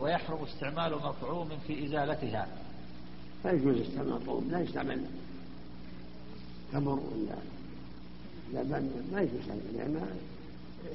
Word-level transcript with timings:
ويحرم 0.00 0.44
استعمال 0.44 0.94
مطعوم 0.94 1.48
في 1.66 1.86
إزالتها. 1.86 2.46
لا 3.44 3.52
يجوز 3.52 3.76
استعمال 3.76 4.12
مطعوم 4.12 4.48
لا 4.50 4.60
يستعمل 4.60 5.04
تمر 6.72 7.00
ولا 7.00 7.36
لبن 8.52 8.90
ما 9.12 9.20
يجوز 9.20 9.48
لأن 9.74 10.06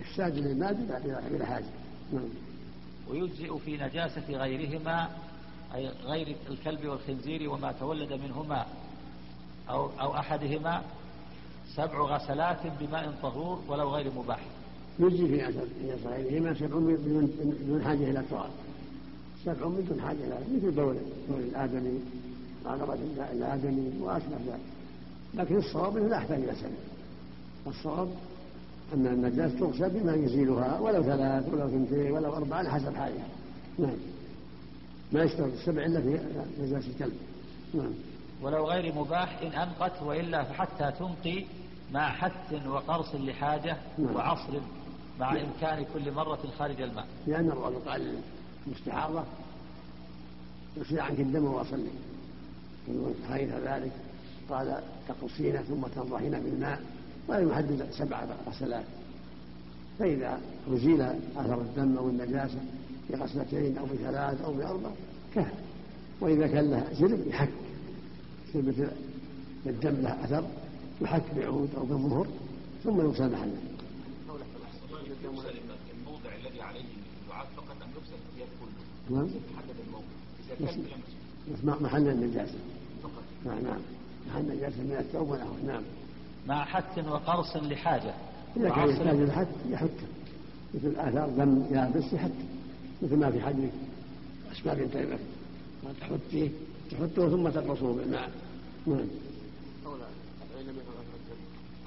إفساد 0.02 0.38
للمادة 0.38 1.00
بلا 1.30 1.46
حاجة 1.46 1.66
نعم. 2.14 2.30
ويجزئ 3.10 3.58
في 3.66 3.78
نجاسة 3.78 4.30
غيرهما 4.30 5.10
أي 5.76 5.88
غير 5.88 6.36
الكلب 6.50 6.86
والخنزير 6.86 7.50
وما 7.50 7.72
تولد 7.72 8.14
منهما 8.14 8.66
أو, 9.70 9.90
أو 10.02 10.18
أحدهما 10.18 10.82
سبع 11.76 12.02
غسلات 12.02 12.60
بماء 12.80 13.14
طهور 13.22 13.64
ولو 13.68 13.90
غير 13.96 14.12
مباح. 14.16 14.40
يجزي 15.00 15.28
في 15.28 15.34
نجاسة 15.34 16.10
غيرهما 16.10 16.54
سبع 16.54 16.68
بدون 16.68 17.82
حاجة 17.86 18.10
إلى 18.10 18.24
التراب 19.46 19.58
سبع 19.58 19.68
بدون 19.68 20.02
حاجة 20.02 20.18
إلى 20.18 20.58
مثل 20.58 20.72
بول 20.72 20.98
بول 21.30 21.40
الآدمي 21.40 22.00
عقبة 22.66 22.98
الآدمي 23.32 23.92
وأشبه 24.02 24.38
ذلك. 24.48 24.60
لكن 25.34 25.58
الصواب 25.58 25.98
أنه 25.98 26.08
لا 26.08 26.18
يحتاج 26.18 26.44
إلى 26.44 26.56
سبع. 26.56 26.70
الصواب 27.68 28.10
أن 28.94 29.08
النجاسة 29.08 29.60
تغسل 29.60 29.90
بما 29.90 30.16
يزيلها 30.16 30.80
ولو 30.80 31.04
ثلاث 31.04 31.54
ولو 31.54 31.68
اثنتين 31.68 32.12
ولو 32.12 32.36
أربعة 32.36 32.58
على 32.58 32.70
حسب 32.70 32.96
حالها 32.96 33.28
نعم. 33.80 33.98
ما 35.12 35.24
يشترط 35.24 35.54
السبع 35.54 35.86
إلا 35.86 36.02
في 36.02 36.20
نجاسة 36.62 36.88
الكلب. 36.88 37.14
نعم. 37.74 37.94
ولو 38.42 38.66
غير 38.66 38.96
مباح 38.96 39.42
إن 39.42 39.52
أنقت 39.52 40.02
وإلا 40.02 40.44
فحتى 40.44 40.92
تنقي 41.00 41.46
مع 41.94 42.10
حث 42.10 42.68
وقرص 42.68 43.16
لحاجة 43.16 43.78
نعم. 43.98 44.16
وعصر 44.16 44.54
مع 45.20 45.34
نعم. 45.34 45.46
إمكان 45.46 45.86
كل 45.94 46.12
مرة 46.12 46.40
خارج 46.58 46.82
الماء. 46.82 47.08
لأن 47.28 47.48
الرجل 47.48 47.80
قال 47.90 48.16
المستحاضة 48.68 49.24
يصير 50.78 51.02
عنك 51.02 51.20
الدم 51.20 51.46
وأصلي 51.46 51.90
حيث 53.30 53.50
ذلك 53.50 53.92
قال 54.50 54.84
تقصين 55.08 55.58
ثم 55.58 55.82
تنضحين 55.96 56.32
بالماء 56.32 56.82
ولا 57.28 57.40
يحدد 57.40 57.88
سبع 57.92 58.26
غسلات. 58.48 58.86
فإذا 60.00 60.42
أزيل 60.74 61.02
أثر 61.38 61.62
الدم 61.62 61.98
أو 61.98 62.10
النجاسة 62.10 62.60
بغسلتين 63.10 63.78
أو 63.78 63.86
بثلاث 63.86 64.42
أو 64.42 64.54
بأربع 64.54 64.90
كفى 65.36 65.52
وإذا 66.22 66.48
كان 66.48 66.70
لها 66.72 66.94
زلم 66.94 67.24
يحك. 67.30 67.50
يصير 68.50 68.62
مثل 68.62 68.92
الدم 69.66 70.02
له 70.02 70.26
أثر 70.26 70.48
يحك 71.02 71.24
بعود 71.36 71.70
أو 71.78 71.86
بالظهر 71.86 72.28
ثم 72.84 73.02
يغسل 73.02 73.32
محله. 73.32 73.58
الموضع 75.94 76.30
الذي 76.46 76.62
عليه 76.62 76.86
الدعاء 77.22 77.48
فقط 77.56 77.78
أن 77.84 77.90
يغسل 77.96 78.16
الثياب 78.30 78.48
كله. 78.62 78.97
نعم. 79.10 79.28
كان 80.60 81.84
محل 81.84 82.08
النجاسة. 82.08 82.58
نعم 83.46 83.64
نعم. 83.64 83.80
محل 84.30 84.42
النجاسة 84.42 84.84
من 84.84 84.96
الثوب 85.00 85.30
ونحوه 85.30 85.56
نعم. 85.68 85.84
مع 86.48 86.66
حث 86.66 86.98
وقرص 86.98 87.56
لحاجة. 87.56 88.14
إذا 88.58 88.70
كان 88.70 88.90
يحتاج 88.90 89.20
الحث 89.20 89.48
يحك 89.70 89.90
مثل 90.74 90.96
آثار 90.98 91.30
دم 91.30 91.66
يابس 91.72 92.14
يحك 92.14 92.32
مثل 93.02 93.16
ما 93.16 93.32
في 93.32 93.42
حديث 93.42 93.72
أسماء 94.52 94.76
بنت 94.76 94.96
أبي 94.96 95.18
تحطيه 96.02 96.50
تحطه 96.92 97.30
ثم 97.30 97.50
تقرصه. 97.50 97.94
بالماء 97.94 98.32
نعم. 98.88 99.08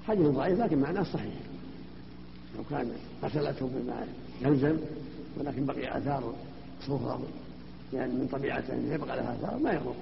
حديث 0.07 0.27
ضعيف 0.27 0.61
لكن 0.61 0.79
معناه 0.79 1.03
صحيح. 1.03 1.35
لو 2.57 2.65
كان 2.71 2.93
غسلته 3.23 3.67
بالماء 3.67 4.09
يلزم 4.43 4.77
ولكن 5.39 5.67
بقي 5.67 5.99
آثار 5.99 6.35
صفرة 6.81 7.21
يعني 7.93 8.13
من 8.13 8.29
طبيعته 8.33 8.73
أن 8.73 8.93
يبقى 8.93 9.17
لها 9.17 9.35
آثار 9.35 9.59
ما 9.59 9.73
يضر. 9.73 9.95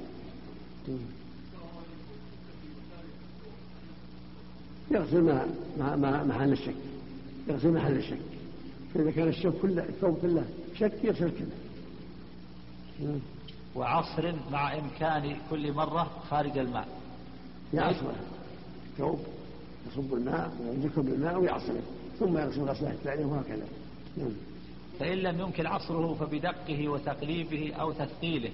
يغسل 4.90 5.22
ما 5.78 5.96
ما 5.96 6.24
محل 6.24 6.52
الشك. 6.52 6.74
يغسل 7.48 7.72
محل 7.72 7.96
الشك. 7.96 8.18
فإذا 8.94 9.10
كان 9.10 9.28
الشك 9.28 9.52
كله 9.62 9.82
الثوب 9.82 10.18
كله 10.22 10.44
شك 10.74 11.04
يغسل 11.04 11.30
كله. 11.30 13.18
وعصر 13.74 14.34
مع 14.52 14.78
إمكان 14.78 15.36
كل 15.50 15.72
مرة 15.72 16.10
خارج 16.30 16.58
الماء. 16.58 16.88
يعصره 17.74 18.16
ثوب 18.98 19.20
يصب 19.92 20.14
الماء 20.14 20.52
ويمسكه 20.60 21.02
بالماء 21.02 21.38
ويعصره 21.38 21.82
ثم 22.18 22.38
يغسل 22.38 22.60
غسلة 22.60 22.90
الثانية 22.90 23.24
وهكذا. 23.24 23.66
نعم. 24.16 24.32
فإن 25.00 25.18
لم 25.18 25.40
يمكن 25.40 25.66
عصره 25.66 26.14
فبدقه 26.20 26.88
وتقليبه 26.88 27.74
أو 27.74 27.92
تثقيله 27.92 28.50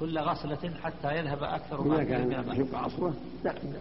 كل 0.00 0.18
غسلة 0.18 0.74
حتى 0.82 1.18
يذهب 1.18 1.42
أكثر 1.42 1.82
ما 1.82 2.04
كان 2.04 2.32
يبقى 2.32 2.84
عصره 2.84 3.14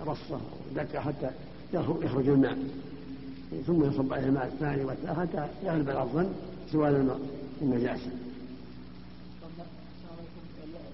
رصه 0.06 0.42
ودكه 0.72 1.00
حتى 1.00 1.30
يخرج 1.74 2.28
الماء 2.28 2.58
ثم 3.68 3.84
يصب 3.84 4.14
عليه 4.14 4.28
الماء 4.28 4.46
الثاني 4.46 4.84
والثالث 4.84 5.20
حتى 5.20 5.48
يغلب 5.64 5.90
على 5.90 6.04
الظن 6.04 6.34
سوال 6.72 7.20
النجاسة. 7.62 8.12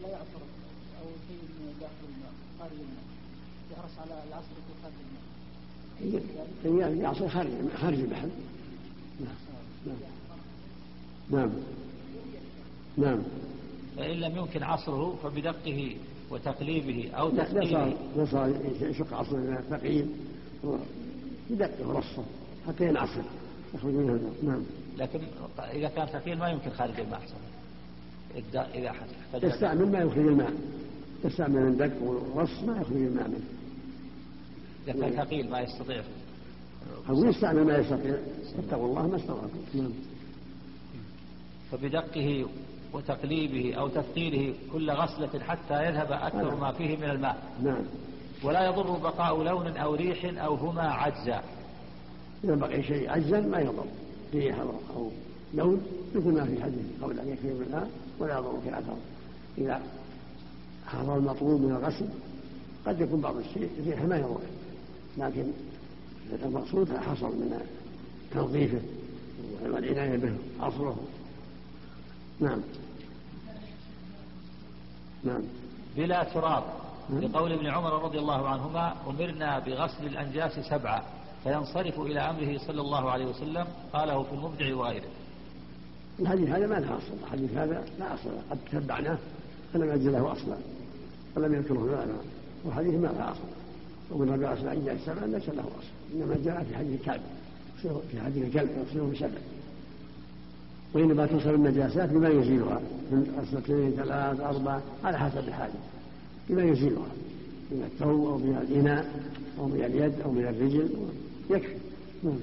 لا 0.04 0.10
يعصر 0.10 0.42
أو 1.02 1.08
شيء 1.28 1.42
داخل 1.82 2.06
الماء 2.10 2.32
خارج 2.60 2.72
الماء 2.72 3.04
يحرص 3.72 4.00
على 4.00 4.24
العصر 4.28 4.46
في 4.46 4.74
خارج 4.84 4.96
الماء. 6.66 6.96
يعصر 6.96 7.30
خارج 7.30 7.50
خارج 7.82 8.00
البحر. 8.00 8.30
نعم. 9.20 9.36
نعم. 9.88 10.19
نعم. 11.32 11.50
فإن 13.98 14.20
لم 14.20 14.38
يمكن 14.38 14.64
عصره 14.64 15.16
فبدقه 15.24 15.96
وتقليبه 16.32 17.12
أو 17.14 17.30
تثقيله 17.30 17.94
لا 18.18 18.26
صار 18.26 18.54
يشق 18.82 19.14
عصر 19.14 19.62
ثقيل 19.70 20.08
بدقه 21.50 21.88
ورصه 21.88 22.24
حتى 22.68 22.88
ينعصر. 22.88 23.22
يخرج 23.76 23.94
منه 23.94 24.32
نعم. 24.44 24.64
لكن 24.98 25.20
إذا 25.60 25.88
كان 25.88 26.06
ثقيل 26.06 26.38
ما 26.38 26.50
يمكن 26.50 26.70
خارج 26.70 27.00
الماء 27.00 27.22
إذا 28.76 29.50
تستعمل 29.50 29.92
ما 29.92 30.00
يخرج 30.00 30.26
الماء. 30.26 30.54
تستعمل 31.24 31.68
الدق 31.68 32.04
والرص 32.04 32.64
ما 32.64 32.82
يخرج 32.82 32.98
الماء 32.98 33.28
منه. 33.28 33.48
إذا 34.88 34.94
كان 34.94 35.26
ثقيل 35.26 35.50
ما 35.50 35.60
يستطيع. 35.60 36.04
أو 37.10 37.26
يستعمل 37.26 37.64
ما 37.64 37.78
يستطيع. 37.78 38.18
اتقوا 38.60 38.88
الله 38.88 39.08
ما 39.08 39.16
استطعتم 39.16 39.60
نعم. 39.74 39.92
فبدقه 41.72 42.46
وتقليبه 42.94 43.74
أو 43.74 43.88
تثقيله 43.88 44.54
كل 44.74 44.92
غسلة 44.92 45.40
حتى 45.40 45.86
يذهب 45.86 46.12
أكثر 46.12 46.56
ما 46.56 46.72
فيه 46.72 46.98
من 46.98 47.10
الماء. 47.10 47.44
نعم. 47.64 47.84
ولا 48.44 48.66
يضر 48.66 48.92
بقاء 48.92 49.44
لون 49.44 49.78
أو 49.78 49.96
ريح 49.96 50.44
أو 50.44 50.56
هما 50.56 50.82
عجزا. 50.82 51.44
إذا 52.44 52.56
بقي 52.56 52.84
شيء 52.84 53.10
عجزا 53.10 53.42
ما 53.42 53.60
يضر. 53.60 53.86
ريح 54.34 54.60
أو 54.96 55.12
لون 55.54 55.82
مثل 56.16 56.32
ما 56.32 56.46
في 56.46 56.64
حديث 56.64 56.86
قول 57.02 57.20
أن 57.20 57.30
يكفي 57.30 57.54
بالماء 57.54 57.90
ولا 58.20 58.38
يضر 58.38 58.60
في 58.64 58.80
أثر 58.80 58.96
إذا 59.58 59.82
حضر 60.86 61.18
المطلوب 61.18 61.62
من 61.62 61.72
الغسل 61.72 62.06
قد 62.86 63.02
يكون 63.02 63.22
بعض 63.22 63.38
الشيء 63.38 63.70
ريح 63.86 64.02
ما 64.02 64.18
يضر. 64.18 64.42
لكن 65.18 65.46
المقصود 66.46 66.92
حصل 66.92 67.28
من 67.28 67.60
تنظيفه 68.32 68.82
والعناية 69.64 70.18
به 70.18 70.34
عصره. 70.60 70.98
نعم 72.40 72.62
نعم 75.24 75.42
بلا 75.98 76.24
تراب 76.24 76.64
نعم. 77.10 77.22
لقول 77.22 77.52
ابن 77.52 77.68
عمر 77.68 78.04
رضي 78.04 78.20
الله 78.20 78.48
عنهما 78.48 78.96
أمرنا 79.08 79.60
بغسل 79.60 80.06
الأنجاس 80.06 80.60
سبعة 80.60 81.04
فينصرف 81.44 82.00
إلى 82.00 82.20
أمره 82.20 82.58
صلى 82.58 82.82
الله 82.82 83.12
عليه 83.12 83.26
وسلم 83.26 83.68
قاله 83.94 84.24
في 84.24 84.34
المبدع 84.34 84.76
وغيره 84.76 85.10
الحديث 86.20 86.50
هذا 86.50 86.68
ما 86.68 86.76
له 86.76 86.98
أصل 86.98 87.14
الحديث 87.24 87.52
هذا 87.54 87.86
لا 88.00 88.14
أصل 88.14 88.30
قد 88.52 88.58
تبعناه 88.72 89.18
فلم 89.74 89.90
يجد 89.90 90.08
له 90.08 90.32
أصلا 90.32 90.58
ولم 91.36 91.54
يذكره 91.54 91.86
لا 91.92 92.06
والحديث 92.66 92.94
ما 92.94 93.08
له 93.08 93.32
أصل 93.32 93.40
ومن 94.12 94.38
بغسل 94.38 94.68
الأنجاس 94.68 94.98
سبعة 95.06 95.26
ليس 95.26 95.50
له 95.50 95.64
أصل 95.64 96.16
إنما 96.16 96.36
جاء 96.46 96.64
في 96.64 96.78
حديث 96.78 97.02
كعب 97.06 97.20
في 97.82 98.22
حديث 98.22 98.46
الكلب 98.46 98.70
يغسله 98.78 99.12
بسبع 99.14 99.40
وإنما 100.94 101.26
توصل 101.26 101.50
النجاسات 101.50 102.10
بما 102.10 102.30
يزيلها 102.30 102.82
من 103.12 103.40
غسلتين 103.40 103.92
ثلاث 103.92 104.40
أربع 104.40 104.80
على 105.04 105.20
حسب 105.20 105.48
الحاجة. 105.48 105.80
بما 106.50 106.64
يزيلها 106.64 107.08
من 107.72 107.84
الثوب 107.84 108.28
أو 108.28 108.38
من 108.38 108.58
الإناء 108.58 109.24
أو 109.60 109.68
من 109.68 109.84
اليد 109.84 110.22
أو 110.22 110.32
من 110.32 110.48
الرجل 110.48 110.90
يكفي. 111.50 111.76
نعم. 112.24 112.40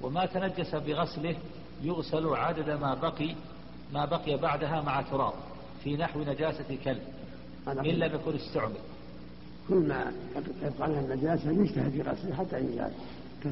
وما 0.00 0.26
تنجس 0.26 0.74
بغسله 0.74 1.36
يغسل 1.82 2.28
عدد 2.28 2.70
ما 2.70 2.94
بقي 2.94 3.34
ما 3.94 4.04
بقي 4.04 4.36
بعدها 4.36 4.80
مع 4.80 5.02
تراب 5.02 5.32
في 5.84 5.96
نحو 5.96 6.20
نجاسة 6.20 6.78
كلب 6.84 7.02
إن 7.68 7.84
لم 7.84 8.14
يكن 8.14 8.34
استعمل. 8.34 8.74
كل 9.68 9.74
ما 9.74 10.12
يبقى 10.62 10.84
عنها 10.84 11.00
النجاسة 11.00 11.50
يجتهد 11.50 11.90
في 11.90 12.02
غسله 12.02 12.34
حتى 12.34 12.84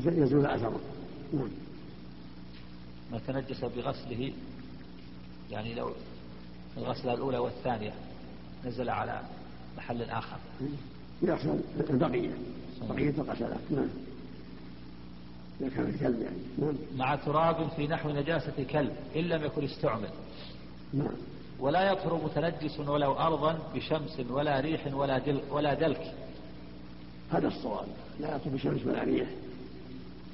يزول 0.04 0.46
أثره. 0.46 0.80
نعم. 1.32 1.48
ما 3.12 3.18
تنجس 3.26 3.64
بغسله. 3.64 4.32
يعني 5.50 5.74
لو 5.74 5.92
الغسلة 6.76 7.14
الأولى 7.14 7.38
والثانية 7.38 7.92
نزل 8.66 8.90
على 8.90 9.22
محل 9.76 10.02
آخر. 10.02 10.36
يغسل 11.22 11.60
البقية. 11.90 12.30
بقية 12.88 13.10
الغسلات 13.10 13.60
نعم. 13.70 13.88
إذا 15.60 15.68
كان 15.68 15.84
الكلب 15.84 16.22
يعني. 16.22 16.36
نعم. 16.58 16.74
مع 16.96 17.16
تراب 17.16 17.68
في 17.76 17.86
نحو 17.86 18.10
نجاسة 18.10 18.64
كلب 18.70 18.92
إن 19.16 19.22
لم 19.22 19.44
يكن 19.44 19.64
استعمل. 19.64 20.08
نعم. 20.94 21.14
ولا 21.60 21.92
يطهر 21.92 22.24
متنجس 22.24 22.80
ولو 22.80 23.12
أرضا 23.12 23.58
بشمس 23.74 24.20
ولا 24.30 24.60
ريح 24.60 24.94
ولا 24.94 25.18
دل 25.18 25.40
ولا 25.50 25.74
دلك. 25.74 26.14
هذا 27.30 27.48
الصواب. 27.48 27.86
لا 28.20 28.36
يطهر 28.36 28.54
بشمس 28.54 28.86
ولا 28.86 29.04
ريح 29.04 29.28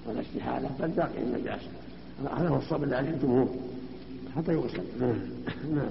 ولا 0.06 0.20
استحالة 0.20 0.70
بل 0.81 0.88
باقي 0.88 1.19
النجاسة. 1.19 1.70
هذا 2.21 2.49
هو 2.49 2.57
الصواب 2.57 2.83
اللي 2.83 2.97
عليه 2.97 3.11
الجمهور 3.11 3.49
حتى 4.37 4.53
يغسل 4.53 4.83
نعم. 5.01 5.19
نعم. 5.75 5.91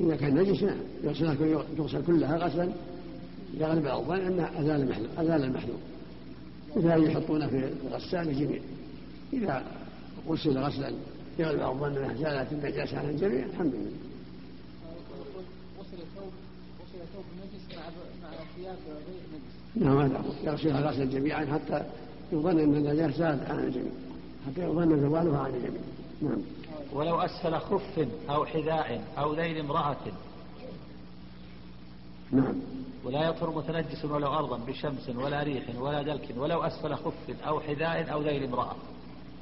إذا 0.00 0.16
كان 0.16 0.34
نجس 0.34 0.62
نعم 0.62 0.78
يغسل 1.78 2.04
كلها 2.06 2.36
غسلا 2.36 2.72
يغلب 3.54 3.86
الظن 3.86 4.20
أنه 4.20 4.60
أزال 4.60 4.80
المحلول 4.80 5.08
أزال 5.18 5.44
المحلول 5.44 5.78
مثل 6.76 7.10
يحطونه 7.10 7.46
في 7.46 7.72
الغسال 7.86 8.28
الجميع 8.28 8.60
إذا 9.32 9.64
غسل 10.28 10.58
غسلا 10.58 10.92
يغلب 11.38 11.60
الظن 11.60 11.96
أنه 11.96 12.14
زالت 12.14 12.52
النجاسة 12.52 12.98
عن 12.98 13.08
الجميع 13.08 13.46
الحمد 13.46 13.74
لله. 13.74 13.90
غسل 15.78 15.98
ثوب 16.16 16.32
غسل 16.80 17.06
ثوب 17.14 17.24
نجس 17.38 17.76
مع 17.76 17.84
مع 18.22 18.36
ثياب 18.56 18.76
غير 18.86 19.20
نجس. 19.32 19.55
نعم 19.76 19.98
هذا 19.98 20.24
يغسلها 20.44 20.80
غسلا 20.80 21.04
جميعا 21.04 21.46
حتى 21.46 21.84
يظن 22.32 22.58
أن 22.58 22.74
النجاسة 22.74 23.18
زالت 23.18 23.50
عن 23.50 23.58
الجميع. 23.58 23.92
حتى 24.46 24.62
يظن 24.62 25.00
زوالها 25.00 25.38
عن 25.38 25.50
الجميع. 25.50 25.80
نعم. 26.22 26.38
ولو 26.92 27.20
أسفل 27.20 27.58
خف 27.58 28.06
أو 28.30 28.46
حذاء 28.46 29.04
أو 29.18 29.34
ذيل 29.34 29.58
امرأة. 29.58 29.96
نعم. 32.32 32.54
ولا 33.04 33.28
يطهر 33.28 33.50
متنجس 33.50 34.04
ولو 34.04 34.32
أرضا 34.32 34.58
بشمس 34.66 35.08
ولا 35.08 35.42
ريح 35.42 35.64
ولا 35.80 36.02
دلك. 36.02 36.34
ولو 36.36 36.62
أسفل 36.62 36.94
خف 36.94 37.46
أو 37.46 37.60
حذاء 37.60 38.12
أو 38.12 38.22
ذيل 38.22 38.44
امرأة. 38.44 38.76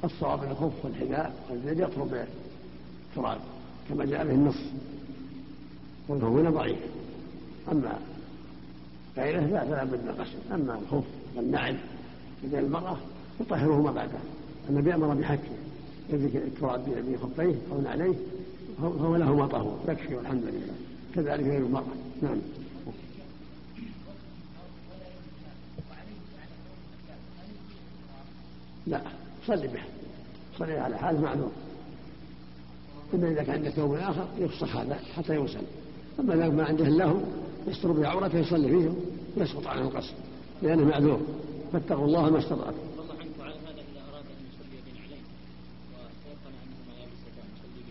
الصواب 0.03 0.43
الخف 0.43 0.85
والحذاء 0.85 1.35
والذيل 1.49 1.83
يطهر 1.83 2.03
بالتراب 2.03 3.39
كما 3.89 4.05
جاء 4.05 4.23
به 4.23 4.31
النص. 4.31 4.59
والهون 6.09 6.49
ضعيف. 6.49 6.79
أما 7.71 7.99
غيره 9.17 9.39
فلا 9.39 9.83
بد 9.83 9.91
من 9.93 10.25
أما 10.53 10.79
الخف 10.81 11.03
والنعل 11.35 11.77
يدي 12.43 12.59
المرأة 12.59 12.97
يطهرهما 13.41 13.91
بعده 13.91 14.19
النبي 14.69 14.95
أمر 14.95 15.13
بحكه 15.13 15.51
يدرك 16.09 16.35
التراب 16.35 16.85
بخفيه 16.85 17.55
أو 17.71 17.81
نعليه 17.81 18.15
فهو 18.81 19.15
لهما 19.15 19.47
طهور. 19.47 19.79
يكفي 19.87 20.15
والحمد 20.15 20.43
لله. 20.43 20.73
كذلك 21.15 21.43
غير 21.47 21.57
المرأة. 21.57 21.83
نعم. 22.21 22.37
لا 28.87 29.01
صلي 29.47 29.67
به 29.67 29.81
صلي 30.59 30.77
على 30.77 30.97
حال 30.97 31.21
معذور. 31.21 31.51
إما 33.13 33.31
إذا 33.31 33.43
كان 33.43 33.55
عنده 33.55 33.69
ثوب 33.69 33.93
آخر 33.93 34.27
يفسخ 34.39 34.75
هذا 34.75 34.99
حتى 35.15 35.33
يوصل 35.33 35.61
أما 36.19 36.33
إذا 36.33 36.49
ما 36.49 36.63
عنده 36.63 36.87
إلا 36.87 37.05
هو 37.05 37.19
يستر 37.67 37.91
به 37.91 38.07
عورته 38.07 38.39
يصلي 38.39 38.69
فيه 38.69 38.91
ويسقط 39.37 39.67
عنه 39.67 39.81
القصر 39.81 40.13
لأنه 40.61 40.85
معذور. 40.85 41.19
فاتقوا 41.73 42.05
الله 42.05 42.29
ما 42.29 42.39
استطعتم. 42.39 42.77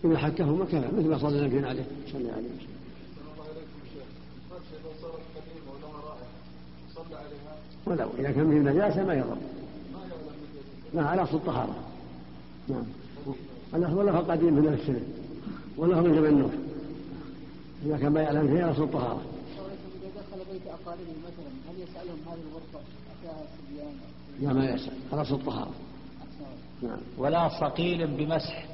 إذا 0.05 0.17
حكهما 0.17 0.65
كفى 0.65 0.89
مثل 0.97 1.09
ما 1.09 1.17
صلى 1.17 1.39
النبي 1.39 1.67
عليه 1.67 1.83
صلى 2.13 2.31
عليه 2.31 2.47
وسلم. 2.47 2.75
ولو 7.85 8.09
إذا 8.19 8.31
كان 8.31 8.49
فيه 8.49 8.71
نجاسة 8.71 9.05
ما 9.05 9.13
يضر. 9.13 9.37
لا 10.93 11.03
على 11.03 11.23
أصل 11.23 11.35
الطهارة. 11.35 11.75
نعم. 12.67 12.83
ولا 13.73 14.11
هو 14.11 14.19
قديم 14.19 14.53
من 14.53 14.77
السنة 14.81 15.01
ولا 15.77 16.01
من 16.01 16.15
زمن 16.15 16.39
نوح 16.39 16.51
إذا 17.85 17.97
كان 17.97 18.11
ما 18.11 18.21
يعلم 18.21 18.47
فيه 18.47 18.63
على 18.63 18.71
أصل 18.71 18.83
الطهارة. 18.83 19.21
دخل 20.65 20.73
بيت 20.73 20.81
أقاربه 20.81 21.01
مثلا 21.01 21.51
هل 21.69 21.81
يسألهم 21.81 22.19
هذه 22.27 22.39
الغرفة 22.49 22.79
أتاها 23.23 23.43
الصبيان؟ 23.43 23.93
لا 24.39 24.53
ما 24.53 24.69
يسأل. 24.69 24.93
أصل 25.11 25.35
الطهارة. 25.35 25.71
نعم. 26.83 26.99
ولا 27.17 27.49
صقيل 27.59 28.07
بمسح. 28.07 28.65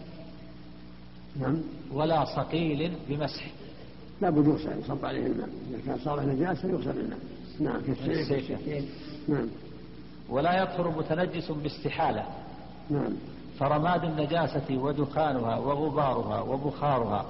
نعم. 1.39 1.61
ولا 1.93 2.25
صقيل 2.25 2.95
بمسح. 3.09 3.51
لا 4.21 4.29
بد 4.29 4.47
يغسل 4.47 4.79
يصب 4.79 5.05
عليه 5.05 5.25
الماء. 5.25 5.49
إذا 5.69 5.79
كان 5.85 5.99
صار 6.05 6.25
نجاسة 6.25 6.69
يغسل 6.69 6.99
الماء. 6.99 7.19
نعم 7.59 7.81
في 7.81 7.91
السيف. 7.91 8.51
نعم. 9.27 9.47
ولا 10.29 10.63
يطهر 10.63 10.97
متنجس 10.97 11.51
باستحالة. 11.51 12.25
نعم. 12.89 13.13
فرماد 13.59 14.03
النجاسة 14.03 14.77
ودخانها 14.77 15.57
وغبارها 15.57 16.41
وبخارها 16.41 17.25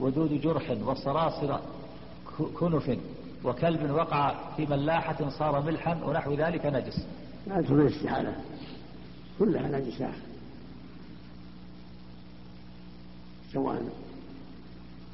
ودود 0.00 0.40
جرح 0.40 0.70
وصراصر 0.70 1.58
كنف. 2.54 2.98
وكلب 3.44 3.90
وقع 3.90 4.34
في 4.56 4.66
ملاحة 4.66 5.28
صار 5.28 5.62
ملحا 5.62 6.04
ونحو 6.04 6.34
ذلك 6.34 6.66
نجس. 6.66 7.06
لا 7.46 7.60
تدخل 7.60 7.74
الاستحالة 7.74 8.34
كلها 9.38 9.80
نجسة 9.80 10.10
سواء 13.52 13.82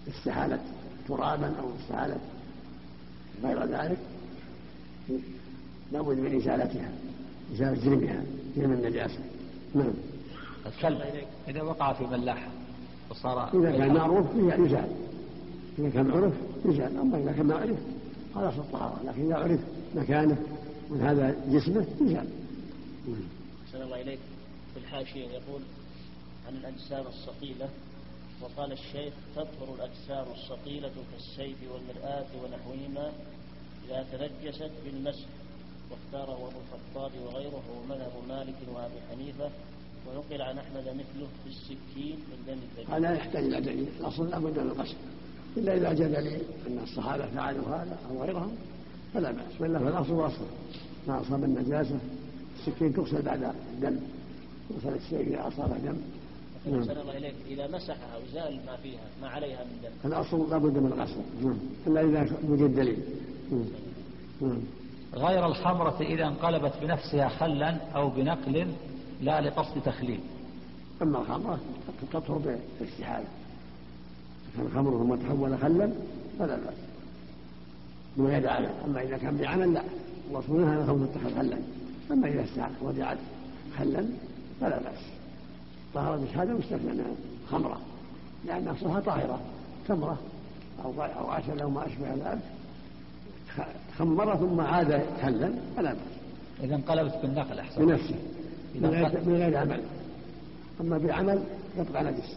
استحالت 0.08 0.60
ترابا 1.08 1.54
أو 1.60 1.68
استحالت 1.80 2.20
غير 3.44 3.64
ذلك 3.64 3.98
لابد 5.92 6.18
من 6.18 6.36
إزالتها 6.36 6.90
إزالة 7.54 7.84
جرمها 7.84 8.22
جرم 8.56 8.72
النجاسة. 8.72 9.18
نعم. 9.74 9.92
الكلب 10.66 11.00
إذا 11.48 11.62
وقع 11.62 11.92
في 11.92 12.06
ملاحة 12.06 12.48
وصار 13.10 13.48
إذا 13.54 13.70
كان 13.70 13.94
معروف 13.94 14.26
يزال. 14.36 14.88
إذا 15.78 15.90
كان 15.90 16.06
معروف 16.06 16.34
يزال. 16.64 16.98
أما 16.98 17.18
إذا 17.18 17.32
كان 17.32 17.46
ما 17.46 17.54
عرف 17.54 17.78
خلاص 18.34 18.54
الطهارة 18.54 19.00
لكن 19.04 19.26
إذا 19.26 19.36
عرف 19.36 19.60
مكانه 19.94 20.38
من 20.90 21.00
هذا 21.00 21.36
جسمه 21.48 21.86
يزال 22.00 22.26
أحسن 23.66 23.82
الله 23.82 24.00
إليك. 24.00 24.18
في 24.74 24.80
الحاشية 24.80 25.24
يقول 25.24 25.62
عن 26.48 26.54
الأجسام 26.54 27.04
الصقيلة. 27.06 27.68
وقال 28.42 28.72
الشيخ 28.72 29.14
تطهر 29.36 29.74
الأجسام 29.74 30.26
الصقيلة 30.34 30.90
كالسيف 31.12 31.56
والمرآة 31.72 32.26
ونحوهما 32.42 33.12
إذا 33.88 34.06
تنجست 34.12 34.70
بالمسح. 34.84 35.26
واختاره 35.90 36.34
أبو 36.34 36.46
الخطاب 36.46 37.12
وغيره 37.26 37.62
هو 37.70 37.82
مذهب 37.88 38.12
مالك 38.28 38.54
وأبي 38.74 39.00
حنيفة 39.10 39.50
ونقل 40.06 40.42
عن 40.42 40.58
أحمد 40.58 40.84
مثله 40.84 41.28
في 41.44 41.50
السكين 41.50 42.16
من 42.16 42.44
دم 42.46 42.52
الدجاج. 42.52 42.96
هذا 42.96 43.14
يحتاج 43.14 43.44
إلى 43.44 43.60
دليل، 43.60 43.88
الأصل 44.00 44.30
لابد 44.30 44.58
من 44.58 44.70
القصد. 44.70 44.96
إلا 45.56 45.76
إذا 45.76 45.92
جاء 45.92 46.20
دليل 46.20 46.40
أن 46.66 46.78
الصحابة 46.82 47.26
فعلوا 47.26 47.66
هذا 47.66 47.98
أو 48.10 48.22
غيرهم 48.22 48.52
فلا 49.14 49.30
بأس، 49.30 49.60
وإلا 49.60 49.78
فالأصل 49.78 50.26
أصل. 50.26 50.44
ما 51.08 51.20
أصاب 51.20 51.44
النجاسة 51.44 51.98
السكين 52.58 52.94
تغسل 52.94 53.22
بعد 53.22 53.54
الدم. 53.74 53.96
تغسل 54.70 54.96
السيف 54.96 55.28
إذا 55.28 55.48
أصاب 55.48 55.84
دم. 55.84 55.96
نعم. 56.66 56.80
الله 56.82 57.16
إليك 57.16 57.34
إذا 57.48 57.66
مسحها 57.66 58.16
وزال 58.16 58.60
ما 58.66 58.76
فيها 58.76 59.00
ما 59.22 59.28
عليها 59.28 59.64
من 59.64 59.80
دم 59.82 60.08
الأصل 60.08 60.50
لابد 60.50 60.78
من 60.78 60.92
الغسل 60.92 61.20
نعم 61.42 61.58
إلا 61.86 62.00
إذا 62.00 62.36
وجد 62.48 62.74
دليل 62.74 62.98
نعم. 63.52 63.64
نعم. 64.40 64.60
غير 65.14 65.46
الخمرة 65.46 65.96
إذا 66.00 66.26
انقلبت 66.26 66.72
بنفسها 66.82 67.28
خلا 67.28 67.76
أو 67.94 68.10
بنقل 68.10 68.66
لا 69.22 69.40
لقصد 69.40 69.82
تخليل 69.84 70.20
أما 71.02 71.18
الخمرة 71.18 71.60
تطهر 72.12 72.38
بالاستحالة 72.78 73.26
الخمر 74.58 74.90
ثم 74.90 75.14
تحول 75.14 75.58
خلا 75.58 75.90
فلا 76.38 76.56
بأس. 76.56 76.74
من 78.16 78.26
غير 78.26 78.48
عمل. 78.48 78.70
أما 78.84 79.02
إذا 79.02 79.16
كان 79.16 79.36
بعمل 79.36 79.74
لا. 79.74 79.82
الله 80.28 80.42
نهى 80.48 80.70
عن 80.70 80.78
الخمر 80.78 81.06
تتخذ 81.06 81.34
خلا. 81.36 81.58
أما 82.10 82.28
إذا 82.28 82.44
استحالت 82.44 82.74
ورجعت 82.82 83.18
خلا 83.78 84.04
فلا 84.60 84.78
بأس. 84.78 85.02
طهر 85.94 86.16
بشهادة 86.16 86.52
مستثنى 86.52 86.92
من 86.92 87.16
خمرة. 87.50 87.80
لأن 88.46 88.68
أصلها 88.68 89.00
طاهرة. 89.00 89.40
تمرة 89.88 90.18
أو 90.84 91.02
أو 91.02 91.30
عسل 91.30 91.60
أو 91.60 91.70
ما 91.70 91.86
أشبه 91.86 92.14
ذلك. 92.14 92.42
خمر 93.98 94.36
ثم 94.36 94.60
عاد 94.60 95.02
كلا 95.22 95.52
فلا 95.76 95.92
بأس. 95.92 96.20
إذا 96.62 96.74
انقلبت 96.74 97.18
بالنقل 97.22 97.58
أحسن. 97.58 97.86
بنفسه. 97.86 98.14
من 98.74 99.36
غير 99.36 99.56
عمل. 99.56 99.80
أما 100.80 100.98
بعمل 100.98 101.42
يبقى 101.78 102.04
نجس. 102.04 102.36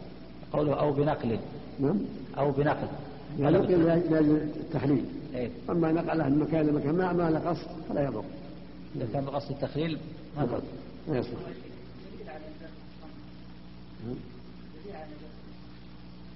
قوله 0.53 0.73
أو 0.73 0.93
بنقل. 0.93 1.39
نعم. 1.79 1.99
أو 2.37 2.51
بنقل. 2.51 2.87
يعني 3.39 3.57
نقل 3.57 3.83
لاجل 3.83 4.35
التخليل 4.35 5.05
إيه؟ 5.35 5.49
أما 5.69 5.91
نقله 5.91 6.29
من 6.29 6.39
مكان 6.39 6.67
لمكان 6.67 6.95
ما 6.95 7.13
ما 7.13 7.29
له 7.29 7.39
قصد 7.39 7.67
فلا 7.89 8.03
يضر. 8.03 8.23
إذا 8.95 9.07
كان 9.13 9.25
بقصد 9.25 9.51
التخليل 9.51 9.99
ما 10.37 10.43
يضر. 10.43 10.61
ما 11.07 11.17
يصلح. 11.17 11.39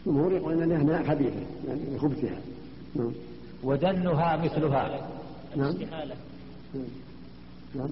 الجمهور 0.07 0.33
يقول 0.33 0.63
انها 0.63 1.03
خبيثه 1.03 1.39
يعني 1.67 1.95
لخبثها. 1.95 2.39
نعم. 2.95 3.11
ودنها 3.63 4.37
مثلها. 4.37 5.09
نعم. 5.55 5.69
الاستحالة 5.69 6.15
نعم. 7.75 7.89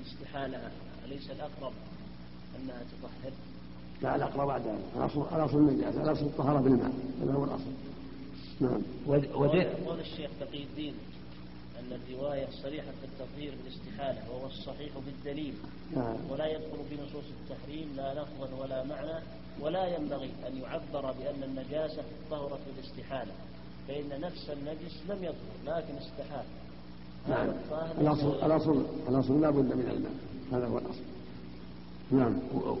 الاستحالة 0.00 0.70
أليس 1.04 1.30
الأقرب 1.30 1.72
أنها 2.56 2.76
تطهر 2.76 3.32
لا 4.02 4.16
الاقرب 4.16 4.46
بعد 4.46 4.60
ذلك. 4.60 4.84
الاصل 4.96 5.36
الاصل 5.36 5.58
النجاسه 5.58 6.02
الاصل 6.02 6.26
الطهارة 6.26 6.60
بالماء. 6.60 6.92
هذا 7.22 7.32
هو 7.32 7.44
الأصل. 7.44 7.70
نعم. 8.60 8.82
قول 9.86 10.00
الشيخ 10.00 10.30
تقي 10.40 10.62
الدين 10.62 10.94
أن 11.78 11.92
الرواية 11.92 12.46
صريحة 12.62 12.86
في 12.86 13.06
التطهير 13.06 13.54
بالاستحالة 13.62 14.30
وهو 14.30 14.46
الصحيح 14.46 14.92
بالدليل. 15.06 15.54
آه. 15.96 16.16
ولا 16.30 16.46
يدخل 16.46 16.78
في 16.90 16.94
نصوص 16.94 17.24
التحريم 17.40 17.88
لا 17.96 18.14
لفظا 18.14 18.62
ولا 18.62 18.84
معنى 18.84 19.24
ولا 19.60 19.86
ينبغي 19.96 20.30
أن 20.48 20.56
يعبر 20.62 21.12
بأن 21.12 21.42
النجاسة 21.42 22.02
طهرت 22.30 22.60
بالاستحالة 22.66 23.32
فإن 23.88 24.20
نفس 24.20 24.50
النجس 24.50 25.02
لم 25.08 25.24
يطهر 25.24 25.78
لكن 25.78 25.94
استحال. 25.94 26.44
نعم. 27.28 27.48
الاصل 28.00 28.44
الاصل 28.44 28.84
الأصل 29.08 29.40
لا 29.40 29.50
بد 29.50 29.74
من 29.74 29.90
الماء 29.90 30.12
هذا 30.52 30.66
هو 30.66 30.78
الأصل. 30.78 31.02
نعم. 32.10 32.34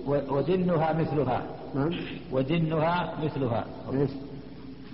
ودنها 0.06 0.92
مثلها. 0.92 1.42
نعم. 1.74 1.90
ودنها 2.32 3.14
مثلها. 3.24 3.64
إيش؟ 3.92 4.10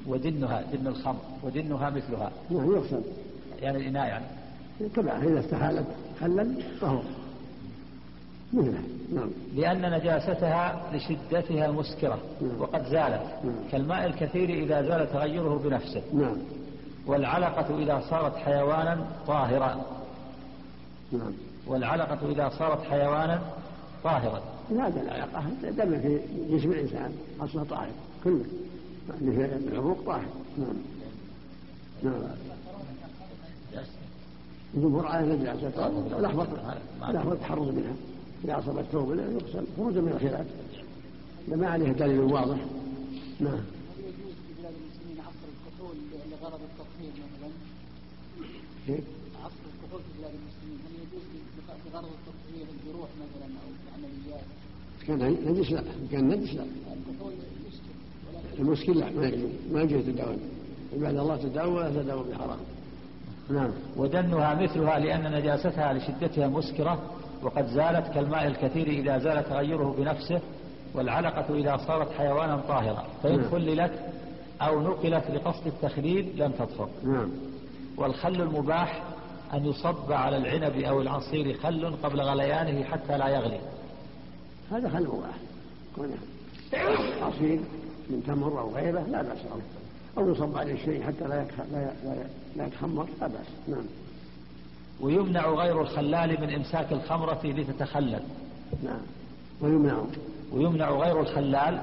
ودنها 0.07 0.63
دن 0.73 0.87
الخمر. 0.87 1.21
ودنها 1.43 1.91
مثلها. 1.91 2.31
نعم 2.51 2.73
يغسل. 2.73 3.03
يعني 3.63 3.79
الإناء 3.79 4.07
يعني. 4.07 4.25
تبع 4.95 5.17
إذا 5.17 5.41
استحالت 5.41 5.87
خلل 6.21 6.63
فهو 6.81 7.01
مثله. 8.53 8.83
نعم. 9.15 9.31
لأن 9.55 9.93
نجاستها 9.93 10.83
لشدتها 10.93 11.67
المسكرة. 11.67 12.19
نعم. 12.43 12.61
وقد 12.61 12.85
زالت. 12.85 13.23
نعم. 13.45 13.55
كالماء 13.73 14.07
الكثير 14.07 14.51
إذا 14.51 14.83
زال 14.83 15.13
تغيره 15.13 15.61
بنفسه. 15.65 16.03
نعم. 16.15 16.37
والعلقة 17.07 17.79
إذا 17.79 18.03
صارت 18.11 18.37
حيوانا 18.37 19.07
طاهرا. 19.27 19.85
نعم. 21.13 21.33
والعلقة 21.67 22.31
إذا 22.31 22.49
صارت 22.49 22.83
حيوانا 22.83 23.41
طاهرا 24.05 24.43
هذا 24.71 25.03
العلاقة 25.03 25.45
دم 25.71 26.01
في 26.01 26.21
جسم 26.51 26.73
الإنسان 26.73 27.13
أصله 27.41 27.65
طاهر. 27.65 27.91
كله 28.25 28.45
يعني 29.09 29.59
في 29.59 29.69
العروق 29.69 29.99
طاهر. 30.07 30.27
نعم. 30.59 30.77
نعم. 32.03 32.23
الجمهور 34.75 35.07
على 35.07 35.35
النجاسة 35.35 35.89
لحظة 36.21 36.47
لحظة 37.01 37.33
التحرز 37.33 37.69
منها. 37.69 37.95
إذا 38.45 38.59
أصاب 38.59 38.79
الثوب 38.79 39.11
يغسل 39.11 39.65
خروجا 39.77 40.01
من 40.01 40.13
الخلاف 40.13 40.47
ما 41.49 41.69
عليه 41.69 41.93
دليل 41.93 42.21
واضح. 42.21 42.57
نعم. 43.41 43.53
هل 43.55 44.01
يجوز 44.01 44.35
في 44.47 44.53
بلاد 44.59 44.75
المسلمين 44.81 45.21
عصر 45.21 45.47
الكحول 45.53 45.97
لغرض 46.31 46.61
التطهير 46.71 47.13
مثلا؟ 47.13 47.51
كيف؟ 48.87 49.05
عصر 49.45 49.63
الكحول 49.73 50.01
في 50.07 50.19
بلاد 50.19 50.35
المسلمين 50.41 50.79
هل 50.87 50.93
يجوز 51.03 51.25
بغرض 51.87 52.09
التطهير 52.19 52.67
الجروح 52.75 53.09
مثلا 53.25 53.49
أو 53.63 53.69
العمليات؟ 53.85 54.47
كان 55.07 55.37
نجس 55.47 55.73
لا 55.73 55.83
كان 56.13 56.29
نجس 56.29 56.55
لا 56.55 56.65
المشكلة 58.59 58.95
لا 58.95 59.11
ما 59.11 59.27
يجوز 59.27 59.51
ما 59.73 59.83
يجوز 59.83 60.05
تداول 60.05 60.37
عباد 60.95 61.19
الله 61.19 61.37
تداول 61.37 61.75
ولا 61.75 61.91
تداول 61.91 62.25
بحرام. 62.31 62.59
نعم. 63.51 63.71
ودنها 63.97 64.55
مثلها 64.55 64.99
لأن 64.99 65.33
نجاستها 65.33 65.93
لشدتها 65.93 66.49
مسكرة 66.49 67.03
وقد 67.43 67.67
زالت 67.67 68.15
كالماء 68.15 68.47
الكثير 68.47 68.89
إذا 68.89 69.19
زال 69.19 69.45
تغيره 69.45 69.95
بنفسه 69.99 70.41
والعلقة 70.95 71.55
إذا 71.55 71.77
صارت 71.77 72.13
حيوانا 72.13 72.57
طاهرا 72.57 73.05
فإن 73.23 73.41
نعم. 73.41 73.51
خللت 73.51 73.93
أو 74.63 74.81
نقلت 74.81 75.31
لقصد 75.31 75.67
التخليل 75.67 76.33
لم 76.37 76.53
تطهر 76.53 76.89
نعم. 77.05 77.31
والخل 77.97 78.43
المباح 78.43 79.03
أن 79.55 79.67
يصب 79.67 80.13
على 80.13 80.37
العنب 80.37 80.77
أو 80.77 81.01
العصير 81.01 81.55
خل 81.55 81.97
قبل 82.03 82.21
غليانه 82.21 82.85
حتى 82.85 83.19
لا 83.19 83.29
يغلي. 83.29 83.61
هذا 84.71 84.89
خل 84.89 85.03
مباح 85.03 85.37
كونه 85.97 86.17
عصير 87.23 87.61
من 88.11 88.23
تمر 88.27 88.61
أو 88.61 88.75
غيره 88.75 89.07
لا 89.11 89.23
بأس 89.23 89.39
به 89.39 89.63
أو 90.19 90.31
يصب 90.31 90.59
عليه 90.59 90.85
شيء 90.85 91.03
حتى 91.03 91.25
لا 91.25 91.47
لا 92.57 92.67
يتخمر 92.67 93.09
لا 93.21 93.27
بأس. 93.27 93.47
نعم. 93.69 93.85
ويمنع 95.01 95.51
غير 95.51 95.83
الخلال 95.83 96.41
من 96.41 96.55
إمساك 96.55 96.93
الخمرة 96.93 97.41
لتتخلل. 97.45 98.23
نعم. 98.85 99.01
ويمنع. 99.61 99.99
ويمنع 100.53 100.91
غير 100.91 101.21
الخلال 101.21 101.81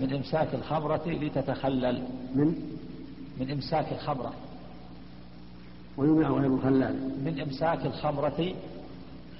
من 0.00 0.14
إمساك 0.14 0.54
الخمرة 0.54 1.02
لتتخلل. 1.06 2.02
من؟ 2.34 2.54
من 3.40 3.50
إمساك 3.50 3.92
الخمرة. 3.92 4.32
ويمنع 5.96 6.30
غير 6.30 6.54
الخلال. 6.54 6.94
من 7.24 7.40
إمساك 7.40 7.86
الخمرة 7.86 8.54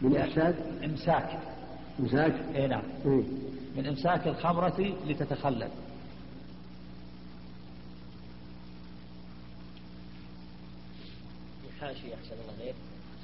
من 0.03 0.17
إحساد 0.17 0.55
إمساك. 0.85 1.39
مساك 1.99 2.35
إيه 2.55 2.67
نعم 2.67 2.83
إيه 3.07 3.23
من 3.77 3.87
إمساك 3.87 4.29
الخمرة 4.29 4.95
لتتخلل 5.07 5.69
الحاشية 11.69 12.15
أحسن 12.15 12.33
الله 12.33 12.63
عليك 12.63 12.75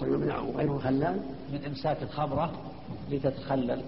ويمنع 0.01 0.39
غير 0.39 0.77
الخلال 0.77 1.21
من 1.53 1.65
إمساك 1.65 2.03
الخمرة 2.03 2.53
لتتخلل 3.11 3.83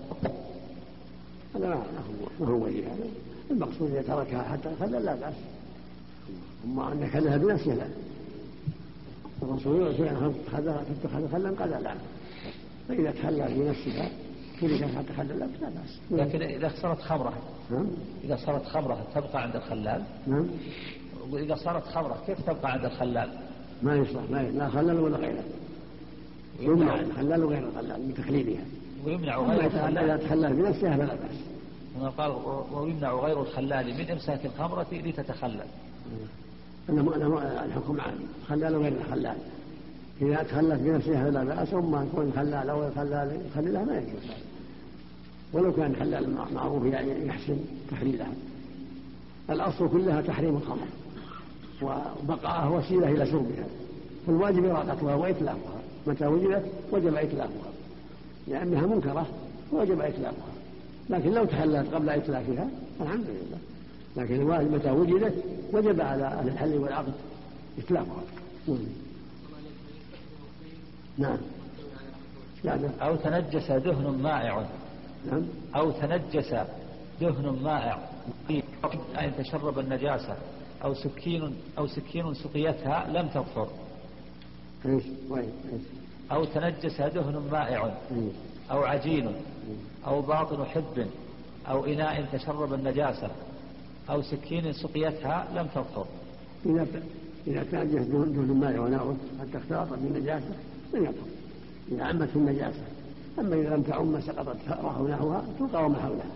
هذا 1.55 1.69
ما 1.69 1.75
هو 1.75 2.28
ما 2.40 2.47
هو 2.47 2.64
ولي 2.64 2.87
هذا 2.87 3.09
المقصود 3.50 3.90
إذا 3.90 4.02
تركها 4.02 4.43
حتى 4.43 4.69
الخلل 4.69 5.05
لا 5.05 5.14
بأس 5.14 5.35
أما 6.64 6.93
أن 6.93 7.11
خلها 7.12 7.37
بنفسه 7.37 7.75
لا 7.75 7.87
الرسول 9.43 9.97
شيئا 9.97 10.35
خذها 10.52 10.85
تتخذ 11.02 11.33
خلا 11.33 11.50
قال 11.50 11.83
لا 11.83 11.95
فإذا 12.88 13.11
تخلى 13.11 13.73
بنفسها 14.61 14.69
تركت 14.69 14.97
حتى 14.97 15.13
خلل 15.17 15.39
لا 15.39 15.47
بأس. 15.47 16.01
لكن 16.11 16.43
إذا 16.43 16.73
صارت 16.83 17.01
خمرة 17.01 17.33
نعم. 17.71 17.87
إذا 18.25 18.37
صارت 18.37 18.65
خمرة 18.65 19.07
تبقى 19.15 19.43
عند 19.43 19.57
الخلال؟ 19.57 20.03
نعم. 20.27 20.47
وإذا 21.31 21.55
صارت 21.55 21.85
خمرة 21.85 22.23
كيف 22.27 22.41
تبقى 22.41 22.73
عند 22.73 22.85
الخلال؟ 22.85 23.31
ما 23.83 23.97
يصلح 23.97 24.31
ما 24.31 24.43
يصلح 24.43 24.57
لا 24.57 24.69
خلل 24.69 25.01
ولا 25.01 25.17
غيره. 25.17 25.45
يمنع. 26.61 27.01
الخلال 27.01 27.45
وغير 27.45 27.69
الخلال 27.69 28.13
بتخليلها 28.13 28.65
ويمنع 29.05 29.39
أما 29.39 29.55
غير 29.55 29.67
إذا 29.67 29.89
إذا 29.89 30.15
الخلال 30.15 30.29
تخلى 30.29 30.49
بنفسها 30.49 30.97
فلا 30.97 31.15
بأس. 31.15 31.37
هنا 31.97 32.09
قال 32.09 32.33
ويمنع 32.73 33.13
غير 33.13 33.43
الخلال 33.43 33.95
من 33.95 34.11
إمساك 34.11 34.47
الخمرة 34.47 34.87
لتتخلل. 34.93 35.67
أنا 36.89 37.17
أنا 37.17 37.65
الحكم 37.65 38.01
عام 38.01 38.19
خلال 38.49 38.77
وغير 38.77 38.93
الخلال. 38.93 39.37
إذا 40.23 40.42
تخلت 40.42 40.80
بنفسها 40.80 41.25
فلا 41.25 41.44
بأس 41.44 41.75
أما 41.75 42.06
يكون 42.12 42.32
خلال 42.37 42.70
أو 42.70 42.87
الخلال 42.87 43.40
يخللها 43.50 43.85
ما 43.85 43.99
يجوز. 43.99 44.30
ولو 45.52 45.73
كان 45.73 45.96
خلال 45.96 46.35
معروف 46.54 46.85
يعني 46.85 47.26
يحسن 47.26 47.56
تخليلها. 47.90 48.32
الأصل 49.50 49.88
كلها 49.88 50.20
تحريم 50.20 50.56
الخمر 50.56 50.87
وبقاءها 51.82 52.68
وسيلة 52.68 53.11
إلى 53.11 53.26
شربها. 53.26 53.66
فالواجب 54.26 54.64
إراقتها 54.64 55.14
وإتلافها. 55.14 55.80
متى 56.06 56.26
وجدت؟ 56.26 56.64
وجب 56.92 57.14
إتلافها. 57.14 57.70
لأنها 58.49 58.87
منكرة 58.87 59.26
وجب 59.73 60.00
إتلافها. 60.00 60.52
لكن 61.11 61.30
لو 61.30 61.44
تحلت 61.44 61.94
قبل 61.94 62.08
إتلافها 62.08 62.68
الحمد 63.00 63.25
لله. 63.25 63.58
لكن 64.16 64.35
الواجب 64.35 64.73
متى 64.73 64.90
وجدت؟ 64.90 65.35
وجب 65.73 66.00
على 66.00 66.25
أهل 66.25 66.49
الحل 66.49 66.75
والعقد 66.78 67.12
إتلافها. 67.78 68.23
نعم. 71.18 71.38
لا 72.64 72.76
لا. 72.76 72.90
أو 73.00 73.16
تنجس 73.16 73.70
دهن 73.70 74.18
مائع. 74.23 74.66
نعم. 75.30 75.42
أو 75.76 75.90
تنجس 75.90 76.54
دهن 77.20 77.58
مائع. 77.62 77.99
أن 79.20 79.32
تشرب 79.38 79.78
النجاسة. 79.78 80.37
أو 80.85 80.94
سكين 80.94 81.56
أو 81.78 81.87
سكين 81.87 82.35
سقيتها 82.35 83.11
لم 83.11 83.28
تظفر 83.28 83.68
إيش؟ 84.87 85.02
أو 86.32 86.44
تنجس 86.44 87.00
دهن 87.00 87.49
مائع. 87.52 87.94
أو 88.70 88.82
عجين. 88.82 89.32
أو 90.06 90.23
باطن 90.23 90.64
حب. 90.64 91.06
أو 91.68 91.85
إناء 91.85 92.28
تشرب 92.32 92.75
النجاسة. 92.75 93.30
أو 94.11 94.23
سكين 94.23 94.73
سقيتها 94.73 95.46
لم 95.54 95.66
تظفر 95.66 96.06
إذا 96.66 96.87
إذا 97.46 97.62
تنجس 97.62 98.06
دون 98.06 98.23
الماء 98.23 98.78
وناؤه 98.78 99.16
حتى 99.40 99.58
اختلط 99.58 99.99
بالنجاسة. 99.99 100.54
لم 100.95 101.05
يطهر. 101.05 101.26
إذا 101.93 102.05
عمت 102.05 102.28
النجاسة 102.37 102.83
أما 103.38 103.55
إذا 103.55 103.76
لم 103.76 103.83
تعم 103.83 104.21
سقطت 104.21 104.57
ثأرة 104.69 105.02
ونحوها 105.02 105.45
تلقى 105.59 105.85
وما 105.85 105.99
حولها 105.99 106.31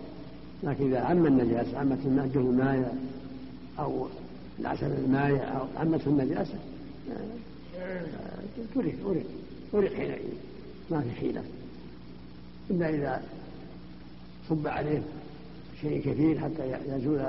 لكن 0.63 0.87
إذا 0.87 0.99
عم 0.99 1.25
النجاسة 1.25 1.77
عمت 1.77 1.97
دون 2.33 2.49
الماء 2.49 2.97
أو 3.79 4.07
العسل 4.59 4.85
الماء 4.85 5.57
أو 5.57 5.81
عمته 5.81 6.07
النجاسة 6.07 6.55
ترك 8.75 8.95
أرق 9.05 9.23
أرق 9.73 9.93
حينئذ 9.93 10.33
ما 10.91 11.01
في 11.01 11.11
حيلة. 11.11 11.43
إلا 12.69 12.89
إذا 12.89 13.23
صب 14.49 14.67
عليه 14.67 15.01
شيء 15.81 16.01
كثير 16.01 16.39
حتى 16.39 16.77
يزول 16.87 17.21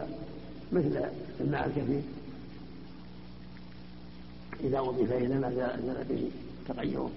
مثل 0.73 1.01
الماء 1.41 1.67
الكثير. 1.67 2.03
إذا 4.65 4.79
أضيف 4.79 5.13
إلى 5.13 5.39
ما 5.39 5.55
زال 5.55 6.05
به. 6.09 6.31
تغيره. 6.69 7.11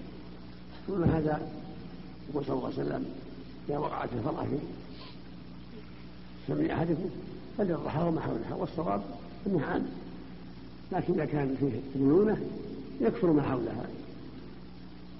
ثم 0.86 1.04
هذا 1.04 1.48
يقول 2.30 2.44
صلى 2.44 2.54
الله 2.54 2.64
عليه 2.64 2.74
وسلم 2.74 3.06
إذا 3.68 3.78
وقعت 3.78 4.08
الفرع 4.12 4.44
في 4.44 4.58
سمع 6.46 6.74
أحدكم 6.74 7.10
فليرضحها 7.58 8.04
وما 8.04 8.20
حولها. 8.20 8.54
والصواب 8.54 9.02
أنها 9.46 9.66
عام. 9.66 9.86
لكن 10.92 11.12
إذا 11.12 11.24
كان 11.24 11.56
فيه 11.60 11.98
ديونة 11.98 12.40
يكفر 13.00 13.32
ما 13.32 13.42
حولها. 13.42 13.86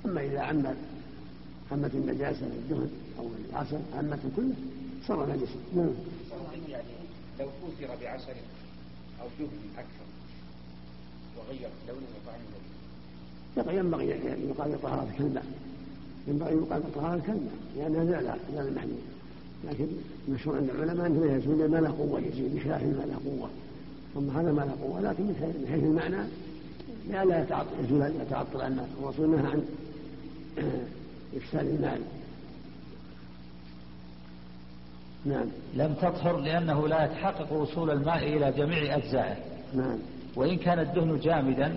أما 0.04 0.20
إذا 0.20 0.40
عمت 0.40 0.76
عمت 1.72 1.94
النجاسة 1.94 2.46
الدهن 2.46 2.90
أو 3.18 3.26
العسل 3.50 3.80
عمت 3.94 4.20
كله 4.36 4.54
صار 5.06 5.28
نجسا. 5.28 5.58
نعم. 5.76 5.90
يعني 6.68 6.88
لو 7.40 7.46
كثر 7.46 7.96
بعسل 8.02 8.36
أو 9.20 9.26
دهن 9.38 9.48
أكثر 9.78 10.06
وغير 11.38 11.68
لونه 11.88 12.06
وطعمه 12.16 12.65
ينبغي 13.56 14.14
أن 14.14 14.48
يقال 14.48 14.82
طهارة 14.82 15.08
كالماء 15.18 15.44
ينبغي 16.28 16.52
أن 16.52 16.58
يقال 16.58 16.82
طهارة 16.94 17.20
كالماء 17.20 17.54
لأنها 17.76 18.04
زال 18.04 18.38
زال 18.54 18.68
المحلول 18.68 19.16
لكن 19.64 19.86
مشهور 20.28 20.56
عند 20.56 20.70
العلماء 20.70 21.06
أنه 21.06 21.32
يزول 21.32 21.70
ما 21.70 21.76
له 21.76 21.90
قوة 21.98 22.20
يزيد 22.20 22.56
بخلاف 22.56 22.82
ما 22.82 23.04
له 23.06 23.20
قوة. 23.24 23.48
ثم 24.14 24.30
هذا 24.30 24.52
ما 24.52 24.60
له 24.60 24.76
قوة 24.82 25.00
لكن 25.00 25.24
من 25.24 25.66
حيث 25.70 25.84
المعنى 25.84 26.28
لا 27.10 27.24
لا 27.24 27.64
يزول 27.84 28.12
يتعطل 28.20 28.60
عن 28.60 28.86
الرسول 29.02 29.30
نهى 29.30 29.46
عن 29.46 29.64
إفساد 31.36 31.66
المال. 31.66 32.00
نعم. 35.24 35.46
لم 35.74 35.94
تطهر 35.94 36.36
لأنه 36.36 36.88
لا 36.88 37.04
يتحقق 37.04 37.52
وصول 37.52 37.90
الماء 37.90 38.36
إلى 38.36 38.52
جميع 38.52 38.96
أجزائه. 38.96 39.36
نعم. 39.74 39.98
وإن 40.36 40.56
كان 40.56 40.78
الدهن 40.78 41.18
جامدا 41.20 41.76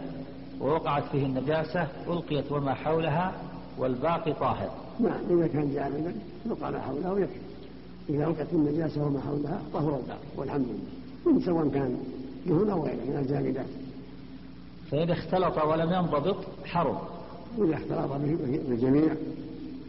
ووقعت 0.62 1.04
فيه 1.12 1.26
النجاسة 1.26 1.88
ألقيت 2.08 2.52
وما 2.52 2.74
حولها 2.74 3.34
والباقي 3.78 4.34
طاهر. 4.34 4.70
نعم 5.00 5.40
إذا 5.40 5.48
كان 5.48 5.74
جامدا 5.74 6.14
يلقى 6.46 6.72
ما 6.72 6.82
حوله 6.82 7.20
يكفي 7.20 7.40
إذا 8.10 8.28
ألقت 8.28 8.48
النجاسة 8.54 9.06
وما 9.06 9.22
حولها 9.22 9.62
طهر 9.74 9.98
الباقي 9.98 10.20
والحمد 10.38 10.66
لله. 10.66 11.46
سواء 11.46 11.70
كان 11.70 11.98
دهن 12.46 12.70
أو 12.70 12.86
غيره 12.86 12.96
من 12.96 13.18
الجامدات 13.18 13.66
فإن 14.92 15.12
اختلط 15.12 15.66
ولم 15.66 15.94
ينضبط 15.94 16.38
حرم. 16.66 16.98
إذا 17.58 17.76
اختلط 17.76 18.12
به 18.12 18.38
الجميع 18.70 19.16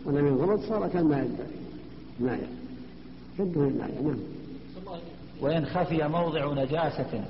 ولم 0.04 0.26
ينضبط 0.26 0.60
صار 0.60 0.88
كالماء 0.88 1.30
الماء 2.20 2.48
كالدهن 3.38 3.66
الماء 3.66 4.02
نعم. 4.02 4.18
وإن 5.40 5.66
خفي 5.66 6.08
موضع 6.08 6.52
نجاسة 6.52 7.24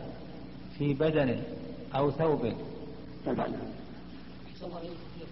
في 0.78 0.94
بدن 0.94 1.36
أو 1.94 2.10
ثوب 2.10 2.52
طبعا 3.26 3.48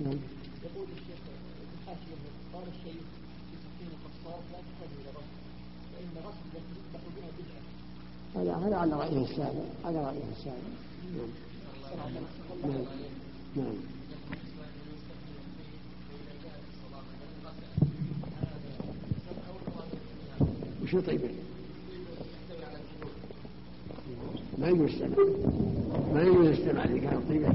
نعم. 0.01 0.19
يقول 0.65 0.89
الشيخ 0.97 1.21
قال 2.55 2.63
الشيخ 2.63 3.03
في 3.79 3.85
لا 4.25 4.59
تحتاج 4.59 4.91
غسل 5.17 5.39
غسل 6.27 6.45
التي 6.55 6.75
يذبح 6.77 7.03
بها 7.17 8.43
هذا 8.43 8.67
هذا 8.67 8.77
على 8.77 8.93
رأيه 8.93 9.25
السابع 9.25 9.65
على 9.85 10.05
رأيه 10.05 10.23
السابع 10.39 10.57
نعم. 11.17 11.29
نعم. 12.65 12.85
نعم. 13.57 13.75
طيب 21.07 21.21
ما 24.61 24.69
يجوز 24.69 24.91
السمع 24.91 25.17
ما 26.15 26.23
يجوز 26.23 26.47
السمع 26.47 26.85
إذا 26.85 26.99
كان 26.99 27.21
طيبة 27.29 27.49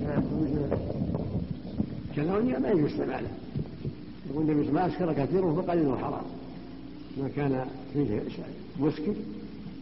كالهونية 2.16 2.58
ما 2.58 2.70
يجوز 2.70 2.92
السمع 2.92 3.20
له. 3.20 3.30
يقول 4.30 4.50
النبي 4.50 4.72
ما 4.72 4.88
أسكر 4.88 5.14
كثيره 5.14 5.62
فقليله 5.62 5.98
حرام 5.98 6.24
ما 7.18 7.30
كان 7.36 7.66
فيه 7.94 8.22
مسكر 8.80 9.14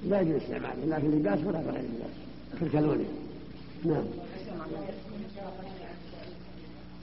لا 0.10 0.22
يجوز 0.22 0.36
استعماله 0.36 0.86
لا 0.86 1.00
في 1.00 1.06
اللباس 1.06 1.40
ولا 1.46 1.60
غير 1.60 1.70
اللباس 1.70 2.16
كالكالونيا 2.60 3.06
نعم. 3.86 4.04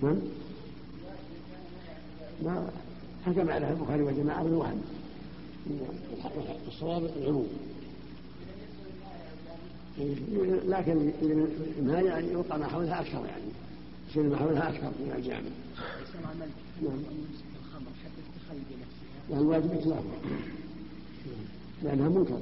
نعم. 0.02 0.16
ما 2.42 2.66
حكم 3.26 3.50
عليها 3.50 3.72
البخاري 3.72 4.02
وجماعة 4.02 4.42
بالوهم 4.44 4.82
الصواب 6.68 7.10
العموم. 7.22 7.48
لكن 10.66 11.12
ما 11.82 12.00
يعني 12.00 12.32
يوقع 12.32 12.56
ما 12.56 12.66
حولها 12.66 13.00
أكثر 13.00 13.26
يعني 13.26 13.44
يصير 14.10 14.22
ما 14.22 14.36
حولها 14.36 14.68
أكثر 14.68 14.86
من 14.86 15.12
الجامع. 15.16 15.40
نعم. 16.82 16.98
لا 19.30 19.38
الواجب 19.38 19.72
اطلاقها. 19.72 20.02
لأنها 21.82 22.08
منكر. 22.08 22.38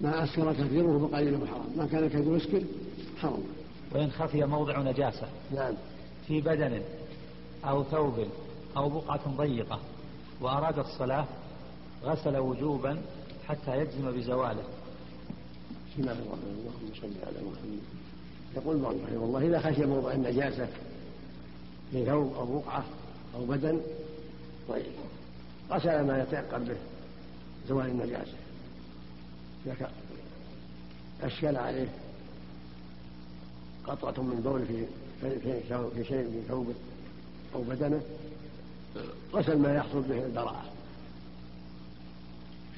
ما 0.00 0.24
أسكر 0.24 0.52
كثيره 0.52 1.08
فقليله 1.08 1.46
حرام 1.46 1.66
ما 1.76 1.86
كان 1.86 2.08
كثير 2.08 2.36
يسكر 2.36 2.62
حرام 3.20 3.42
وإن 3.94 4.10
خفي 4.10 4.44
موضع 4.44 4.82
نجاسة 4.82 5.28
نعم 5.54 5.74
في 6.26 6.40
بدن 6.40 6.82
أو 7.64 7.84
ثوب 7.84 8.26
أو 8.76 8.88
بقعة 8.88 9.36
ضيقة 9.36 9.80
وأراد 10.40 10.78
الصلاة 10.78 11.26
غسل 12.04 12.36
وجوبا 12.36 12.98
حتى 13.48 13.78
يجزم 13.78 14.10
بزواله. 14.10 14.62
بسم 15.90 16.00
الله 16.00 16.12
الرحمن 16.12 16.32
الرحيم. 16.32 16.58
اللهم 16.58 16.94
صل 16.94 17.26
على 17.26 17.38
محمد. 17.46 17.82
يقول 18.56 18.76
بعض 18.78 18.94
رحمه 18.94 19.24
الله 19.24 19.46
إذا 19.46 19.60
خشي 19.60 19.86
موضع 19.86 20.12
النجاسة 20.12 20.68
في 21.92 22.04
ثوب 22.04 22.34
أو 22.34 22.58
بقعة 22.58 22.84
أو 23.34 23.44
بدن 23.44 23.80
طيب 24.68 24.92
غسل 25.70 26.06
ما 26.06 26.22
يتيقن 26.22 26.64
به 26.64 26.76
زوال 27.68 27.86
النجاسة. 27.86 28.36
إذا 29.66 29.90
أشكل 31.22 31.56
عليه 31.56 31.88
قطعة 33.86 34.22
من 34.22 34.40
بول 34.40 34.66
في 34.66 34.86
في 35.94 36.04
شيء 36.04 36.22
من 36.22 36.44
ثوبه 36.48 36.74
أو 37.54 37.62
بدنه 37.62 38.00
غسل 39.32 39.58
ما 39.58 39.74
يحصل 39.74 40.02
به 40.02 40.26
البراءة 40.26 40.77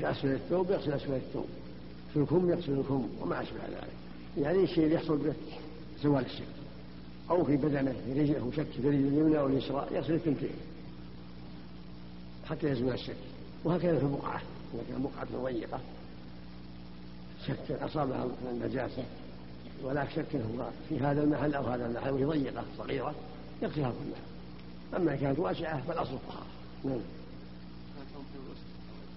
في 0.01 0.11
أسفل 0.11 0.29
الثوب 0.29 0.71
يغسل 0.71 0.93
أسفل 0.93 1.13
الثوب 1.13 1.47
في 2.13 2.21
الكم 2.21 2.51
يغسل 2.51 2.73
الكم 2.73 3.09
وما 3.21 3.43
أشبه 3.43 3.61
ذلك. 3.69 3.93
يعني 4.39 4.65
الشيء 4.65 4.85
اللي 4.85 4.95
يحصل 4.95 5.17
به 5.17 5.35
زوال 6.03 6.25
الشك 6.25 6.45
أو 7.31 7.45
في 7.45 7.57
بدنه 7.57 7.93
في 7.93 8.21
رجله 8.21 8.53
شك 8.57 8.67
في 8.67 8.89
رجل 8.89 9.07
اليمنى 9.07 9.39
أو 9.39 9.47
اليسرى 9.47 9.87
يغسل 9.93 10.15
الثنتين 10.15 10.51
حتى 12.49 12.69
يزول 12.69 12.93
الشك 12.93 13.17
وهكذا 13.65 13.99
في 13.99 14.05
البقعة 14.05 14.43
إذا 14.75 14.83
كان 14.89 15.03
بقعة 15.03 15.43
ضيقة 15.45 15.81
شك 17.47 17.71
أصابها 17.71 18.29
النجاسة 18.51 19.05
ولا 19.83 20.09
شك 20.09 20.37
هو 20.37 20.69
في 20.89 20.99
هذا 20.99 21.23
المحل 21.23 21.55
أو 21.55 21.65
هذا 21.65 21.87
المحل 21.87 22.11
وهي 22.11 22.25
ضيقة 22.25 22.65
صغيرة 22.79 23.15
يغسلها 23.63 23.91
كلها. 23.91 25.01
أما 25.03 25.17
كانت 25.17 25.39
واسعة 25.39 25.81
فالأصل 25.87 26.15
الطهارة. 26.15 26.47
نعم. 26.85 27.01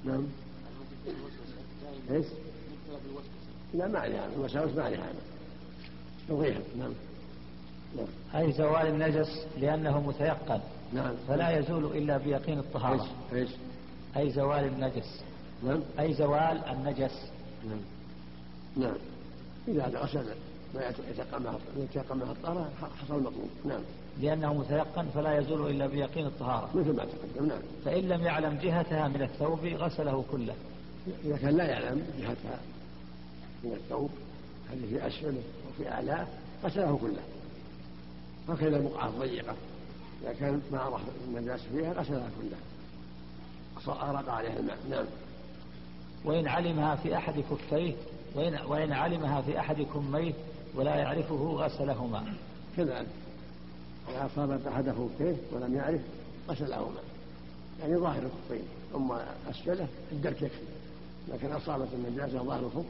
نعم. 0.05 0.23
إيش؟ 2.11 2.25
لا 3.73 3.87
ما 3.87 3.99
عليها. 3.99 4.27
الوساوس 4.35 4.71
ما 4.75 4.83
عليها. 4.83 5.09
تضيع 6.29 6.57
نعم. 6.77 6.93
نعم. 7.97 8.07
أي 8.35 8.51
زوال 8.51 8.87
النجس 8.87 9.45
لأنه 9.59 10.01
متيقن. 10.01 10.59
نعم. 10.93 11.13
فلا 11.27 11.59
يزول 11.59 11.85
إلا 11.97 12.17
بيقين 12.17 12.59
الطهارة. 12.59 13.07
إيش؟ 13.33 13.39
إيش؟ 13.41 13.49
أي 14.17 14.29
زوال 14.29 14.63
النجس. 14.63 15.23
نعم. 15.63 15.81
أي 15.99 16.13
زوال 16.13 16.63
النجس. 16.71 17.31
نعم. 17.67 17.81
نعم. 18.77 18.97
إذا 19.67 19.99
غسل 19.99 20.25
ما 20.75 20.93
يتيقن 21.77 22.17
معه 22.17 22.31
الطهارة 22.31 22.69
حصل 23.01 23.15
المطلوب 23.15 23.49
نعم. 23.65 23.81
لأنه 24.21 24.53
متيقن 24.53 25.05
فلا 25.13 25.37
يزول 25.37 25.69
إلا 25.69 25.87
بيقين 25.87 26.25
الطهارة. 26.25 26.69
مثل 26.75 26.95
ما 26.95 27.05
تقدم. 27.05 27.45
نعم. 27.47 27.61
فإن 27.85 28.03
لم 28.03 28.21
يعلم 28.21 28.57
جهتها 28.61 29.07
من 29.07 29.21
الثوب 29.21 29.65
غسله 29.65 30.23
كله. 30.31 30.53
إذا 31.25 31.37
كان 31.37 31.57
لا 31.57 31.63
يعلم 31.63 32.05
جهتها 32.19 32.59
من 33.63 33.73
الثوب. 33.73 34.09
هذه 34.71 34.89
في 34.89 35.07
أسفله 35.07 35.41
وفي 35.69 35.91
أعلاه 35.91 36.27
غسله 36.63 36.97
كله. 37.01 37.23
هكذا 38.49 38.77
البقعة 38.77 39.07
الضيقة. 39.07 39.55
إذا 40.21 40.33
كان 40.33 40.61
ما 40.71 40.79
عرف 40.79 41.01
النجاس 41.27 41.61
فيها 41.61 41.93
غسلها 41.93 42.29
كلها 42.41 42.59
أرق 43.87 44.29
عليها 44.29 44.59
الماء. 44.59 44.77
نعم. 44.89 45.05
وإن 46.25 46.47
علمها 46.47 46.95
في 46.95 47.17
أحد 47.17 47.43
كفيه 47.51 47.93
وإن, 48.35 48.59
وإن 48.65 48.91
علمها 48.91 49.41
في 49.41 49.59
أحد 49.59 49.81
كميه 49.81 50.33
ولا 50.75 50.95
يعرفه 50.95 51.35
غسلهما. 51.35 52.33
كذلك. 52.77 53.07
إذا 54.09 54.25
أصابت 54.25 54.67
أحد 54.67 54.89
كفيه 54.89 55.35
ولم 55.51 55.75
يعرف 55.75 56.01
غسلهما. 56.49 56.99
يعني 57.79 57.97
ظاهر 57.97 58.23
الخفين 58.23 58.63
أما 58.95 59.25
أسفله 59.49 59.87
الدرك 60.11 60.41
يكفي. 60.41 60.63
لكن 61.29 61.51
أصابت 61.51 61.87
النجاسة 61.93 62.43
ظاهر 62.43 62.59
الخف 62.59 62.85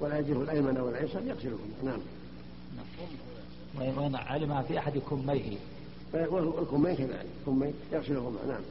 ولا 0.00 0.18
يجب 0.18 0.42
الأيمن 0.42 0.80
والأيسر 0.80 1.22
يغسلهما 1.22 1.58
نعم. 1.84 2.00
وإن 3.96 4.16
علم 4.16 4.62
في 4.62 4.78
أحد 4.78 4.98
كميه. 4.98 5.56
والكمين 6.14 6.96
كذلك 6.96 7.26
كمين 7.46 7.74
يغسلهما 7.92 8.38
نعم. 8.48 8.62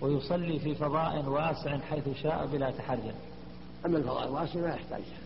ويصلي 0.00 0.58
في 0.58 0.74
فضاء 0.74 1.28
واسع 1.28 1.78
حيث 1.78 2.08
شاء 2.22 2.46
بلا 2.52 2.70
تحرج 2.70 3.14
أما 3.86 3.98
الفضاء 3.98 4.28
الواسع 4.28 4.60
لا 4.60 4.74
يحتاجها 4.74 5.22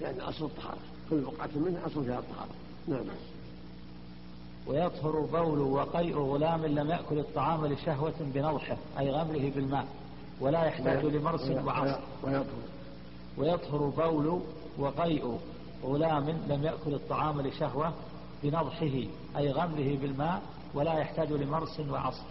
لأن 0.00 0.20
أصل 0.20 0.44
الطهارة 0.44 0.78
كل 1.10 1.20
بقعة 1.20 1.50
منها 1.56 1.86
أصل 1.86 2.04
فيها 2.04 2.18
الطهارة. 2.18 2.50
نعم. 2.88 3.16
ويطهر 4.66 5.20
بول 5.20 5.58
وقيء 5.58 6.18
غلام 6.18 6.66
لم 6.66 6.90
يأكل 6.90 7.18
الطعام 7.18 7.66
لشهوة 7.66 8.14
بنضحه 8.20 8.76
أي 8.98 9.10
غمره 9.10 9.50
بالماء. 9.50 9.86
ولا 10.40 10.64
يحتاج 10.64 11.04
لمرس 11.04 11.50
وعصر. 11.50 12.00
ويطهر 12.22 12.46
ويطهر 13.38 13.78
بول 13.78 14.40
وقيء 14.78 15.38
غلام 15.84 16.28
لم 16.48 16.64
يأكل 16.64 16.94
الطعام 16.94 17.40
لشهوة 17.40 17.92
بنضحه 18.42 19.02
أي 19.36 19.50
غمره 19.50 19.96
بالماء 19.96 20.42
ولا 20.74 20.98
يحتاج 20.98 21.32
لمرس 21.32 21.80
وعصر. 21.80 22.26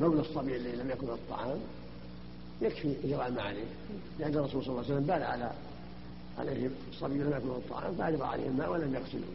بول 0.00 0.20
الصبي 0.20 0.56
الذي 0.56 0.76
لم 0.76 0.90
يأكل 0.90 1.10
الطعام 1.10 1.58
يكفي 2.62 2.96
إجراء 3.04 3.30
ما 3.30 3.42
عليه. 3.42 3.64
لأن 4.18 4.34
الرسول 4.34 4.64
صلى 4.64 4.70
الله 4.70 4.84
عليه 4.84 4.94
وسلم 4.94 5.06
بال 5.06 5.22
على 5.22 5.52
عليه 6.38 6.70
الصبي 6.92 7.14
لم 7.14 7.30
يأكل 7.32 7.46
الطعام 7.46 7.94
فأجرى 7.94 8.24
عليه 8.24 8.48
الماء 8.48 8.72
ولم 8.72 8.94
يغسله. 8.94 9.28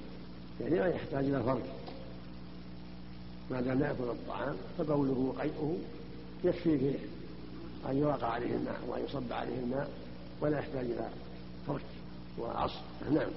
يعني 0.62 0.79
ما 0.79 0.88
يحتاج 0.88 1.25
إلى 1.25 1.43
فرق. 1.43 1.65
ما 3.51 3.62
دام 3.62 3.82
يأكل 3.82 4.03
الطعام 4.03 4.55
فبوله 4.77 5.34
وقيئه 5.36 5.77
يكفي 6.43 6.78
فيه 6.78 6.95
أن 7.89 7.97
يراق 7.97 8.23
عليه 8.23 8.56
الماء 8.56 8.80
وأن 8.88 9.04
يصب 9.04 9.34
عليه 9.34 9.60
الماء 9.60 9.89
ولا 10.41 10.60
يحتاج 10.60 10.86
إلى 10.86 11.10
فرك 11.67 11.82
وعصر. 12.39 12.80
نعم. 13.12 13.30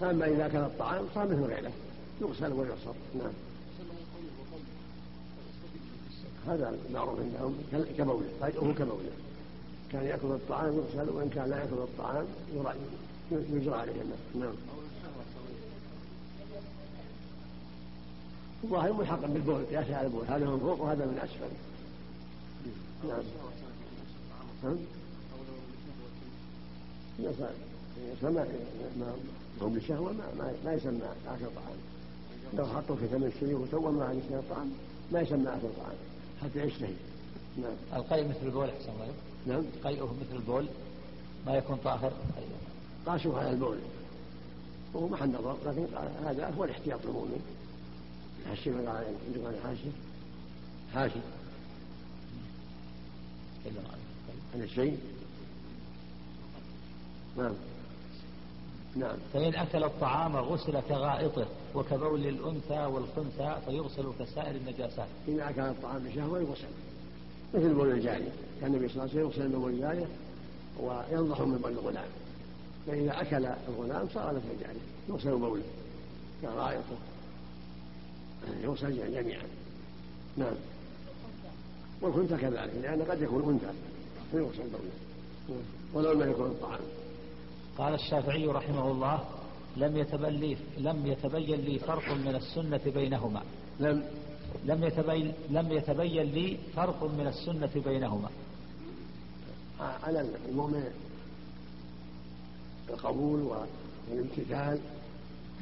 فأما 0.00 0.26
إذا 0.26 0.48
كان 0.48 0.64
الطعام 0.64 1.04
صار 1.14 1.28
مثل 1.28 1.42
غيره 1.42 1.72
يغسل 2.20 2.52
ويعصر. 2.52 2.94
نعم. 3.18 3.32
هذا 6.46 6.78
المعروف 6.88 7.20
عندهم 7.20 7.54
كبولة. 7.98 8.28
قيئه 8.42 8.74
كبولة. 8.78 9.10
كان 9.92 10.04
يأكل 10.04 10.26
الطعام 10.26 10.76
يغسل 10.76 11.10
وإن 11.10 11.28
كان 11.28 11.50
لا 11.50 11.56
يأكل 11.56 11.72
الطعام 11.72 12.24
يجرى 13.30 13.74
عليه 13.74 13.92
الماء. 13.92 14.18
نعم. 14.34 14.54
الظاهر 18.66 18.92
ملحقا 18.92 19.26
بالبول 19.26 19.64
قياس 19.64 19.90
على 19.90 20.06
البول 20.06 20.24
هذا 20.28 20.46
من 20.46 20.58
فوق 20.58 20.80
وهذا 20.80 21.06
من 21.06 21.18
أسفل. 21.18 21.52
نعم. 23.08 23.22
ما 29.00 29.14
هو 29.62 29.68
بالشهوة 29.68 30.12
ما, 30.12 30.24
ما, 30.38 30.52
ما 30.64 30.72
يسمى 30.72 31.00
آكل 31.28 31.44
طعام. 31.44 31.78
لو 32.54 32.66
حطوا 32.66 32.96
في 32.96 33.06
ثمن 33.06 33.32
الشيء 33.34 33.54
وسوى 33.54 33.92
ما 33.92 34.12
يشتهي 34.12 34.38
الطعام 34.38 34.70
ما 35.12 35.20
يسمى 35.20 35.48
آكل 35.48 35.68
طعام. 35.76 35.96
حتى 36.42 36.64
يشتهي 36.64 36.94
نعم. 37.56 38.00
القيء 38.00 38.28
مثل 38.28 38.42
البول 38.42 38.68
أحسن 38.68 38.92
الله 38.92 39.12
نعم. 39.46 39.64
قيئه 39.84 40.04
مثل 40.04 40.36
البول 40.36 40.66
ما 41.46 41.56
يكون 41.56 41.76
طاهر. 41.84 42.12
قاسوا 43.06 43.38
على 43.38 43.50
البول. 43.50 43.76
وهو 44.94 45.08
محل 45.08 45.28
نظر 45.28 45.56
لكن 45.66 45.86
هذا 46.26 46.54
هو 46.58 46.64
الاحتياط 46.64 47.00
المؤمن 47.06 47.55
حاشي 48.48 48.70
ولا 48.70 48.90
عندكم 48.90 49.46
على 49.46 49.56
حاشي 49.64 49.88
حاشي 50.94 51.20
عن 54.54 54.62
الشيء 54.62 54.98
نعم. 57.36 57.52
نعم. 58.96 59.16
فإن 59.32 59.54
أكل 59.54 59.84
الطعام 59.84 60.36
غسل 60.36 60.80
كغائطه 60.80 61.46
وكبول 61.74 62.26
الأنثى 62.26 62.84
والخنثى 62.84 63.56
فيغسل 63.66 64.12
كسائر 64.20 64.56
النجاسات 64.56 65.08
إذا 65.28 65.50
أكل 65.50 65.60
الطعام 65.60 65.98
بشهوة 65.98 66.40
يغسل. 66.40 66.68
مثل 67.54 67.74
بول 67.74 67.90
الجارية. 67.90 68.32
كان 68.60 68.74
النبي 68.74 68.88
صلى 68.88 69.02
الله 69.02 69.14
عليه 69.14 69.24
وسلم 69.24 69.42
يغسل 69.42 69.48
من 69.48 69.60
بول 69.60 69.72
الجارية 69.72 70.06
وينضح 70.80 71.40
من 71.40 71.58
بول 71.58 71.72
الغلام. 71.72 72.08
فإذا 72.86 73.20
أكل 73.20 73.46
الغلام 73.68 74.08
صار 74.14 74.34
مثل 74.34 74.44
الجارية 74.54 74.80
يغسل 75.08 75.36
بوله. 75.38 75.62
كغائطه. 76.42 76.96
يغسل 78.62 79.12
جميعا. 79.12 79.46
نعم. 80.36 80.54
والخنثى 82.02 82.36
كذلك 82.36 82.74
لأن 82.82 83.02
قد 83.02 83.22
يكون 83.22 83.48
أنثى 83.48 83.72
فيغسل 84.30 84.70
بوله 84.70 85.62
ولو 85.94 86.12
لم 86.12 86.30
يكن 86.30 86.42
الطعام. 86.42 86.80
قال 87.78 87.94
الشافعي 87.94 88.46
رحمه 88.46 88.90
الله 88.90 89.24
لم 89.76 89.96
يتبين 89.96 90.40
لي 90.40 90.56
لم 90.78 91.06
يتبين 91.06 91.60
لي 91.60 91.78
فرق 91.78 92.12
من 92.12 92.34
السنة 92.34 92.92
بينهما. 92.94 93.42
لم. 93.80 94.04
لم 94.64 94.84
يتبين 94.84 95.32
لم 95.50 95.72
يتبين 95.72 96.22
لي 96.22 96.58
فرق 96.76 97.04
من 97.04 97.26
السنة 97.26 97.82
بينهما. 97.84 98.28
على 99.80 100.26
المؤمن 100.48 100.84
القبول 102.90 103.40
والامتثال 104.10 104.80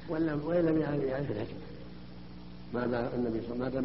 وإن 0.08 0.26
لم 0.66 0.80
يعرف 0.80 1.30
الحكمة. 1.30 1.73
ما 2.74 2.87
دام 2.87 3.10
النبي 3.14 3.40
صلى 3.46 3.54
الله 3.54 3.66
عليه 3.66 3.78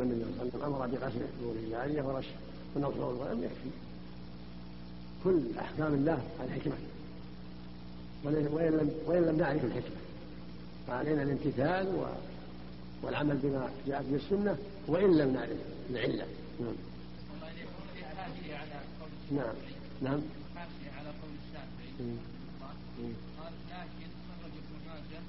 وسلم 0.50 0.64
أمر 0.64 0.88
بغسل 0.88 1.22
نور 1.44 1.56
الجاريه 1.64 2.02
ورش 2.04 2.26
ونظر 2.76 3.12
الغلام 3.12 3.44
يكفي 3.44 3.70
كل 5.24 5.42
احكام 5.60 5.94
الله 5.94 6.22
الحكمه 6.46 6.74
وإن 8.24 8.34
لم 8.78 8.92
وإن 9.08 9.22
لم 9.22 9.38
نعرف 9.38 9.66
الحكمة 9.66 9.96
فعلينا 10.88 11.24
الامتثال 11.24 12.06
والعمل 13.04 13.38
بما 13.38 13.70
جاءت 13.88 14.06
به 14.06 14.16
السنة 14.16 14.58
وإن 14.88 15.18
لم 15.18 15.34
نعرف 15.34 15.58
العلة 15.90 16.26
نعم 16.60 16.76
نعم 19.32 19.56
نعم 20.02 20.22
على 20.98 21.10
قول 21.22 21.34
الشافعي 21.46 22.16
قال 23.40 23.54
لكن 23.72 24.10
خرج 24.28 24.54
ابن 24.64 24.76
ماجه 24.88 25.22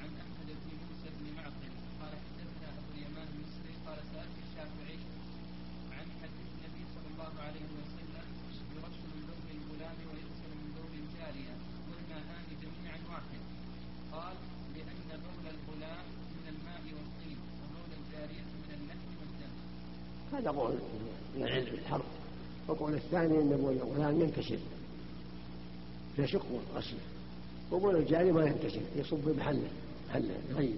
عن 0.00 0.10
احمد 0.22 0.48
بن 0.62 0.70
موسى 0.82 1.08
بن 1.18 1.26
معقل 1.36 1.72
قال 2.00 2.12
حدثنا 2.24 2.68
ابو 2.78 2.88
اليمان 2.94 3.28
المصري 3.34 3.74
قال 3.86 3.98
سالت 4.12 4.36
الشافعي 4.46 4.98
عن 5.96 6.06
حديث 6.20 6.48
النبي 6.54 6.82
صلى 6.94 7.08
الله 7.12 7.32
عليه 7.46 7.66
وسلم 7.78 8.26
يرسل 8.76 9.10
من 9.14 9.22
لون 9.28 9.46
الغلام 9.58 9.98
ويغسل 10.08 10.50
من 10.60 10.68
لون 10.76 10.92
الجاريه 11.02 11.54
والماءان 11.88 12.46
جميعا 12.62 12.98
واحد 13.12 13.40
قال 14.14 14.36
لأن 14.74 15.08
بول 15.24 15.46
الغلام 15.56 16.06
من 16.36 16.44
الماء 16.54 16.82
والطين 16.96 17.38
وبول 17.60 17.90
الجاريه 18.00 18.44
من 18.62 18.70
اللحم 18.78 19.10
والدم 19.20 19.54
هذا 20.34 20.50
قول 20.60 20.74
من 21.36 21.42
العلم 21.42 21.74
الحرب 21.82 22.08
وقول 22.76 22.94
الثاني 22.94 23.38
أن 23.38 23.48
بول 23.48 23.72
الغلام 23.72 24.20
ينتشر 24.20 24.58
يشق 26.18 26.46
غسله 26.74 26.98
وبول 27.72 27.96
الجاري 27.96 28.32
ما 28.32 28.44
ينتشر 28.44 28.80
يصب 28.96 29.28
بحلة 29.38 29.68
محله 30.08 30.34
يغيب 30.50 30.76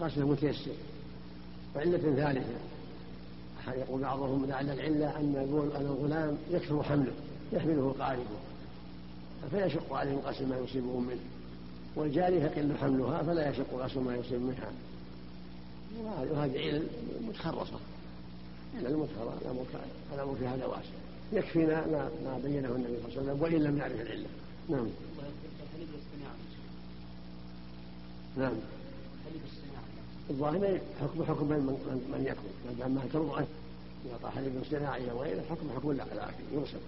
غسله 0.00 0.28
متيسر. 0.28 0.72
وعلة 1.76 1.98
ثالثة. 1.98 2.42
يقول 3.68 4.00
بعضهم 4.00 4.46
لعل 4.46 4.70
العلة 4.70 5.20
أن 5.20 5.36
أن 5.76 5.86
الغلام 5.86 6.38
يكثر 6.50 6.82
حمله 6.82 7.12
يحمله 7.52 7.94
قاربه. 7.98 8.22
فيشق 9.50 9.92
عليهم 9.92 10.18
غسل 10.18 10.46
ما 10.46 10.58
يصيبهم 10.58 11.06
منه. 11.06 11.20
والجاري 11.96 12.36
يقل 12.36 12.76
حملها 12.80 13.22
فلا 13.22 13.50
يشق 13.50 13.74
غسل 13.74 14.00
ما 14.00 14.16
يصيب 14.16 14.40
منها. 14.40 14.72
وهذه 16.30 16.58
علل 16.58 16.86
متخرصة. 17.28 17.78
علل 18.76 18.96
متخرصة 18.96 19.80
الأمر 20.14 20.34
في 20.34 20.46
هذا 20.46 20.66
واسع. 20.66 20.92
يكفينا 21.32 21.86
ما, 21.86 22.10
ما 22.24 22.40
بينه 22.44 22.68
النبي 22.68 22.96
صلى 22.96 23.08
الله 23.08 23.20
عليه 23.20 23.22
وسلم 23.22 23.42
وإن 23.42 23.62
لم 23.62 23.78
نعرف 23.78 24.00
العلة. 24.00 24.26
نعم. 24.68 24.86
نعم. 28.36 28.54
الظاهر 30.30 30.80
حكم 31.00 31.24
حكم 31.24 31.46
من, 31.46 31.66
من 32.12 32.24
يكون 32.26 32.50
ما 32.66 32.72
دام 32.78 32.94
ما 32.94 33.02
ترضى 33.12 33.40
أن 33.40 33.46
يعطى 34.10 34.36
حليب 34.36 34.52
صناعي 34.70 35.10
أو 35.10 35.22
غيره 35.22 35.42
حكم 35.50 35.70
حكم 35.76 35.90
الاكل 35.90 36.44
يرسل 36.52 36.78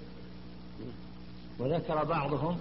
وذكر 1.59 2.05
بعضهم 2.05 2.59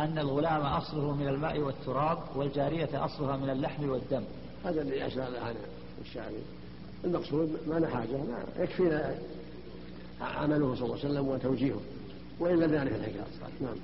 أن 0.00 0.18
الغلام 0.18 0.62
أصله 0.62 1.14
من 1.14 1.28
الماء 1.28 1.58
والتراب 1.58 2.18
والجارية 2.34 3.04
أصلها 3.04 3.36
من 3.36 3.50
اللحم 3.50 3.88
والدم. 3.88 4.22
هذا 4.64 4.82
الذي 4.82 5.06
أسأل 5.06 5.36
عنه 5.36 5.58
الشعبي 6.04 6.42
المقصود 7.04 7.58
ما 7.68 7.74
له 7.74 7.88
حاجة 7.88 8.16
ما 8.16 8.44
يكفينا 8.58 9.18
عمله 10.20 10.74
صلى 10.74 10.84
الله 10.84 10.98
عليه 10.98 11.10
وسلم 11.10 11.28
وتوجيهه 11.28 11.80
لم 12.40 12.74
يعرف 12.74 12.92
الحكاية 12.92 13.24
نعم. 13.60 13.76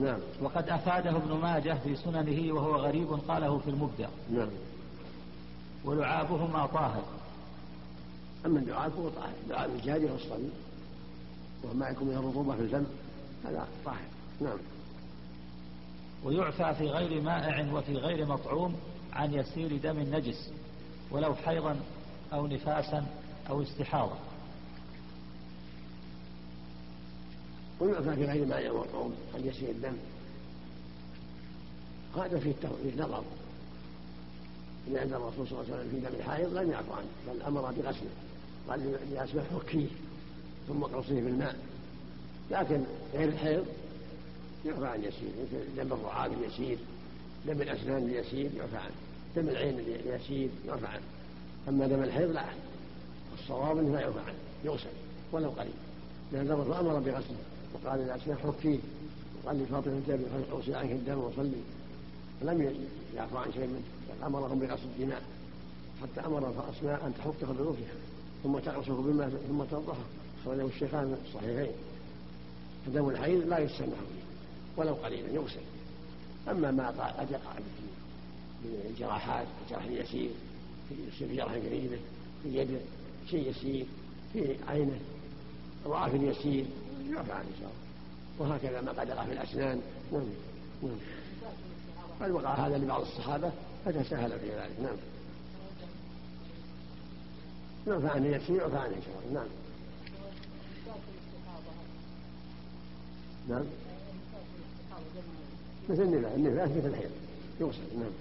نعم. 0.00 0.18
وقد 0.42 0.68
أفاده 0.68 1.10
ابن 1.10 1.32
ماجه 1.32 1.78
في 1.84 1.96
سننه 1.96 2.54
وهو 2.54 2.76
غريب 2.76 3.08
قاله 3.28 3.58
في 3.58 3.70
المبدع. 3.70 4.08
نعم. 4.32 4.48
ولعابهما 5.84 6.66
طاهر. 6.66 7.04
أما 8.46 8.58
اللعاب 8.58 8.90
فهو 8.90 9.08
طاهر. 9.08 9.32
لعاب 9.48 9.70
الجارية 9.70 10.12
والصبي 10.12 10.48
وما 11.64 11.88
يكون 11.88 12.08
من 12.08 12.14
الرطوبة 12.14 12.56
في 12.56 12.62
الفم. 12.62 12.84
هذا 13.44 13.66
طاهر. 13.84 14.08
نعم. 14.40 14.58
ويعفى 16.24 16.74
في 16.74 16.86
غير 16.86 17.22
مائع 17.22 17.72
وفي 17.72 17.96
غير 17.96 18.26
مطعوم 18.26 18.74
عن 19.14 19.34
يسير 19.34 19.76
دم 19.76 19.98
نجس 19.98 20.50
ولو 21.10 21.34
حيضا 21.34 21.80
أو 22.32 22.46
نفاسا 22.46 23.06
أو 23.50 23.62
استحاضة 23.62 24.16
ويعفى 27.80 28.14
في 28.14 28.24
غير 28.24 28.46
مائع 28.46 28.72
ومطعوم 28.72 29.14
عن 29.34 29.46
يسير 29.46 29.70
الدم. 29.70 29.96
هذا 32.16 32.38
فيه 32.38 32.52
فيه 32.52 33.02
نظر 33.02 33.24
لأن 34.88 35.14
الرسول 35.14 35.48
صلى 35.48 35.60
الله 35.60 35.74
عليه 35.74 35.74
وسلم 35.74 35.90
في 35.90 36.00
دم 36.00 36.20
الحائض 36.20 36.54
لم 36.54 36.70
يعفو 36.70 36.92
عنه 36.92 37.06
بل 37.28 37.42
أمر 37.42 37.72
بغسله. 37.72 38.10
قال 38.68 38.98
لأسماء 39.12 39.44
حكيه 39.54 39.88
ثم 40.68 40.82
قصيه 40.82 41.22
بالماء 41.22 41.56
لكن 42.50 42.84
غير 43.14 43.28
الحيض 43.28 43.66
يعفى 44.66 44.86
عن 44.86 45.04
يسير 45.04 45.28
مثل 45.42 45.76
دم 45.76 45.92
الرعاب 45.92 46.32
اليسير 46.32 46.78
دم 47.46 47.62
الأسنان 47.62 48.02
اليسير 48.02 48.50
يعفى 48.56 48.76
عنه. 48.76 48.94
دم 49.36 49.48
العين 49.48 49.78
اليسير 49.78 50.48
يعفى 50.66 50.86
عنه. 50.86 51.02
أما 51.68 51.86
دم 51.86 52.02
الحيض 52.02 52.30
لا. 52.30 52.44
الصواب 53.38 53.78
أنه 53.78 53.92
لا 53.92 54.00
يعفى 54.00 54.18
عنه 54.18 54.38
يغسل 54.64 54.88
ولو 55.32 55.50
قليل 55.50 55.72
لأن 56.32 56.50
الرسول 56.50 56.72
أمر 56.72 56.98
بغسله. 56.98 57.36
وقال 57.74 58.06
لأسماء 58.06 58.36
حكيه 58.36 58.78
وقال 59.44 59.62
لفاطمة 59.62 59.92
الجابر 59.92 60.24
اغسل 60.52 60.74
عنك 60.74 60.90
الدم 60.90 61.18
وصلي. 61.18 61.62
فلم 62.40 62.74
يعفو 63.16 63.36
عن 63.36 63.52
شيء 63.52 63.66
منه. 63.66 63.82
بل 64.08 64.26
أمرهم 64.26 64.58
بغسل 64.58 64.84
الدماء. 64.84 65.22
حتى 66.02 66.26
أمر 66.26 66.70
اسماء 66.70 67.06
أن 67.06 67.14
تحطه 67.18 67.52
بروحها 67.52 67.94
ثم 68.42 68.58
تغسله 68.58 69.02
بالماء 69.02 69.28
ثم 69.28 69.64
تنضحه 69.64 70.04
خرجه 70.44 70.66
الشيخان 70.66 71.16
الصحيحين. 71.26 71.72
فدم 72.86 73.08
الحيض 73.08 73.48
لا 73.48 73.58
يسمح 73.58 73.78
فيه 73.80 74.24
ولو 74.76 74.94
قليلا 74.94 75.28
يغسل. 75.28 75.60
أما 76.50 76.70
ما 76.70 76.88
قد 76.88 77.30
يقع 77.30 77.52
من 78.64 78.90
الجراحات 78.90 79.46
الجرح 79.64 79.84
اليسير 79.84 80.30
في 81.18 81.36
جرح 81.36 81.56
جريده 81.56 81.96
في 82.42 82.58
يده 82.58 82.78
شيء 83.30 83.50
يسير 83.50 83.86
في 84.32 84.56
عينه 84.68 84.98
ضعف 85.86 86.14
يسير 86.14 86.66
يعفى 87.10 87.32
عنه 87.32 87.42
ان 87.42 87.60
شاء 87.60 87.70
الله 87.70 87.84
وهكذا 88.38 88.80
ما 88.80 88.92
قد 88.92 89.06
في 89.06 89.32
الأسنان. 89.32 89.80
نعم 90.12 90.22
نعم. 90.82 90.96
قد 92.20 92.30
وقع 92.30 92.54
هذا 92.54 92.78
لبعض 92.78 93.00
الصحابة 93.00 93.52
فتساهل 93.84 94.40
في 94.40 94.46
ذلك. 94.46 94.80
نعم. 94.82 94.96
نعم 97.86 98.08
فعني 98.08 98.28
يسير 98.28 98.66
وفعني 98.66 98.94
إن 98.94 99.02
شاء 99.02 99.22
الله 99.28 99.40
نعم. 99.40 99.48
نعم. 103.48 103.64
مثل 105.88 106.02
النفاس 106.02 106.70
مثل 106.70 106.88
الحيض. 106.88 107.10
يغسل 107.60 107.98
نعم. 107.98 108.12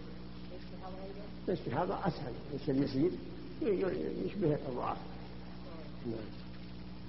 الاستحاضة 1.48 2.08
أسهل 2.08 2.34
يصير 2.54 2.76
يسير 2.76 3.12
يشبه 4.26 4.56
الضعاف 4.70 4.98
نعم. 6.06 6.16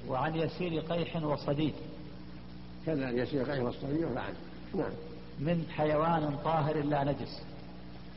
وعن 0.09 0.35
يسير 0.35 0.81
قيح 0.81 1.23
وصديد. 1.23 1.75
كذا 2.87 3.11
يسير 3.11 3.51
قيح 3.51 3.63
وصديد 3.63 4.05
عنه 4.05 4.37
نعم. 4.75 4.93
من 5.39 5.67
حيوان 5.71 6.37
طاهر 6.45 6.83
لا 6.83 7.05
نجس. 7.05 7.43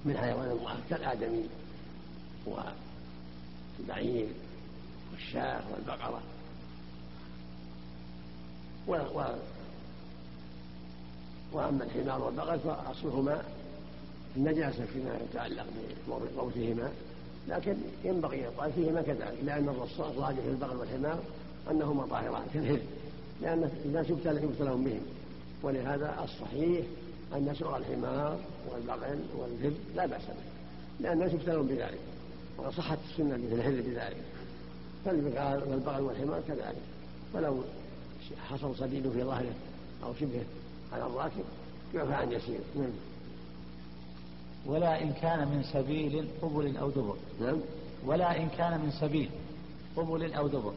من 0.06 0.18
حيوان 0.18 0.60
طاهر 0.64 0.80
كالآدمي 0.90 1.46
والبعير 3.80 4.28
والشاة 5.12 5.62
والبقرة. 5.72 6.22
و... 8.88 8.92
و... 8.92 9.26
وأما 11.52 11.84
الحمار 11.84 12.22
والبقر 12.22 12.58
فأصلهما 12.58 13.44
النجاسة 14.36 14.86
فيما 14.86 15.20
يتعلق 15.30 15.66
بموتهما 16.08 16.92
لكن 17.48 17.76
ينبغي 18.04 18.38
يقال 18.38 18.72
فيهما 18.74 19.02
كذلك 19.02 19.38
لأن 19.44 19.70
الراجح 20.00 20.40
في 20.40 20.50
البقر 20.50 20.78
والحمار 20.78 21.20
أنهما 21.72 22.06
طاهران 22.06 22.44
كالهر 22.54 22.80
لأن 23.42 23.72
الناس 23.86 24.10
يبتلون 24.10 24.84
بهم. 24.84 25.02
ولهذا 25.64 26.24
الصحيح 26.24 26.86
أن 27.36 27.56
سوء 27.60 27.78
الحمار 27.78 28.40
والبغل 28.72 29.20
والذب 29.38 29.78
لا 29.96 30.06
بأس 30.06 30.22
به 30.22 30.34
لأن 31.00 31.14
الناس 31.14 31.34
يبتلون 31.34 31.68
بذلك 31.68 32.00
وصحت 32.58 32.98
السنة 33.12 33.38
مثل 33.38 33.54
الهر 33.54 33.82
بذلك. 33.82 34.24
فالبغال 35.06 35.64
والبغل 35.70 36.02
والحمار 36.02 36.42
كذلك. 36.48 36.82
ولو 37.34 37.64
حصل 38.50 38.76
صديد 38.76 39.10
في 39.12 39.24
ظهره 39.24 39.54
أو 40.04 40.14
شبهه 40.14 40.46
على 40.94 41.06
الراكب 41.06 41.44
يعفى 41.96 42.14
عن 42.14 42.32
يسير؟ 42.32 42.60
نعم. 42.76 42.90
ولا 44.68 45.02
إن 45.02 45.14
كان 45.14 45.48
من 45.48 45.64
سبيل 45.74 46.28
قبل 46.42 46.78
أو 46.78 46.90
دبر. 46.90 47.16
نعم 47.42 47.58
ولا 48.06 48.38
إن 48.38 48.50
كان 48.50 48.80
من 48.80 48.92
سبيل 48.92 49.30
قبل 49.96 50.34
أو 50.34 50.48
دبر. 50.48 50.74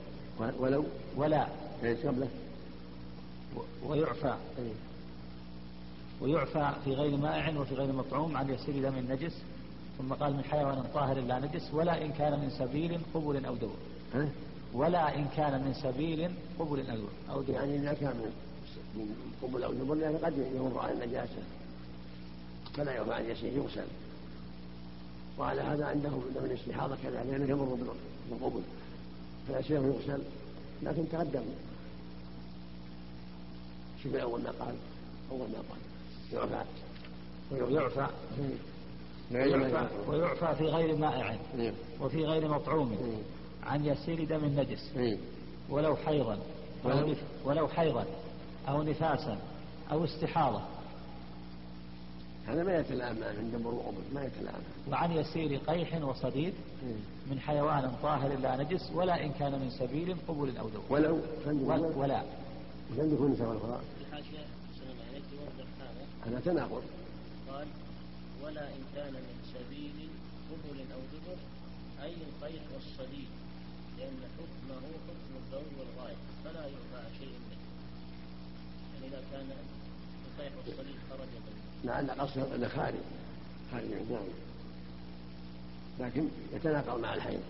ولو. 0.59 0.85
ولا. 1.16 1.46
إيش 1.85 1.98
قبله؟ 1.98 2.29
ويعفى. 3.87 4.35
إيه. 4.59 4.72
ويعفى 6.20 6.72
في 6.85 6.94
غير 6.94 7.16
مائع 7.16 7.61
وفي 7.61 7.74
غير 7.74 7.92
مطعوم 7.92 8.37
عن 8.37 8.50
يسير 8.50 8.83
دم 8.83 8.98
النجس. 8.98 9.42
ثم 9.98 10.12
قال 10.12 10.33
من 10.33 10.44
حيوان 10.44 10.85
طاهر 10.94 11.20
لا 11.20 11.38
نجس. 11.38 11.74
ولا 11.74 12.05
إن 12.05 12.12
كان 12.12 12.33
من 12.33 12.50
سبيل 12.50 13.00
قبل 13.14 13.44
أو 13.44 13.55
دبر. 13.55 14.29
ولا 14.74 15.18
إن 15.18 15.26
كان 15.37 15.53
من 15.64 15.74
سبيل 15.74 16.31
قبل 16.59 16.90
أو 17.31 17.42
دبر. 17.42 17.55
يعني 17.55 17.76
إذا 17.76 17.92
كان 17.92 18.16
من 18.94 19.14
قبل 19.42 19.62
أو 19.62 19.72
دبر 19.72 19.96
يعني 19.96 20.16
قد 20.16 20.38
يمر 20.55 20.79
على 20.79 20.92
النجاسة. 20.92 21.42
فلا 22.81 22.93
يعفى 22.93 23.12
عن 23.12 23.31
يسير 23.31 23.53
يغسل. 23.53 23.87
وعلى 25.38 25.61
هذا 25.61 25.87
عندهم 25.87 26.23
من 26.35 26.45
الاستحاضة 26.45 26.97
كذلك 27.03 27.27
لأنه 27.27 27.51
يمر 27.51 27.79
بالقبل 28.31 28.62
فيسير 29.47 29.83
يغسل. 29.83 30.23
لكن 30.83 31.09
تقدم. 31.12 31.43
شوف 34.03 34.14
أول 34.14 34.40
ما 34.43 34.51
قال. 34.51 34.75
أول 35.31 35.49
ما 35.49 35.62
قال. 35.71 35.81
يعفى. 36.33 36.64
ويعفى. 37.53 38.07
ويعفى, 39.33 39.88
ويعفى 40.09 40.57
في 40.59 40.64
غير 40.64 40.97
مائع. 40.97 41.38
نعم. 41.59 41.73
وفي 42.01 42.25
غير 42.25 42.49
مطعوم. 42.49 42.93
نعم. 42.93 43.73
عن 43.73 43.87
يسير 43.87 44.25
دم 44.25 44.45
النجس. 44.45 44.90
نعم. 44.97 45.19
ولو 45.69 45.97
حيضا. 45.97 46.38
ولو, 46.85 47.14
ولو 47.45 47.69
حيضا. 47.69 48.05
أو 48.69 48.83
نفاسا. 48.83 49.38
أو 49.93 50.05
استحاضة. 50.05 50.62
هذا 52.46 52.62
ما 52.64 52.79
يتلامى 52.79 53.24
عند 53.24 53.55
مروء 53.64 53.94
ما 54.14 54.24
يتلامى 54.24 54.64
وعن 54.90 55.12
يسير 55.12 55.57
قيح 55.57 56.03
وصديد 56.03 56.55
من 57.31 57.40
حيوان 57.40 57.92
طاهر 58.03 58.38
لا 58.38 58.57
نجس 58.57 58.90
ولا 58.94 59.24
إن 59.24 59.33
كان 59.33 59.53
من 59.53 59.70
سبيل 59.70 60.16
قبول 60.29 60.57
أو 60.57 60.68
دور. 60.68 60.83
ولو 60.90 61.20
ولا 61.96 62.22
لم 62.98 63.14
يكون 63.14 63.37
سواء 63.37 63.53
القراء 63.53 63.85
هذا 66.26 66.40
تناقض 66.44 66.83
قال 67.48 67.66
ولا 68.44 68.68
إن 68.68 68.83
كان 68.96 69.12
من 69.12 69.37
سبيل 69.55 70.09
قبل 70.50 70.79
أو 70.94 71.00
دبر 71.12 71.38
أي 72.05 72.14
القيح 72.29 72.62
والصليب 72.74 73.29
لأن 73.98 74.18
حكمه 74.37 74.81
حكم 75.07 75.33
الضوء 75.40 75.70
والغاية 75.79 76.16
فلا 76.44 76.64
يرفع 76.66 77.03
شيء 77.18 77.35
منه. 77.50 77.61
يعني 78.94 79.07
إذا 79.09 79.22
كان 79.33 79.48
القيح 80.26 80.53
والصليب 80.57 80.96
خرج 81.11 81.29
لعل 81.85 82.11
قصده 82.11 82.55
أنه 82.55 82.69
خارج 82.69 82.95
خارج 83.73 83.85
لكن 86.01 86.29
يتناقض 86.55 87.01
مع 87.01 87.14
الحيض. 87.14 87.40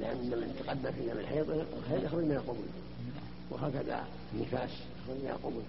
لأن 0.00 0.18
من 0.18 0.62
تقدم 0.64 0.92
في 0.92 1.06
دم 1.06 1.18
الحيض 1.18 1.50
الحيض 1.50 2.04
يخرج 2.04 2.24
من 2.24 2.32
القبول. 2.32 2.66
وهكذا 3.50 4.04
النفاس 4.34 4.70
يخرج 4.70 5.16
من 5.16 5.30
القبول. 5.30 5.62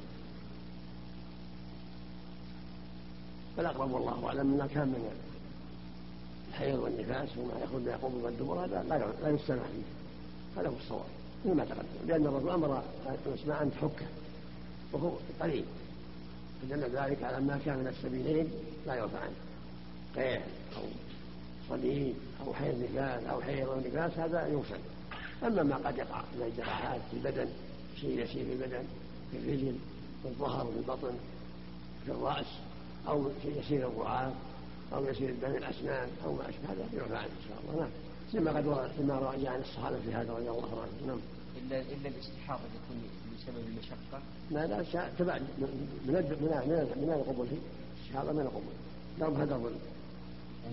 فالأقرب 3.57 3.91
والله 3.91 4.27
أعلم 4.27 4.57
ما 4.57 4.67
كان 4.67 4.87
من 4.87 5.11
الحيض 6.49 6.79
والنفاس 6.79 7.37
وما 7.37 7.53
يخرج 7.63 7.81
من 7.81 7.87
القبول 7.87 8.23
والدبر 8.23 8.65
هذا 8.65 8.83
لا 9.23 9.29
يستمع 9.29 9.63
فيه. 9.63 10.61
هذا 10.61 10.69
هو 10.69 10.75
الصواب. 10.83 11.05
مما 11.45 11.65
تقدم. 11.65 12.07
لأن 12.07 12.25
الرسول 12.25 12.49
أمر 12.49 12.83
الأسماء 13.25 13.63
أن 13.63 13.71
تحكه 13.71 14.05
وهو 14.93 15.11
قليل 15.41 15.65
فدل 16.61 16.81
ذلك 16.81 17.23
على 17.23 17.41
ما 17.41 17.59
كان 17.65 17.77
من 17.77 17.87
السبيلين 17.87 18.47
لا 18.87 18.95
يرفع 18.95 19.19
عنه. 19.19 19.35
قيح 20.15 20.43
أو 20.77 20.83
صديد 21.69 22.15
أو 22.47 22.53
حيض 22.53 22.83
نفاس 22.83 23.23
أو 23.23 23.41
حيض 23.41 23.69
أو 23.69 23.79
نفاس 23.79 24.11
هذا 24.17 24.47
يغسل 24.47 24.79
أما 25.43 25.63
ما 25.63 25.75
قد 25.75 25.97
يقع 25.97 26.21
من 26.35 26.51
الجراحات 26.51 27.01
في 27.11 27.17
البدن 27.17 27.49
شيء 28.01 28.09
يسير 28.09 28.45
في 28.45 28.53
البدن 28.53 28.83
في 29.31 29.37
الرجل 29.37 29.75
في 30.21 30.27
الظهر 30.27 30.65
في 30.65 30.77
البطن 30.77 31.15
في 32.05 32.11
الرأس 32.11 32.45
أو 33.07 33.29
شيء 33.43 33.59
يسير 33.59 33.87
الرعاة 33.87 34.31
أو 34.93 35.05
يسير 35.05 35.33
دم 35.41 35.55
الأسنان 35.55 36.09
أو 36.25 36.33
ما 36.33 36.49
أشبه 36.49 36.71
هذا 36.71 36.85
يعفى 36.93 37.15
عنه 37.15 37.25
إن 37.25 37.47
شاء 37.49 37.57
الله. 37.63 37.81
نعم. 37.81 37.89
لما 38.33 38.51
قد 38.51 38.91
لما 38.99 39.19
رجع 39.19 39.51
عن 39.51 39.61
الصحابة 39.61 39.97
في 40.05 40.13
هذا 40.13 40.33
رضي 40.33 40.49
الله 40.49 40.81
عنهم. 40.81 41.07
نعم. 41.07 41.19
إلا 41.61 41.81
إلا 41.81 42.09
الاستحاضة 42.09 42.61
تكون 42.61 43.03
بسبب 43.45 43.67
المشقة 43.67 44.21
لا 44.51 44.67
لا 44.67 45.09
تبع 45.19 45.37
من 45.37 45.67
من 46.07 46.13
من 46.95 47.13
القبول 47.13 47.47
الاستحاضة 47.47 48.31
من 48.31 48.41
القبول. 48.41 48.73
لهم 49.19 49.41
هذا 49.41 49.55
الظن 49.55 49.75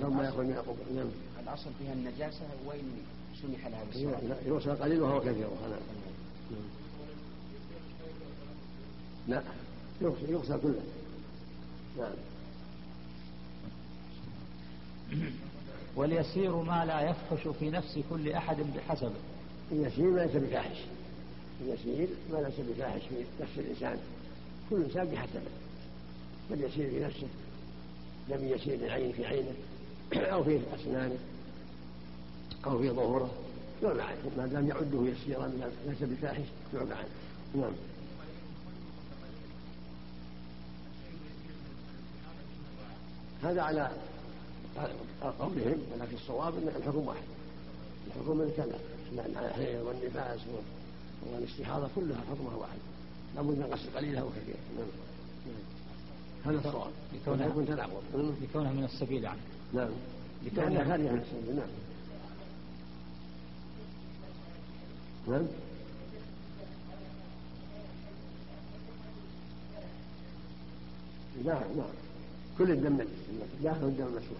لهم 0.00 0.16
ما 0.16 0.28
يكون 0.28 0.46
من 0.46 0.52
القبول 0.52 0.96
نعم. 0.96 1.06
الأصل 1.42 1.70
فيها 1.78 1.92
النجاسة 1.92 2.46
وإن 2.66 3.02
سمح 3.42 3.66
لها 3.66 3.84
بالصلاة 3.84 4.36
يغسل 4.46 4.82
قليل 4.82 5.02
وهو 5.02 5.20
كثير. 5.20 5.48
نعم. 9.28 9.42
لا 9.42 9.42
يغسل 10.00 10.30
يغسل 10.30 10.60
كله. 10.60 10.82
نعم. 11.98 12.12
واليسير 15.96 16.56
ما 16.56 16.84
لا 16.84 17.10
يفحش 17.10 17.48
في 17.48 17.70
نفس 17.70 17.98
كل 18.10 18.32
أحد 18.32 18.56
بحسبه 18.56 19.10
اليسير 19.72 20.10
ما 20.10 20.20
ليس 20.20 20.36
بفاحش. 20.36 20.78
اليسير 21.66 22.08
ما 22.32 22.38
ليس 22.38 22.54
بفاحش 22.68 23.00
في 23.00 23.42
نفس 23.42 23.58
الإنسان. 23.58 23.98
كل 24.70 24.82
إنسان 24.82 25.04
بحسبه. 25.04 25.50
فاليسير 26.50 26.90
في 26.90 27.00
نفسه 27.00 27.26
لم 28.28 28.48
يسير 28.48 28.74
العين 28.74 29.12
في 29.12 29.26
عينه 29.26 29.52
أو 30.14 30.44
في 30.44 30.60
أسنانه 30.74 31.18
أو 32.66 32.78
في 32.78 32.90
ظهوره. 32.90 33.30
يعفى 33.82 34.02
عنه 34.02 34.30
ما 34.36 34.46
دام 34.46 34.68
يعده 34.68 35.04
يسيرا 35.06 35.52
ليس 35.86 36.02
بفاحش 36.02 36.44
يعفى 36.74 36.92
عنه 36.94 37.08
نعم. 37.54 37.72
هذا 43.42 43.62
على 43.62 43.90
قولهم 45.38 45.78
ولكن 45.92 46.14
الصواب 46.14 46.54
أن 46.54 46.68
الحكم 46.76 47.06
واحد. 47.06 47.22
الحكم 48.06 48.50
كذا 48.56 48.78
الحيض 49.18 49.86
والنفاس 49.86 50.40
والاستحاضه 51.32 51.88
كلها 51.94 52.20
حكمها 52.30 52.56
واحد. 52.56 52.78
لابد 53.36 53.58
من 53.58 53.68
غسل 53.72 53.96
قليلها 53.96 54.22
وكثيرها 54.22 54.60
نعم. 54.76 54.86
نعم. 55.46 56.56
هذا 56.56 56.68
الصواب. 56.68 56.90
لكونها 57.14 57.48
تناقض 57.64 58.02
لكونها 58.42 58.72
من 58.72 58.84
السبيل 58.84 59.24
يعني. 59.24 59.40
نعم. 59.74 59.90
لكونها 60.46 60.84
خارجة 60.84 61.12
من 61.12 61.18
السبيل. 61.18 61.56
نعم. 61.56 61.68
نعم. 65.28 65.46
نعم 71.44 71.76
نعم 71.76 71.94
كل 72.58 72.70
الدم 72.70 73.04
داخل 73.62 73.84
الدم 73.86 74.04
المسموح 74.06 74.38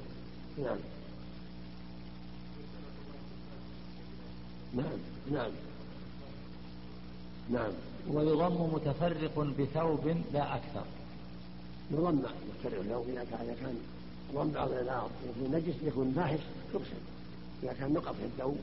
نعم. 0.59 0.79
نعم. 4.75 4.99
نعم. 5.33 5.51
نعم. 7.51 7.73
ويضم 8.11 8.75
متفرق 8.75 9.39
بثوب 9.59 10.17
لا 10.33 10.57
أكثر. 10.57 10.85
يضم 11.91 12.19
متفرق 12.19 12.81
بثوب 12.81 13.09
إذا 13.09 13.25
كان 13.25 13.57
كان 13.61 13.77
ضم 14.35 14.51
بعض 14.51 14.71
الأرض 14.73 15.11
يكون 15.29 15.57
نجس 15.57 15.75
يكون 15.83 16.13
فاحش 16.17 16.39
تغسل 16.73 17.03
إذا 17.63 17.73
كان 17.73 17.93
نقط 17.93 18.15
في 18.15 18.25
الثوب 18.25 18.57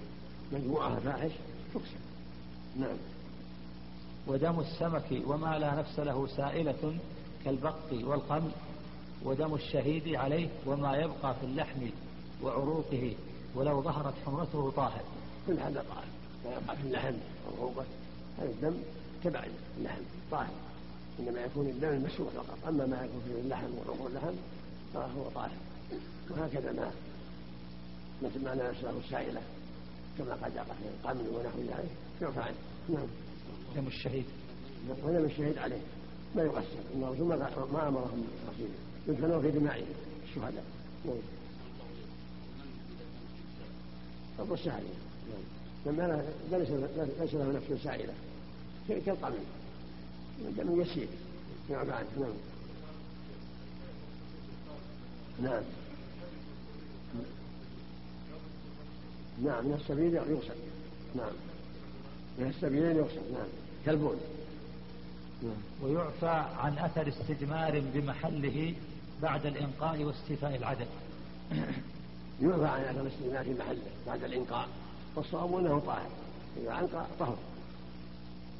مجموعة 0.53 0.99
فاحش 0.99 1.31
تغسل 1.73 1.99
نعم. 2.79 2.97
ودم 4.27 4.59
السمك 4.59 5.21
وما 5.27 5.59
لا 5.59 5.75
نفس 5.75 5.99
له 5.99 6.27
سائلة 6.27 6.97
كالبق 7.45 7.75
والقمل 7.91 8.51
ودم 9.23 9.55
الشهيد 9.55 10.15
عليه 10.15 10.47
وما 10.65 10.95
يبقى 10.97 11.35
في 11.35 11.45
اللحم 11.45 11.79
وعروقه 12.43 13.15
ولو 13.55 13.81
ظهرت 13.81 14.13
حمرته 14.25 14.71
طاهر. 14.75 15.03
كل 15.47 15.59
هذا 15.59 15.85
طاهر 15.89 16.05
ما 16.45 16.51
يبقى 16.61 16.75
في 16.75 16.83
اللحم 16.83 17.13
والعروقه 17.47 17.85
هذا 18.39 18.49
الدم 18.49 18.73
تبع 19.23 19.45
اللحم 19.77 20.01
طاهر. 20.31 20.53
إنما 21.19 21.41
يكون 21.41 21.67
الدم 21.67 21.89
المسروق 21.89 22.29
فقط. 22.29 22.57
أما 22.67 22.85
ما 22.85 23.05
يكون 23.05 23.21
في 23.27 23.39
اللحم 23.41 23.67
وعروق 23.77 24.05
اللحم 24.07 24.33
فهو 24.93 25.29
طاهر. 25.35 25.57
وهكذا 26.29 26.71
ما 26.71 26.91
مثل 28.23 28.43
ما 28.43 28.55
لا 28.55 28.71
يسره 28.71 28.97
السائلة 29.05 29.41
كما 30.17 30.33
قد 30.33 30.51
في 30.51 30.87
القمل 31.03 31.27
ونحو 31.29 31.59
ذلك. 31.59 31.89
يعفى 32.21 32.39
عنه 32.39 32.55
نعم. 32.89 33.07
دم 33.75 33.87
الشهيد. 33.87 34.25
ودم 35.03 35.25
الشهيد 35.25 35.57
عليه. 35.57 35.81
ما 36.35 36.43
يغسل. 36.43 36.77
ان 36.95 37.03
الرسول 37.03 37.27
ما 37.73 37.87
أمرهم 37.87 38.23
بغسيله 38.47 38.73
يدفنون 39.07 39.41
في 39.41 39.51
دمائهم 39.51 39.87
الشهداء. 40.29 40.63
نعم. 41.05 41.15
الضوء 44.39 44.57
سهل 44.57 44.83
نعم. 45.29 45.43
لما 45.85 46.25
ليس 46.51 47.33
له 47.33 47.51
نفس 47.51 47.83
سائلة. 47.83 48.13
كالقمل 48.93 49.39
دم 50.57 50.81
يسير. 50.81 51.07
نعم 51.69 51.91
عنه 51.91 52.07
نعم. 52.19 52.33
نعم. 55.43 55.63
نعم 59.43 59.65
من 59.65 59.73
السبيل 59.81 60.13
يغسل. 60.13 60.55
نعم. 61.15 61.31
من 62.39 62.47
السبيلين 62.47 62.97
يغسل. 62.97 63.33
نعم. 63.33 63.47
كالبول. 63.85 64.15
نعم. 65.43 65.57
ويعفى 65.83 66.45
عن 66.57 66.77
أثر 66.77 67.07
استجمار 67.07 67.83
بمحله 67.93 68.73
بعد 69.21 69.45
الإنقاء 69.45 70.03
واستيفاء 70.03 70.55
العدد. 70.55 70.87
يعفى 72.41 72.65
عن 72.65 72.81
أثر 72.81 73.01
الاستجمار 73.01 73.43
في 73.43 73.53
محله 73.53 73.81
بعد 74.07 74.23
الإنقاء. 74.23 74.67
والصواب 75.15 75.55
أنه 75.55 75.79
طاهر. 75.79 76.09
إذا 76.57 76.79
أنقى 76.79 77.05
طهر. 77.19 77.37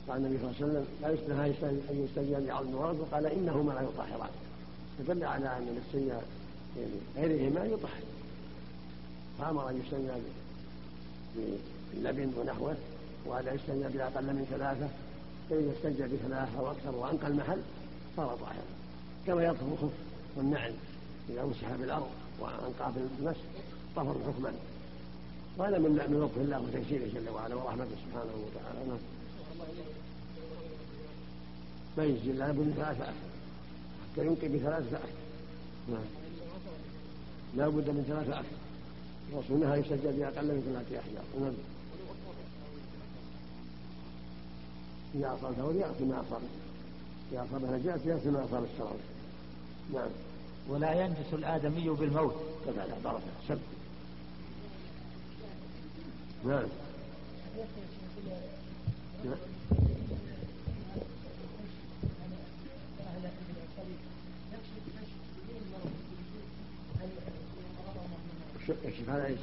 قال 0.10 0.18
النبي 0.18 0.38
صلى 0.38 0.50
الله 0.50 0.56
عليه 0.62 0.66
وسلم 0.66 0.86
لا 1.02 1.10
يستنهى 1.10 1.70
أن 1.92 2.08
يستجيب 2.10 2.48
بعظم 2.48 2.76
ورد 2.76 3.00
وقال 3.00 3.26
إنهما 3.26 3.74
لا 3.74 3.82
يطهران. 3.82 4.30
فدل 4.98 5.24
على 5.24 5.48
أن 5.58 5.68
الاستنجاء 5.78 6.24
غيرهما 7.16 7.66
يطهر. 7.66 8.04
فأمر 9.40 9.70
أن 9.70 9.82
يستنجى 9.86 10.12
باللبن 11.94 12.32
ونحوه 12.40 12.76
وهذا 13.26 13.54
يستنجى 13.54 13.98
بأقل 13.98 14.24
من 14.24 14.46
ثلاثة. 14.50 14.90
فإذا 15.50 15.72
استنجى 15.78 16.16
بثلاثة 16.16 16.60
أو 16.60 16.72
أكثر 16.72 16.96
وأنقى 16.96 17.28
المحل 17.28 17.62
صار 18.18 18.38
طاهرا 18.42 18.66
كما 19.28 19.44
يطهر 19.44 19.68
الخف 19.72 19.94
والنعل 20.36 20.74
إذا 21.30 21.46
مسح 21.46 21.76
بالأرض 21.80 22.10
وأنقى 22.40 22.94
في 22.94 23.00
المسح 23.20 23.40
طهر 23.96 24.16
حكما. 24.28 24.54
وهذا 25.58 25.78
من 25.78 25.92
من 25.92 26.20
لطف 26.24 26.38
الله 26.38 26.62
وتيسيره 26.62 27.08
جل 27.14 27.30
وعلا 27.30 27.56
ورحمته 27.56 27.96
سبحانه 28.06 28.34
وتعالى. 28.46 28.88
نعم 28.88 28.98
ما 32.00 32.06
يجزي 32.06 32.32
لا 32.32 32.52
بد 32.52 32.60
من 32.60 32.74
ثلاثة 32.76 33.04
أكثر 33.04 33.30
حتى 34.12 34.26
ينقي 34.28 34.48
بثلاثة 34.48 34.98
أكثر 34.98 35.10
نعم. 35.90 36.06
لا 37.58 37.68
بد 37.68 37.90
من 37.90 38.04
ثلاثة 38.08 38.40
أكثر 38.40 38.58
الرسول 39.34 39.60
نهى 39.60 39.80
يسجل 39.80 40.12
بأقل 40.12 40.48
من 40.48 40.62
ثلاثة 40.66 41.00
أحجار 41.00 41.24
نعم. 41.42 41.54
إذا 45.16 45.36
أصابته 45.40 45.74
يأتي 45.74 46.04
ما 46.04 46.22
أصابه 46.22 46.48
إذا 47.32 47.46
أصابه 47.50 47.78
نجاة 47.78 48.00
يأتي 48.06 48.30
ما 48.30 48.46
أصاب 48.46 48.64
الشرع 48.74 48.92
نعم. 49.94 50.10
ولا 50.70 51.06
ينجس 51.06 51.34
الآدمي 51.34 51.90
بالموت. 51.90 52.36
كفى 52.66 52.78
لا 52.78 52.96
بركة 53.04 53.22
سب 53.48 53.60
نعم. 56.46 56.68
هذا 69.10 69.26
إيش؟ 69.26 69.40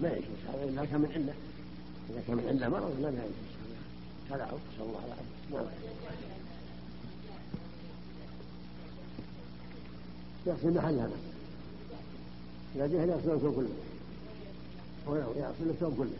ما 0.00 0.08
يجوز 0.08 0.24
هذا 0.48 0.64
إذا 0.64 0.84
كان 0.84 1.00
من 1.00 1.12
عله 1.14 1.34
إذا 2.10 2.22
كان 2.26 2.36
من 2.36 2.46
عله 2.48 2.68
مرض 2.68 3.00
لا 3.00 3.08
يجوز 3.08 3.56
هذا 4.30 4.42
عوف 4.42 4.60
نسال 4.74 4.86
الله 4.86 5.02
العافيه 5.06 5.36
نعم. 5.52 5.66
يغسل 10.46 10.74
محلها 10.74 11.06
بس 11.06 11.12
إذا 12.76 12.86
جهل 12.86 13.08
يغسل 13.08 13.30
الثوب 13.30 13.54
كله. 13.54 13.68
هو 15.08 15.16
يغسل 15.16 15.70
الثوب 15.70 15.96
كله. 15.96 16.10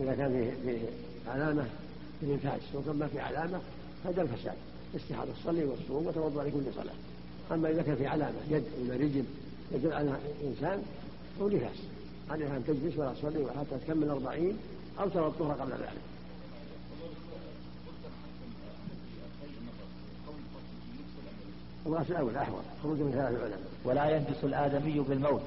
إذا 0.00 0.14
كان 0.14 0.32
في 0.32 0.78
في 0.78 0.86
علامة 1.28 1.64
في 2.20 2.26
النفاس 2.26 2.60
وكان 2.74 2.96
ما 2.96 3.06
في 3.06 3.20
علامة 3.20 3.60
هذا 4.04 4.22
الفساد 4.22 4.56
استحاضة 4.96 5.32
تصلي 5.42 5.64
والصوم 5.64 6.06
وتوضأ 6.06 6.44
لكل 6.44 6.74
صلاة. 6.74 6.94
أما 7.52 7.70
إذا 7.70 7.82
كان 7.82 7.96
في 7.96 8.06
علامة 8.06 8.38
يد 8.50 8.64
ولا 8.80 8.94
رجل 8.94 9.24
يدل 9.72 9.92
على 9.92 10.16
إنسان 10.44 10.82
هو 11.40 11.48
نفاس. 11.48 11.76
عليها 12.30 12.56
أن 12.56 12.64
تجلس 12.66 12.98
ولا 12.98 13.12
تصلي 13.12 13.46
حتى 13.58 13.78
تكمل 13.84 14.08
أربعين 14.08 14.56
أو 15.00 15.08
ترى 15.08 15.26
الطهر 15.26 15.54
قبل 15.54 15.72
ذلك. 15.72 16.00
الراس 21.86 22.10
الأول 22.10 22.36
أحوط. 22.36 22.62
خروج 22.82 22.98
من 22.98 23.12
ثلاث 23.12 23.30
العلماء 23.30 23.60
ولا 23.84 24.16
ينجس 24.16 24.44
الآدمي 24.44 25.00
بالموت. 25.00 25.42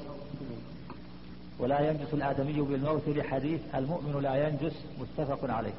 ولا 1.59 1.89
ينجس 1.89 2.13
الآدمي 2.13 2.61
بالموت 2.61 3.01
لحديث 3.07 3.61
المؤمن 3.75 4.21
لا 4.21 4.47
ينجس 4.47 4.73
متفق 4.99 5.53
عليه. 5.53 5.73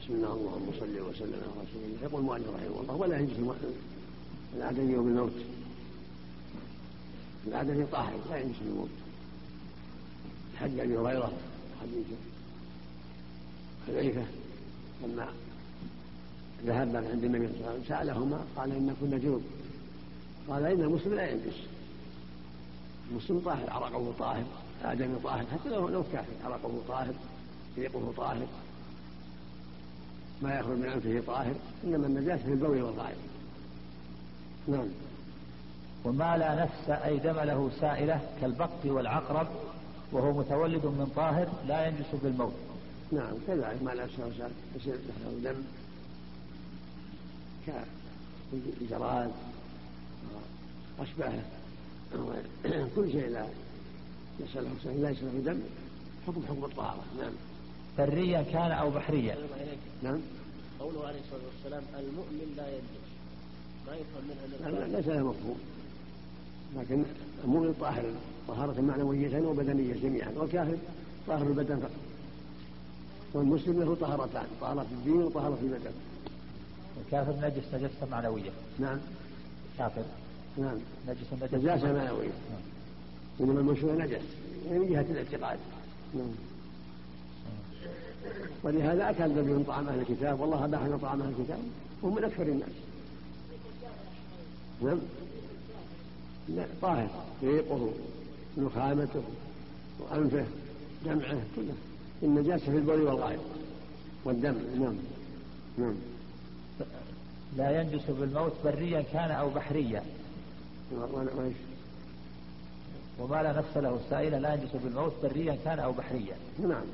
بسم 0.00 0.12
الله 0.14 0.32
اللهم 0.32 0.70
صل 0.80 1.00
وسلم 1.00 1.40
على 1.42 1.66
رسول 1.66 1.82
الله. 1.84 2.02
يقول 2.02 2.20
المؤلف 2.20 2.48
رحمه 2.48 2.80
الله 2.80 2.94
ولا 2.94 3.18
ينجس 3.18 3.36
الآدمي 4.56 4.94
بالموت. 4.94 5.32
الآدمي 7.46 7.84
طاهر 7.84 8.18
لا 8.30 8.36
ينجس 8.36 8.58
بالموت 8.58 8.88
حج 10.56 10.78
أبي 10.78 10.96
هريرة 10.98 11.32
حديث 11.80 12.06
حذيفة 13.86 14.24
لما 15.04 15.28
ذهب 16.66 16.96
عند 16.96 17.24
النبي 17.24 17.46
صلى 17.46 17.56
الله 17.56 17.68
عليه 17.68 17.80
وسلم 17.80 17.88
سألهما 17.88 18.44
قال 18.56 18.72
إن 18.72 18.96
كنا 19.00 19.18
جنوب. 19.18 19.42
قال 20.48 20.64
إن 20.66 20.80
المسلم 20.80 21.14
لا 21.14 21.30
ينجس. 21.30 21.56
المسلم 23.10 23.38
طاهر 23.38 23.70
عرقه 23.70 24.12
طاهر. 24.18 24.44
آدمي 24.84 25.18
طاهر. 25.24 25.44
حتى 25.52 25.68
لو 25.68 25.88
لو 25.88 26.02
كافر 26.12 26.32
عرقه 26.44 26.80
طاهر 26.88 27.14
ريقه 27.78 28.12
طاهر. 28.16 28.46
ما 30.42 30.58
يخرج 30.58 30.78
من 30.78 30.84
أنفه 30.84 31.22
طاهر 31.26 31.54
إنما 31.84 32.06
النجاسة 32.06 32.42
في 32.44 32.52
البول 32.52 32.82
والغائط 32.82 33.16
نعم. 34.68 34.88
وما 36.04 36.36
لا 36.36 36.62
نفس 36.64 36.90
أي 36.90 37.18
دم 37.18 37.40
له 37.40 37.70
سائلة 37.80 38.20
كالبق 38.40 38.70
والعقرب 38.84 39.48
وهو 40.12 40.32
متولد 40.32 40.84
من 40.84 41.12
طاهر 41.16 41.48
لا 41.68 41.86
ينجس 41.86 42.06
بالموت. 42.22 42.52
نعم 43.12 43.32
كذلك 43.46 43.82
ما 43.82 43.90
لا 43.90 44.04
نفس 44.04 44.18
له 44.18 44.50
له 45.44 45.52
دم. 45.52 45.62
كالجراد 48.52 49.30
وأشباهه 50.98 51.42
كل 52.96 53.12
شيء 53.12 53.28
لا. 53.28 53.46
يسأله 54.40 54.68
ليس 54.84 55.22
له 55.22 55.52
دم 55.52 55.60
حكم 56.26 56.42
حكم 56.48 56.64
الطهارة. 56.64 57.04
نعم. 57.20 57.32
بريا 57.98 58.42
كان 58.42 58.70
أو 58.70 58.90
بحريا 58.90 59.36
نعم. 60.02 60.18
قوله 60.80 61.06
عليه 61.06 61.20
الصلاة 61.20 61.40
والسلام 61.54 61.82
المؤمن 61.98 62.54
لا 62.56 62.68
ينجس 62.68 63.08
ما 63.86 63.92
يفهم 63.94 64.24
منها 64.28 64.86
لا 64.86 64.96
ليس 64.96 65.06
له 65.08 65.28
مفهوم. 65.28 65.58
لكن 66.76 67.04
المؤمن 67.44 67.74
طاهر 67.80 68.04
طهارة 68.48 68.80
معنوية 68.80 69.40
وبدنية 69.40 69.94
جميعا. 69.94 70.32
والكافر 70.36 70.76
طاهر 71.28 71.46
البدن 71.46 71.78
فقط. 71.78 71.90
والمسلم 73.34 73.80
له 73.80 73.94
طهارتان 74.00 74.46
طهارة 74.60 74.80
في 74.82 74.92
الدين 74.92 75.22
وطهارة 75.22 75.54
في 75.54 75.62
البدن. 75.62 75.92
الكافر 77.06 77.32
نجس 77.32 77.74
نجسة 77.74 78.10
معنوية. 78.10 78.50
نعم. 78.78 78.98
كافر. 79.78 80.04
نعم. 80.58 80.78
نجس 81.08 81.54
نجسة 81.54 81.92
معنوية. 81.92 82.30
إنما 83.40 83.60
المشروع 83.60 83.94
نجس 83.94 84.22
يعني 84.66 84.78
من 84.78 84.88
جهة 84.88 85.06
الاعتقاد. 85.10 85.58
نعم. 86.14 86.26
ولهذا 88.62 89.10
أكل 89.10 89.24
النبي 89.24 89.52
من 89.52 89.64
طعام 89.68 89.88
أهل 89.88 90.00
الكتاب 90.00 90.40
والله 90.40 90.64
أباح 90.64 90.82
لنا 90.82 90.96
طعام 90.96 91.22
أهل 91.22 91.32
الكتاب 91.38 91.58
وهم 92.02 92.14
من 92.14 92.24
أكثر 92.24 92.42
الناس. 92.42 92.68
نعم. 94.82 94.98
لا 96.48 96.66
طاهر 96.82 97.08
ريقه 97.42 97.90
نخامته 98.58 99.22
وأنفه 100.00 100.44
دمعه 101.04 101.42
كله. 101.56 101.74
النجاسة 102.22 102.64
في 102.64 102.76
البول 102.76 103.02
والغائط 103.02 103.40
والدم. 104.24 104.54
نعم. 104.80 104.94
نعم. 105.78 105.94
لا 107.56 107.80
ينجس 107.80 108.02
بالموت 108.08 108.52
بريا 108.64 109.04
كان 109.12 109.30
أو 109.30 109.50
بحريا؟ 109.50 110.02
وما 113.18 113.42
لا 113.42 113.52
نفس 113.52 113.76
له 113.76 114.00
سائلا 114.10 114.36
لا 114.36 114.54
ينجس 114.54 114.70
بالموت 114.84 115.12
بريا 115.22 115.58
كان 115.64 115.78
أو 115.78 115.92
بحريا. 115.92 116.36
نعم. 116.58 116.84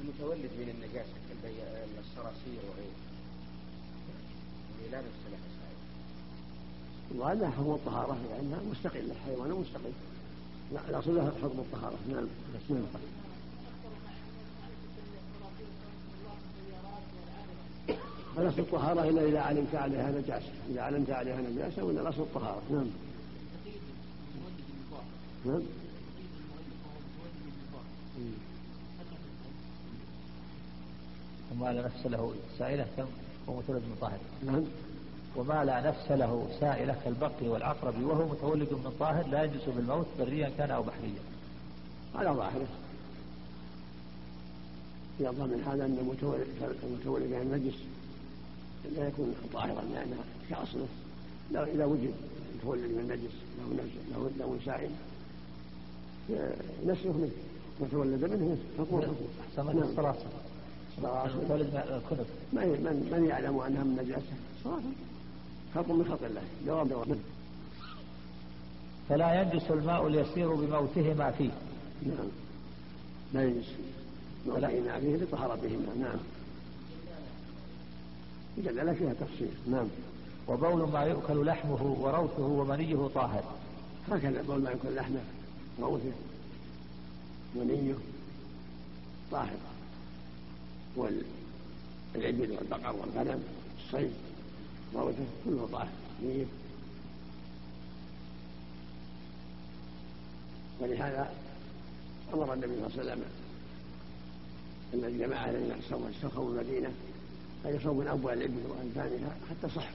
المتولد 0.00 0.50
من 0.58 0.68
النجاسة 0.74 1.12
كالصراصير 1.42 2.60
وغيره. 2.68 2.98
لا 4.92 4.98
نفس 4.98 5.22
له 5.32 5.38
وهذا 7.18 7.50
حكم 7.50 7.70
الطهارة 7.70 8.16
لأنها 8.30 8.60
مستقلة 8.70 9.14
حيوان 9.26 9.50
مستقل 9.50 9.92
لا 10.72 10.80
الأصل 10.88 11.16
لها 11.16 11.32
حكم 11.42 11.58
الطهارة. 11.58 11.98
نعم. 12.08 12.26
نعم. 12.70 12.82
الطهارة 18.58 19.08
إلا 19.08 19.24
إذا 19.24 19.40
علمت 19.40 19.74
عليها 19.74 20.10
نجاسة؟ 20.10 20.52
إذا 20.70 20.82
علمت 20.82 21.10
عليها 21.10 21.40
نجاسة 21.40 21.84
ولا 21.84 22.00
الأصل 22.00 22.20
الطهارة؟ 22.20 22.62
نعم. 22.70 22.86
نعم. 25.46 25.62
وما 31.52 31.72
لا 31.72 31.86
نفس 31.86 32.06
له 32.06 32.34
سائلة 32.58 32.86
كم 32.96 33.06
ومتولد 33.46 33.82
من 33.82 33.96
طاهر. 34.00 34.18
نعم. 34.46 34.64
وما 35.36 35.64
لا 35.64 35.88
نفس 35.88 36.10
له 36.10 36.48
سائلة 36.60 36.96
كالبق 37.04 37.32
والعقرب 37.42 38.02
وهو 38.02 38.28
متولد 38.28 38.72
من 38.72 38.96
طاهر 39.00 39.26
لا 39.26 39.44
يجلس 39.44 39.64
بالموت 39.64 40.06
بريا 40.18 40.50
كان 40.58 40.70
أو 40.70 40.82
بحريا. 40.82 41.22
على 42.14 42.30
ظاهره. 42.30 42.66
يظهر 45.20 45.46
من 45.46 45.62
هذا 45.66 45.84
أن 45.84 45.98
المتولد 46.84 47.26
من 47.26 47.40
النجس 47.42 47.78
لا 48.96 49.08
يكون 49.08 49.34
طاهرا 49.52 49.82
لأنها 49.82 50.24
كأصله 50.50 50.86
إذا 51.50 51.84
وجد 51.84 52.14
متولد 52.58 52.82
من 52.82 53.00
النجس 53.00 53.34
له 54.12 54.30
له 54.38 54.58
سائل 54.64 54.90
نسله 56.86 57.12
منه 57.12 57.30
وتولد 57.80 58.24
منه 58.24 58.56
حكم 58.78 59.00
نعم. 59.00 59.10
متولد 61.44 61.66
من 61.66 61.76
الكنف 61.76 62.26
من 62.52 63.08
من 63.12 63.26
يعلم 63.28 63.58
أنها 63.58 63.84
من 63.84 63.98
نجاسة؟ 64.02 64.32
صلاة 64.64 64.80
خلق 65.74 65.90
من 65.90 66.04
خلق 66.04 66.24
الله. 66.24 66.42
جواب 66.66 66.88
جواب. 66.88 67.18
فلا 69.08 69.42
ينجس 69.42 69.70
الماء 69.70 70.06
اليسير 70.06 70.54
بموتهما 70.54 71.30
فيه. 71.30 71.50
نعم. 72.06 72.28
لا 73.34 73.42
ينجس. 73.44 73.68
موتهما 74.46 75.00
فيه 75.00 75.16
لطهارتهما 75.16 75.94
نعم. 76.00 76.18
جدل 78.58 78.94
فيها 78.94 79.12
تفصيل. 79.12 79.50
نعم. 79.70 79.86
وبول 80.48 80.88
ما 80.92 81.02
يؤكل 81.02 81.46
لحمه 81.46 81.96
وروثه 82.00 82.42
ومنيه 82.42 83.08
طاهر. 83.14 83.44
هكذا 84.10 84.42
بول 84.42 84.62
ما 84.62 84.70
يؤكل 84.70 84.94
لحمه. 84.94 85.20
روثه 85.80 86.12
ونيه 87.56 87.94
طاهر 89.30 89.56
والعبد 90.96 92.50
والبقر 92.50 92.96
والغنم 92.96 93.42
الصيد 93.78 94.12
روثه 94.94 95.24
كله 95.44 95.68
طاهر. 95.72 95.88
نيه 96.22 96.44
ولهذا 100.80 101.34
أمر 102.34 102.54
النبي 102.54 102.66
صلى 102.68 102.86
الله 102.86 102.90
عليه 102.92 103.02
وسلم 103.02 103.24
الذي 104.94 105.18
جمع 105.18 105.50
الذين 105.50 105.72
استوخوا 106.16 106.50
المدينة 106.50 106.92
أن 107.66 107.76
يصوم 107.76 107.98
من 107.98 108.08
ابواب 108.08 108.38
الابل 108.38 108.60
والبانها 108.68 109.36
حتى 109.50 109.74
صح 109.74 109.90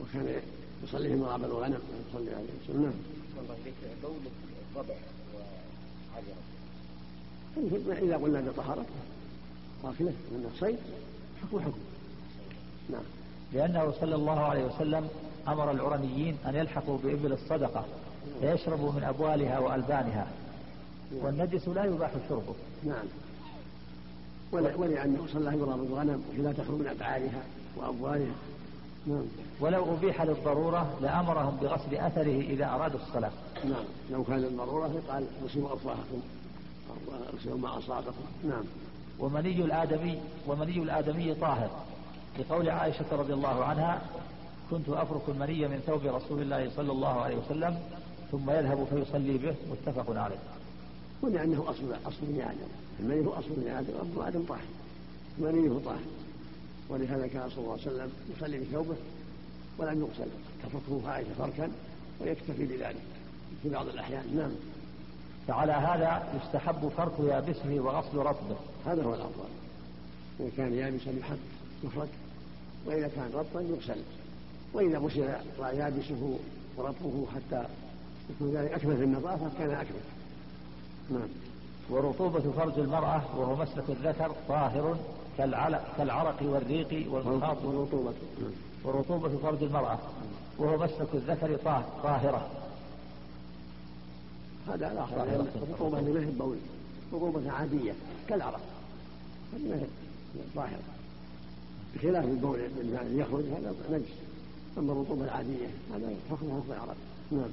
وكان 0.00 0.40
يصلي 0.84 1.08
في 1.08 1.14
مرابع 1.14 1.46
الغنم 1.46 1.80
ويصلي 2.14 2.34
عليه 2.34 2.80
نعم. 2.80 2.92
الله 3.40 3.54
إليك 3.62 3.74
بول 4.02 4.20
الضبع 4.68 4.94
وعجرة 7.56 8.04
إذا 8.04 8.16
قلنا 8.16 8.40
بطهارته 8.40 9.00
قافلة 9.82 10.12
من 10.30 10.50
الصيد 10.54 10.78
حكم 11.42 11.60
حكم؟ 11.60 11.78
نعم. 12.90 13.02
لأنه 13.52 13.94
صلى 14.00 14.14
الله 14.14 14.40
عليه 14.40 14.64
وسلم 14.64 15.08
أمر 15.48 15.70
العرنيين 15.70 16.36
أن 16.46 16.54
يلحقوا 16.54 16.98
بإبل 17.04 17.32
الصدقة 17.32 17.84
فيشربوا 18.40 18.92
من 18.92 19.02
أبوالها 19.02 19.58
وألبانها. 19.58 20.26
والنجس 21.12 21.68
لا 21.68 21.84
يباح 21.84 22.10
شربه. 22.28 22.54
نعم. 22.84 23.04
ولأنه 24.52 25.26
صلى 25.26 25.38
الله 25.38 25.50
عليه 25.50 25.62
وسلم 25.62 25.86
الغنم 25.92 26.24
لا 26.38 26.52
تخرج 26.52 26.78
من 26.78 26.86
أبعالها 26.86 27.42
وأبوالها 27.76 28.34
نعم. 29.06 29.24
ولو 29.60 29.94
أبيح 29.94 30.22
للضرورة 30.22 30.98
لأمرهم 31.02 31.56
بغسل 31.56 31.94
أثره 31.94 32.40
إذا 32.40 32.70
أرادوا 32.70 33.00
الصلاة. 33.00 33.30
نعم. 33.64 33.84
لو 34.10 34.24
كان 34.24 34.38
الضرورة 34.38 35.02
قال 35.08 35.26
غسلوا 35.44 35.74
أفواهكم 35.74 36.20
واغسلوا 37.06 37.58
ما 37.58 37.78
أصابكم. 37.78 38.24
نعم. 38.44 38.64
ومني 39.18 39.64
الآدمي 39.64 40.20
ومني 40.46 40.78
الآدمي 40.78 41.34
طاهر. 41.34 41.70
لقول 42.38 42.70
عائشة 42.70 43.04
رضي 43.12 43.32
الله 43.32 43.64
عنها 43.64 44.02
كنت 44.70 44.88
أفرك 44.88 45.22
المني 45.28 45.68
من 45.68 45.82
ثوب 45.86 46.06
رسول 46.06 46.42
الله 46.42 46.70
صلى 46.76 46.92
الله 46.92 47.20
عليه 47.20 47.36
وسلم 47.36 47.78
ثم 48.32 48.50
يذهب 48.50 48.86
فيصلي 48.90 49.38
به. 49.38 49.54
متفق 49.70 50.20
عليه. 50.20 50.38
ولأنه 51.22 51.64
أصل 51.70 51.94
أصل 52.06 52.16
ابن 52.22 52.40
آدم 52.40 52.68
المني 53.00 53.26
هو 53.26 53.32
أصل 53.32 53.50
ابن 53.50 53.70
آدم 53.70 53.92
وأبو 53.98 54.22
آدم 54.22 54.42
طاهر. 54.48 54.60
منيه 55.38 55.80
طاهر. 55.84 56.19
ولهذا 56.90 57.26
كان 57.26 57.50
صلى 57.50 57.58
الله 57.58 57.72
عليه 57.72 57.82
وسلم 57.82 58.12
يصلي 58.36 58.58
بثوبه 58.58 58.96
ولم 59.78 60.00
يغسل. 60.00 60.30
تفكه 60.62 61.10
عائشة 61.10 61.28
فركا 61.38 61.70
ويكتفي 62.20 62.64
بذلك 62.64 63.02
في 63.62 63.68
بعض 63.68 63.88
الأحيان. 63.88 64.36
نعم. 64.36 64.50
فعلى 65.48 65.72
هذا 65.72 66.40
يستحب 66.42 66.92
فرك 66.96 67.12
يابسه 67.20 67.80
وغسل 67.80 68.16
رطبه. 68.16 68.56
هذا 68.86 69.02
هو 69.02 69.14
الأفضل. 69.14 69.48
إذا 70.40 70.50
كان 70.56 70.74
يابسا 70.74 71.10
يحب 71.20 71.38
يفرك 71.84 72.08
وإذا 72.86 73.08
كان 73.08 73.30
رطبا 73.34 73.60
يغسل. 73.60 74.02
وإذا 74.72 74.98
غسل 74.98 75.34
يابسه 75.78 76.38
ورطبه 76.76 77.26
حتى 77.34 77.64
يكون 78.30 78.56
ذلك 78.56 78.72
أكمل 78.72 78.96
في 78.96 79.04
النظافة 79.04 79.50
كان 79.58 79.70
أكمل. 79.70 80.00
نعم. 81.10 81.28
ورطوبة 81.90 82.52
فرج 82.52 82.78
المرأة 82.78 83.22
وهو 83.36 83.56
مسلك 83.56 83.84
الذكر 83.88 84.32
طاهر 84.48 84.96
كالعرق 85.38 86.38
والريق 86.42 87.12
والمخاط 87.12 87.64
ورطوبة 87.64 88.12
ورطوبة 88.84 89.28
فرج 89.42 89.62
المرأة. 89.62 89.98
وهو 90.58 90.76
مسلك 90.76 91.08
الذكر 91.14 91.56
طاهرة. 92.02 92.50
هذا 94.68 94.92
الآخر 94.92 95.46
الرطوبة 95.62 95.98
اللي 95.98 96.12
ما 96.12 96.20
هي 96.20 96.30
بول 96.30 96.56
رطوبة 97.12 97.52
عادية 97.52 97.92
كالعرق. 98.28 98.60
هذه 99.52 99.68
ما 99.68 99.76
هي 99.76 99.86
طاهرة. 100.54 100.82
بخلاف 101.94 102.24
البول 102.24 102.58
اللي 102.80 103.18
يخرج 103.18 103.44
هذا 103.44 103.74
نجس. 103.90 104.14
أما 104.78 104.92
الرطوبة 104.92 105.24
العادية 105.24 105.68
هذا 105.94 106.14
حكمها 106.30 106.60
حكم 106.60 106.72
العرق. 106.72 106.96
نعم. 107.32 107.50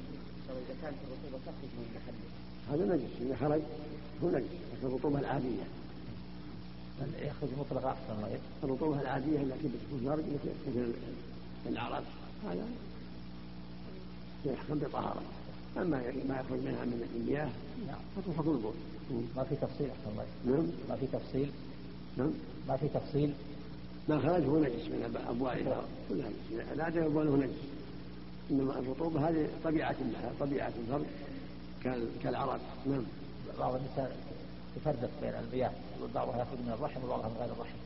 إذا 0.50 0.76
كانت 0.82 0.96
الرطوبة 1.08 1.44
تخرج 1.46 1.72
من 1.78 1.86
محله 1.96 2.26
هذا 2.72 2.96
نجس. 2.96 3.12
إذا 3.22 3.36
خرج 3.36 3.62
هو 4.24 4.30
نجس. 4.30 4.46
لكن 4.74 4.88
الرطوبة 4.88 5.20
العادية. 5.20 5.64
يخرج 7.02 7.50
مطلقا 7.60 7.96
الرطوبة 8.64 9.02
العادية 9.02 9.42
التي 9.42 9.68
بتكون 9.68 10.10
خارج 10.10 10.24
مثل 10.24 10.94
العرق 11.66 12.04
هذا 12.44 12.66
يحكم 14.46 14.80
بطهارة. 14.80 15.22
أما 15.78 16.02
ما 16.30 16.40
يخرج 16.40 16.60
منها 16.60 16.86
من 16.86 17.10
المياه 17.16 17.50
نعم. 17.88 18.00
حكم 18.38 18.50
البول 18.50 18.74
ما 19.36 19.44
في 19.44 19.56
تفصيل 19.56 19.90
أحسن 19.90 20.12
الله 20.12 20.26
نعم. 20.46 20.68
ما 20.90 20.96
في 20.96 21.08
تفصيل. 21.08 21.52
نعم. 22.18 22.32
ما 22.68 22.78
في 22.78 22.88
تفصيل. 22.88 23.34
ما 24.10 24.20
خرج 24.20 24.44
هو 24.44 24.60
نجس 24.60 24.86
من 24.88 25.24
أبوالها 25.30 25.82
كلها 26.10 26.30
نجس 26.30 26.78
لا 26.78 26.88
أدري 26.88 27.06
أبواله 27.06 27.36
نجس. 27.36 27.60
إنما 28.52 28.80
الرطوبة 28.80 29.30
هذه 29.30 29.50
طبيعة 29.64 29.96
لها 30.14 30.32
طبيعة 30.40 30.74
الفرد 30.80 31.06
كالعرق 32.24 32.60
نعم. 32.86 33.04
بعض 33.60 33.76
النساء 33.76 34.18
تفرق 34.86 35.10
بين 35.22 35.34
المياه 35.34 35.72
بعضها 36.16 36.38
يأخذ 36.38 36.58
من 36.58 36.72
الرحم 36.80 37.04
وبعضها 37.04 37.28
من 37.28 37.36
غير 37.40 37.50
الرحم. 37.52 37.78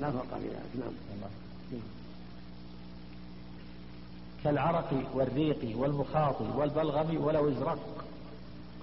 لا 0.00 0.10
فرق 0.10 0.38
في 0.38 0.48
ذلك. 0.48 0.92
نعم. 1.20 1.30
كالعرق 4.44 5.10
والريق 5.14 5.78
والمخاط 5.78 6.40
والبلغم 6.40 7.24
ولو 7.24 7.48
ازرق. 7.48 8.04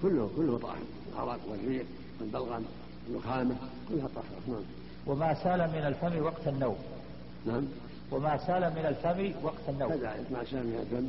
كله 0.02 0.30
كله 0.36 0.58
طاهر. 0.58 0.76
العرق 1.12 1.40
والريق 1.48 1.86
والبلغم 2.20 2.64
والنخامة 3.08 3.56
كلها 3.88 4.08
طاهرة. 4.14 4.40
نعم. 4.48 4.62
وما 5.06 5.34
سال 5.34 5.58
من 5.58 5.86
الفم 5.86 6.22
وقت 6.22 6.48
النوم. 6.48 6.76
نعم. 7.46 7.64
وما 8.10 8.46
سال 8.46 8.70
من 8.70 8.86
الفم 8.86 9.44
وقت 9.44 9.68
النوم. 9.68 9.88
كذلك 9.90 10.32
ما 10.32 10.44
سال 10.44 10.66
من 10.66 10.78
الفم 10.80 11.08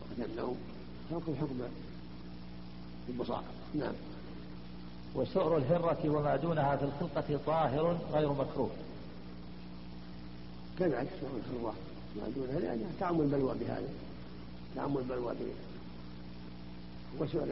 وقت 0.00 0.30
النوم. 0.30 0.56
حكم 1.10 1.34
حكم 1.40 1.60
البصاق 3.08 3.44
نعم. 3.74 3.92
وسؤر 5.14 5.56
الهرة 5.56 5.98
وما 6.04 6.36
دونها 6.36 6.76
في 6.76 6.84
الخلقة 6.84 7.40
طاهر 7.46 7.98
غير 8.12 8.32
مكروه. 8.32 8.70
كذلك 10.78 11.08
سؤر 11.20 11.30
الهرة 11.50 11.74
ما 12.16 12.28
دونها 12.36 12.60
لأنها 12.60 12.90
تعم 13.00 13.20
البلوى 13.20 13.54
بهذا 13.60 13.88
تعم 14.76 14.98
البلوى 14.98 15.34
به 15.34 15.52
وسؤر 17.18 17.48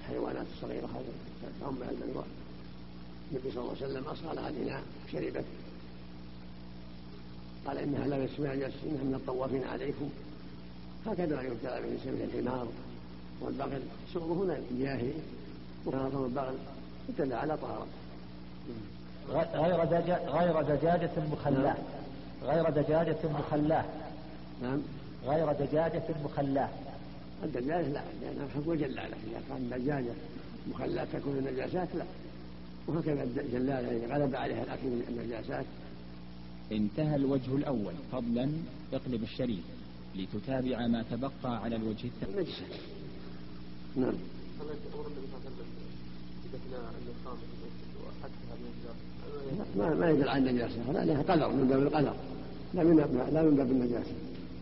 الحيوانات 0.00 0.46
الصغيرة 0.56 0.86
هذا 0.86 1.52
تعم 1.60 1.76
البلوى. 1.90 2.24
النبي 3.32 3.50
صلى 3.50 3.62
الله 3.62 3.74
عليه 3.82 3.86
وسلم 3.86 4.04
لها 4.34 4.48
الإناء 4.48 4.82
شربت. 5.12 5.44
قال 7.66 7.78
إنها 7.78 8.06
لا 8.06 8.24
يسمع 8.24 8.52
إنها 8.52 9.04
من 9.04 9.14
الطوافين 9.14 9.64
عليكم. 9.64 10.10
هكذا 11.06 11.42
يبتلى 11.42 11.80
به 11.82 11.98
سبيل 12.04 12.22
الحمار 12.22 12.68
والبغل 13.40 13.82
سوره 14.12 14.44
هنا 14.44 14.56
المياه 14.56 15.12
وهذا 15.84 16.18
البغل 16.26 16.54
يدل 17.08 17.32
على 17.32 17.56
طهارة. 17.56 17.86
غير 19.54 19.84
دجا 19.84 20.16
غير 20.28 20.62
دجاجة 20.62 21.10
مخلاة. 21.32 21.76
غير 22.42 22.70
دجاجة 22.70 23.18
مخلاة. 23.24 23.84
نعم. 24.62 24.78
غير 25.26 25.52
دجاجة 25.52 26.02
مخلاة. 26.24 26.68
الدجاجة 27.44 27.88
لا 27.88 28.02
لأنها 28.22 28.48
حكم 28.54 28.74
جلالة. 28.74 29.16
إذا 29.30 29.42
كان 29.48 29.70
دجاجة 29.70 30.12
مخلاة 30.70 31.06
تكون 31.12 31.38
النجاسات 31.38 31.88
لا. 31.94 32.04
وهكذا 32.86 33.22
الجلالة 33.22 33.96
إذا 33.96 34.14
غلب 34.14 34.36
عليها 34.36 34.62
الأكل 34.62 34.86
من 34.86 35.04
النجاسات. 35.08 35.64
انتهى 36.72 37.16
الوجه 37.16 37.56
الأول. 37.56 37.94
فضلا 38.12 38.50
اقلب 38.92 39.22
الشريف 39.22 39.64
لتتابع 40.16 40.86
ما 40.86 41.04
تبقى 41.10 41.62
على 41.62 41.76
الوجه 41.76 42.06
الثاني. 42.06 42.46
نعم. 43.96 44.14
ما 49.76 49.94
ما 49.94 50.10
يدل 50.10 50.28
على 50.28 50.50
النجاسة. 50.50 50.90
هذا 50.90 51.00
عليها 51.00 51.22
قدر 51.22 51.48
من 51.48 51.68
باب 51.68 51.82
القدر. 51.82 52.14
لا 52.74 52.84
من 52.84 52.96
لا 53.32 53.42
من 53.42 53.56
باب 53.56 53.70
النجاسة. 53.70 54.12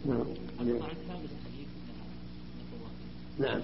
نعم. 0.07 0.25
نعم. 3.39 3.61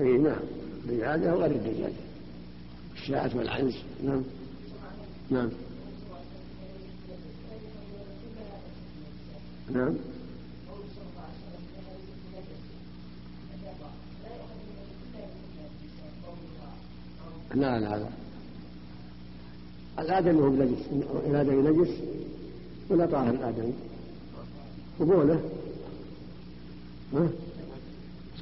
إي 0.00 0.18
نعم. 0.18 0.36
الدجاجة 0.84 1.34
وغير 1.34 1.50
الدجاجة 1.50 1.92
الشاة 2.94 3.36
والعنز. 3.36 3.76
نعم. 4.04 4.22
نعم. 5.30 5.50
نعم. 9.70 9.94
لا 17.54 17.80
لا 17.80 17.98
لا. 17.98 18.08
الآدمي 19.98 20.42
هو 20.42 20.50
بنجس 20.50 20.82
الآدمي 21.26 21.70
نجس 21.70 21.92
ولا 22.90 23.06
طاهر 23.06 23.30
الآدمي. 23.30 23.72
وبوله. 25.00 25.40
ها؟ 27.14 27.28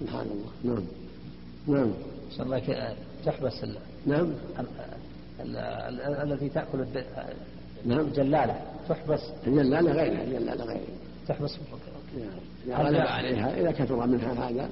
سبحان 0.01 0.27
الله. 0.27 0.75
نعم. 0.75 0.85
نعم. 1.67 1.93
صلى 2.31 2.45
الله 2.47 2.97
تحبس 3.25 3.65
ال... 3.65 3.77
نعم. 4.07 4.33
الذي 6.23 6.49
تأكل 6.49 6.81
الد... 6.81 7.05
نعم. 7.87 8.09
جلالة 8.09 8.61
تحبس. 8.89 9.21
الجلالة 9.47 9.93
غيرها 9.93 10.23
الجلالة 10.25 10.65
غيرها 10.65 10.97
تحبس. 11.29 11.59
غلب 12.69 13.07
عليها. 13.07 13.61
إذا 13.61 13.71
كثر 13.71 14.07
منها 14.07 14.49
هذا 14.49 14.69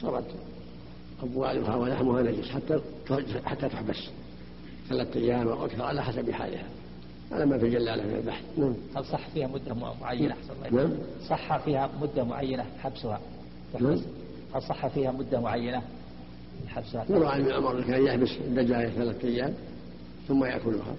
صارت 0.00 0.24
أبوالها 1.22 1.76
ولحمها 1.76 2.22
نجس 2.22 2.50
حتى 2.50 2.80
حتى 3.44 3.68
تحبس. 3.68 4.08
ثلاثة 4.88 5.20
أيام 5.20 5.48
أو 5.48 5.64
أكثر 5.64 5.82
على 5.82 6.02
حسب 6.02 6.30
حالها. 6.30 6.64
هذا 7.32 7.44
ما 7.44 7.58
في 7.58 7.70
جلالة 7.70 8.02
من 8.02 8.14
البحث. 8.14 8.44
نعم. 8.58 8.74
هل 8.96 9.04
صح 9.04 9.28
فيها 9.28 9.46
مدة 9.46 9.74
معينة؟ 9.74 10.34
أحسن 10.34 10.66
الله 10.66 10.82
نعم. 10.82 10.92
صح 11.28 11.58
فيها 11.58 11.90
مدة 12.00 12.24
معينة 12.24 12.64
حبسها؟ 12.78 13.20
نعم. 13.80 14.00
هل 14.54 14.62
صح 14.62 14.86
فيها 14.86 15.12
مدة 15.12 15.40
معينة 15.40 15.82
حبسها؟ 16.68 17.06
يروى 17.10 17.26
عن 17.26 17.40
ابن 17.40 17.52
عمر 17.52 17.82
كان 17.82 18.06
يحبس 18.06 18.30
الدجاجة 18.40 18.88
ثلاثة 18.88 19.28
أيام 19.28 19.54
ثم 20.28 20.44
يأكلها. 20.44 20.94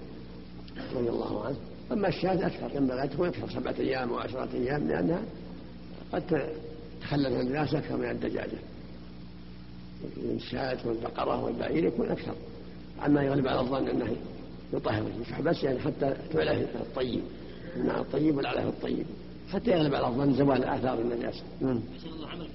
رضي 0.96 1.10
الله 1.10 1.46
عنه. 1.46 1.58
أما 1.92 2.08
الشاة 2.08 2.48
أكثر. 2.48 2.76
ينبغي 2.76 3.04
أن 3.04 3.10
تكون 3.10 3.28
أكثر. 3.28 3.50
سبعة 3.50 3.76
أيام 3.80 4.12
وعشرة 4.12 4.50
أيام 4.54 4.88
لأنها 4.88 5.22
قد 6.14 6.50
تخلف 7.02 7.40
الناس 7.40 7.74
أكثر 7.74 7.98
من 7.98 8.10
الدجاجة. 8.10 8.58
الشاة 10.18 10.78
والبقرة 10.86 11.44
والبعير 11.44 11.86
يكون 11.86 12.10
أكثر 12.10 12.34
عما 13.00 13.24
يغلب 13.24 13.48
على 13.48 13.60
الظن 13.60 13.88
أنه 13.88 14.16
يطهر 14.74 15.04
بس 15.44 15.64
يعني 15.64 15.80
حتى 15.80 16.16
تعلى 16.34 16.62
الطيب 16.62 17.24
الماء 17.76 18.02
الطيب 18.02 18.38
والعلف 18.38 18.68
الطيب 18.68 19.06
حتى 19.50 19.72
يغلب 19.72 19.96
على 19.96 20.08
الظن 20.08 20.34
زوال 20.34 20.64
آثار 20.64 21.02
النجاسة 21.02 21.44
نعم. 21.62 21.82
الله 22.06 22.28
عمل 22.28 22.48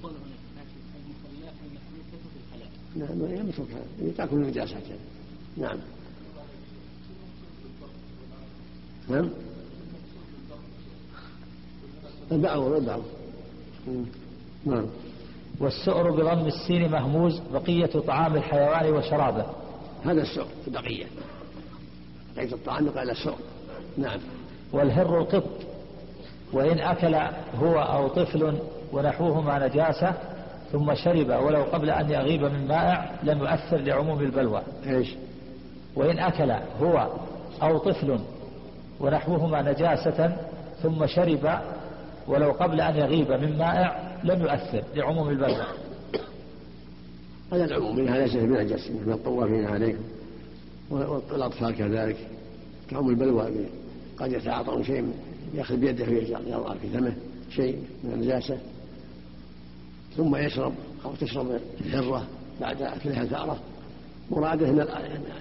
الحلال. 2.97 3.21
نعم 3.21 3.43
هي 4.01 4.11
تأكل 4.11 4.35
النجاسات 4.35 4.83
يعني. 4.83 5.01
نعم. 5.57 5.77
نعم. 9.09 9.29
البعض 12.31 12.59
والبعض 12.59 13.01
نعم 14.65 14.85
والسؤر 15.59 16.11
بضم 16.11 16.47
السين 16.47 16.91
مهموز 16.91 17.41
بقية 17.53 17.99
طعام 18.07 18.35
الحيوان 18.35 18.93
وشرابه. 18.93 19.45
هذا 20.05 20.21
السؤر 20.21 20.47
البقية 20.67 21.05
بقية 22.35 22.53
الطعام 22.53 22.89
قال 22.89 23.09
السؤر 23.09 23.37
نعم. 23.97 24.19
والهر 24.73 25.19
القط. 25.19 25.43
وإن 26.53 26.79
أكل 26.79 27.15
هو 27.55 27.79
أو 27.79 28.07
طفل 28.07 28.59
ونحوهما 28.93 29.67
نجاسة 29.67 30.13
ثم 30.71 30.93
شرب 30.95 31.29
ولو 31.29 31.63
قبل 31.63 31.89
أن 31.89 32.09
يغيب 32.11 32.43
من 32.43 32.67
مائع 32.67 33.11
لم 33.23 33.39
يؤثر 33.39 33.77
لعموم 33.77 34.19
البلوى. 34.19 34.61
إيش؟ 34.87 35.15
وإن 35.95 36.19
أكل 36.19 36.51
هو 36.81 37.07
أو 37.61 37.77
طفل 37.77 38.19
ونحوهما 38.99 39.61
نجاسة 39.61 40.37
ثم 40.81 41.05
شرب 41.05 41.59
ولو 42.29 42.51
قبل 42.51 42.81
أن 42.81 42.95
يغيب 42.95 43.31
من 43.31 43.57
مائع 43.57 44.19
لم 44.23 44.41
يؤثر 44.41 44.83
لعموم 44.95 45.29
البلوى 45.29 45.65
هذا 47.51 47.65
العموم. 47.65 47.95
منها 47.95 48.17
ليس 48.17 48.35
من 48.35 48.51
نجس 48.51 48.91
من 48.91 49.13
الطوافين 49.13 49.65
عليكم 49.65 50.03
والأطفال 50.89 51.75
كذلك 51.75 52.17
كعموم 52.89 53.09
البلوى 53.09 53.51
قد 54.17 54.31
يتعاطون 54.31 54.83
شيء 54.83 55.13
يأخذ 55.53 55.77
بيده 55.77 56.07
ويضع 56.07 56.73
في 56.73 56.89
فمه 56.89 57.13
شيء 57.49 57.83
من 58.03 58.13
النجاسة 58.13 58.57
ثم 60.17 60.35
يشرب 60.35 60.73
أو 61.05 61.15
تشرب 61.15 61.59
الحرة 61.85 62.27
بعد 62.61 62.81
أكلها 62.81 63.21
الفأرة. 63.21 63.59
مرادة 64.31 64.69
أن 64.69 64.87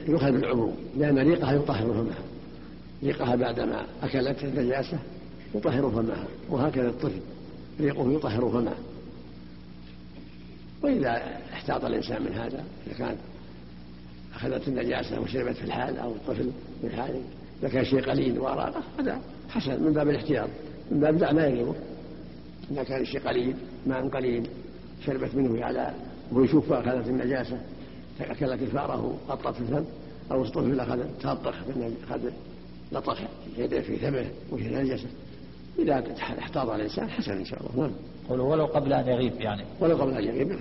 يؤخذ 0.09 0.33
بالعموم 0.33 0.77
لأن 0.97 1.19
ريقها 1.19 1.53
يطهر 1.53 1.93
فمها 1.93 2.19
ريقها 3.03 3.37
بعدما 3.37 3.87
أكلت 4.03 4.45
النجاسة. 4.45 4.99
يطهر 5.55 5.91
فمها 5.91 6.25
وهكذا 6.51 6.89
الطفل 6.89 7.21
ريقه 7.81 8.13
يطهر 8.13 8.51
فمه. 8.51 8.75
وإذا 10.83 11.23
احتاط 11.53 11.85
الإنسان 11.85 12.23
من 12.23 12.33
هذا 12.33 12.65
إذا 12.87 12.95
كان 12.99 13.17
أخذت 14.35 14.69
النجاسة 14.69 15.21
وشربت 15.21 15.57
في 15.57 15.65
الحال 15.65 15.99
أو 15.99 16.11
الطفل 16.11 16.51
في 16.81 16.87
الحال 16.87 17.23
إذا 17.61 17.69
كان 17.69 17.85
شيء 17.85 18.11
قليل 18.11 18.39
وأراقه 18.39 18.83
هذا 18.99 19.21
حسن 19.49 19.83
من 19.83 19.93
باب 19.93 20.09
الاحتياط 20.09 20.49
من 20.91 21.01
باب 21.01 21.19
دع 21.19 21.33
ما 21.33 21.47
يغيبه 21.47 21.75
إذا 22.71 22.83
كان 22.83 23.01
الشيء 23.01 23.21
قليل 23.21 23.57
ماء 23.87 24.09
قليل 24.09 24.49
شربت 25.07 25.35
منه 25.35 25.65
على 25.65 25.95
وهو 26.33 26.45
يشوف 26.45 26.73
أخذت 26.73 27.09
النجاسة 27.09 27.61
أكلت 28.21 28.63
الفأرة 28.63 29.19
في 29.53 29.61
الفم 29.61 29.85
أو 30.31 30.43
الطفل 30.43 30.81
أخذ 30.81 31.01
تلطخ 31.21 31.55
أخذ 32.09 32.31
لطخ 32.93 33.21
يده 33.59 33.81
في 33.81 33.97
فمه 33.97 34.31
وفي 34.53 34.67
النجاسة 34.67 35.09
إذا 35.79 36.05
احتاط 36.39 36.71
الإنسان 36.71 37.11
حسن 37.11 37.33
إن 37.33 37.45
شاء 37.45 37.61
الله. 37.61 37.87
نعم. 37.87 37.93
قل 38.31 38.41
ولو 38.41 38.67
قبل 38.67 38.93
أن 38.93 39.09
يغيب 39.09 39.41
يعني. 39.41 39.65
ولو 39.81 39.97
قبل 39.97 40.13
أن 40.13 40.25
يغيب 40.25 40.49
نعم. 40.49 40.59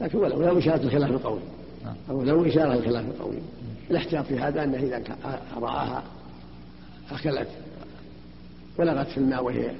لكن 0.00 0.18
ولو 0.18 0.42
لو 0.42 0.58
إشارة 0.58 0.82
الخلاف 0.82 1.10
القولي 1.10 1.42
نعم. 1.84 1.94
أو 2.10 2.22
لو 2.22 2.46
إشارة 2.46 2.74
الخلاف 2.74 3.04
القولي 3.04 3.40
الاحتياط 3.90 4.24
في 4.24 4.38
هذا 4.38 4.64
أنه 4.64 4.78
إذا 4.78 5.02
رآها 5.56 6.02
أكلت 7.10 7.48
ولغت 8.78 9.08
في 9.08 9.18
الماء 9.18 9.44
وهي 9.44 9.70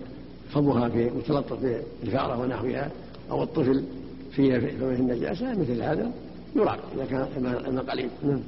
فمها 0.53 0.89
في 0.89 1.11
متلطف 1.11 1.61
في 1.61 1.83
الفأرة 2.03 2.41
ونحوها 2.41 2.91
أو 3.31 3.43
الطفل 3.43 3.85
في 4.33 4.61
فمه 4.61 4.95
النجاسة 4.95 5.51
مثل 5.51 5.83
هذا 5.83 6.11
يراق 6.57 6.79
إذا 6.95 7.05
كان 7.05 7.27
الماء 7.37 7.85
قليل. 7.85 8.11
نعم. 8.23 8.41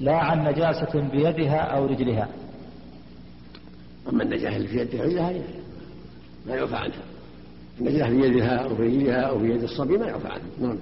لا 0.00 0.16
عن 0.16 0.48
نجاسة 0.48 1.00
بيدها 1.12 1.58
أو 1.58 1.86
رجلها. 1.86 2.28
أما 4.10 4.22
النجاة 4.22 4.56
اللي 4.56 4.68
في 4.68 4.78
يدها 4.78 5.04
رجلها 5.04 5.32
ما 6.46 6.54
يعفى 6.54 6.76
عنها. 6.76 7.02
النجاة 7.80 8.08
في 8.08 8.20
يدها 8.20 8.56
أو 8.56 8.76
في 8.76 8.82
رجلها 8.82 9.20
أو 9.20 9.38
في 9.38 9.50
يد 9.50 9.62
الصبي 9.62 9.98
ما 9.98 10.06
يعفى 10.06 10.28
عنها. 10.28 10.46
نعم. 10.60 10.78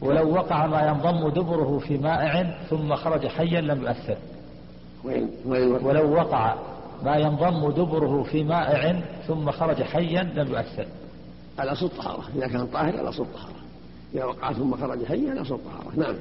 ولو 0.00 0.34
وقع 0.34 0.66
ما 0.66 0.86
ينضم 0.86 1.28
دبره 1.28 1.78
في 1.78 1.98
مائع 1.98 2.58
ثم 2.70 2.94
خرج 2.94 3.26
حيا 3.26 3.60
لم 3.60 3.82
يؤثر. 3.82 4.16
وين؟ 5.04 5.30
وين؟ 5.46 5.72
ولو 5.72 6.12
وقع 6.12 6.54
ما 7.04 7.16
ينضم 7.16 7.70
دبره 7.70 8.22
في 8.22 8.44
مائع 8.44 9.00
ثم 9.26 9.50
خرج 9.50 9.82
حيا 9.82 10.22
لم 10.22 10.48
يؤثر. 10.48 10.86
الأصل 11.60 11.86
الطهارة. 11.86 12.24
إذا 12.36 12.46
كان 12.46 12.66
طاهر 12.66 12.94
الأصل 12.94 13.22
الطهارة. 13.22 13.56
إذا 14.14 14.24
وقع 14.24 14.52
ثم 14.52 14.76
خرج 14.76 15.04
حيا 15.04 15.32
الأصل 15.32 15.54
الطهارة. 15.54 15.96
نعم. 15.96 16.14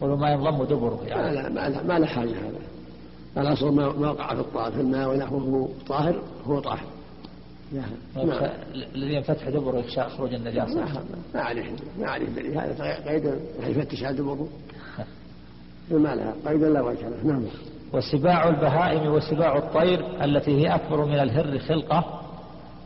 قولوا 0.00 0.16
ما 0.16 0.30
ينضم 0.30 0.64
دبره 0.64 1.00
يعني. 1.06 1.48
ما 1.50 1.68
لا, 1.68 1.82
ما 1.82 1.98
لا 1.98 2.06
حاجة 2.06 2.30
هذا. 2.30 2.58
الأصل 3.38 3.74
ما 3.74 3.86
وقع 3.86 4.34
في 4.34 4.40
الطاهر 4.40 4.72
في 4.72 4.80
الماء 4.80 5.08
ونحوه 5.08 5.70
طاهر 5.88 6.22
هو 6.46 6.60
طاهر. 6.60 6.86
نعم. 7.72 8.32
الذي 8.94 9.14
ينفتح 9.14 9.48
دبره 9.48 9.78
يخشى 9.78 10.02
خروج 10.02 10.34
النجاسة. 10.34 10.84
ما 11.34 11.40
عليه 11.40 11.70
ما 11.98 12.10
عليه 12.10 12.26
دليل. 12.26 12.58
هذا 12.58 13.10
قيد 13.10 13.34
يفتش 13.62 14.04
على 14.04 14.16
دبره. 14.16 14.48
ما 15.90 16.14
لها 16.14 16.34
قيد 16.46 16.64
لا 16.64 16.80
وجه 16.80 17.08
له. 17.08 17.24
نعم. 17.24 17.42
وسباع 17.92 18.48
البهائم 18.48 19.12
وسباع 19.12 19.58
الطير 19.58 20.24
التي 20.24 20.50
هي 20.50 20.74
أكبر 20.74 21.04
من 21.04 21.18
الهر 21.18 21.58
خلقة 21.58 22.20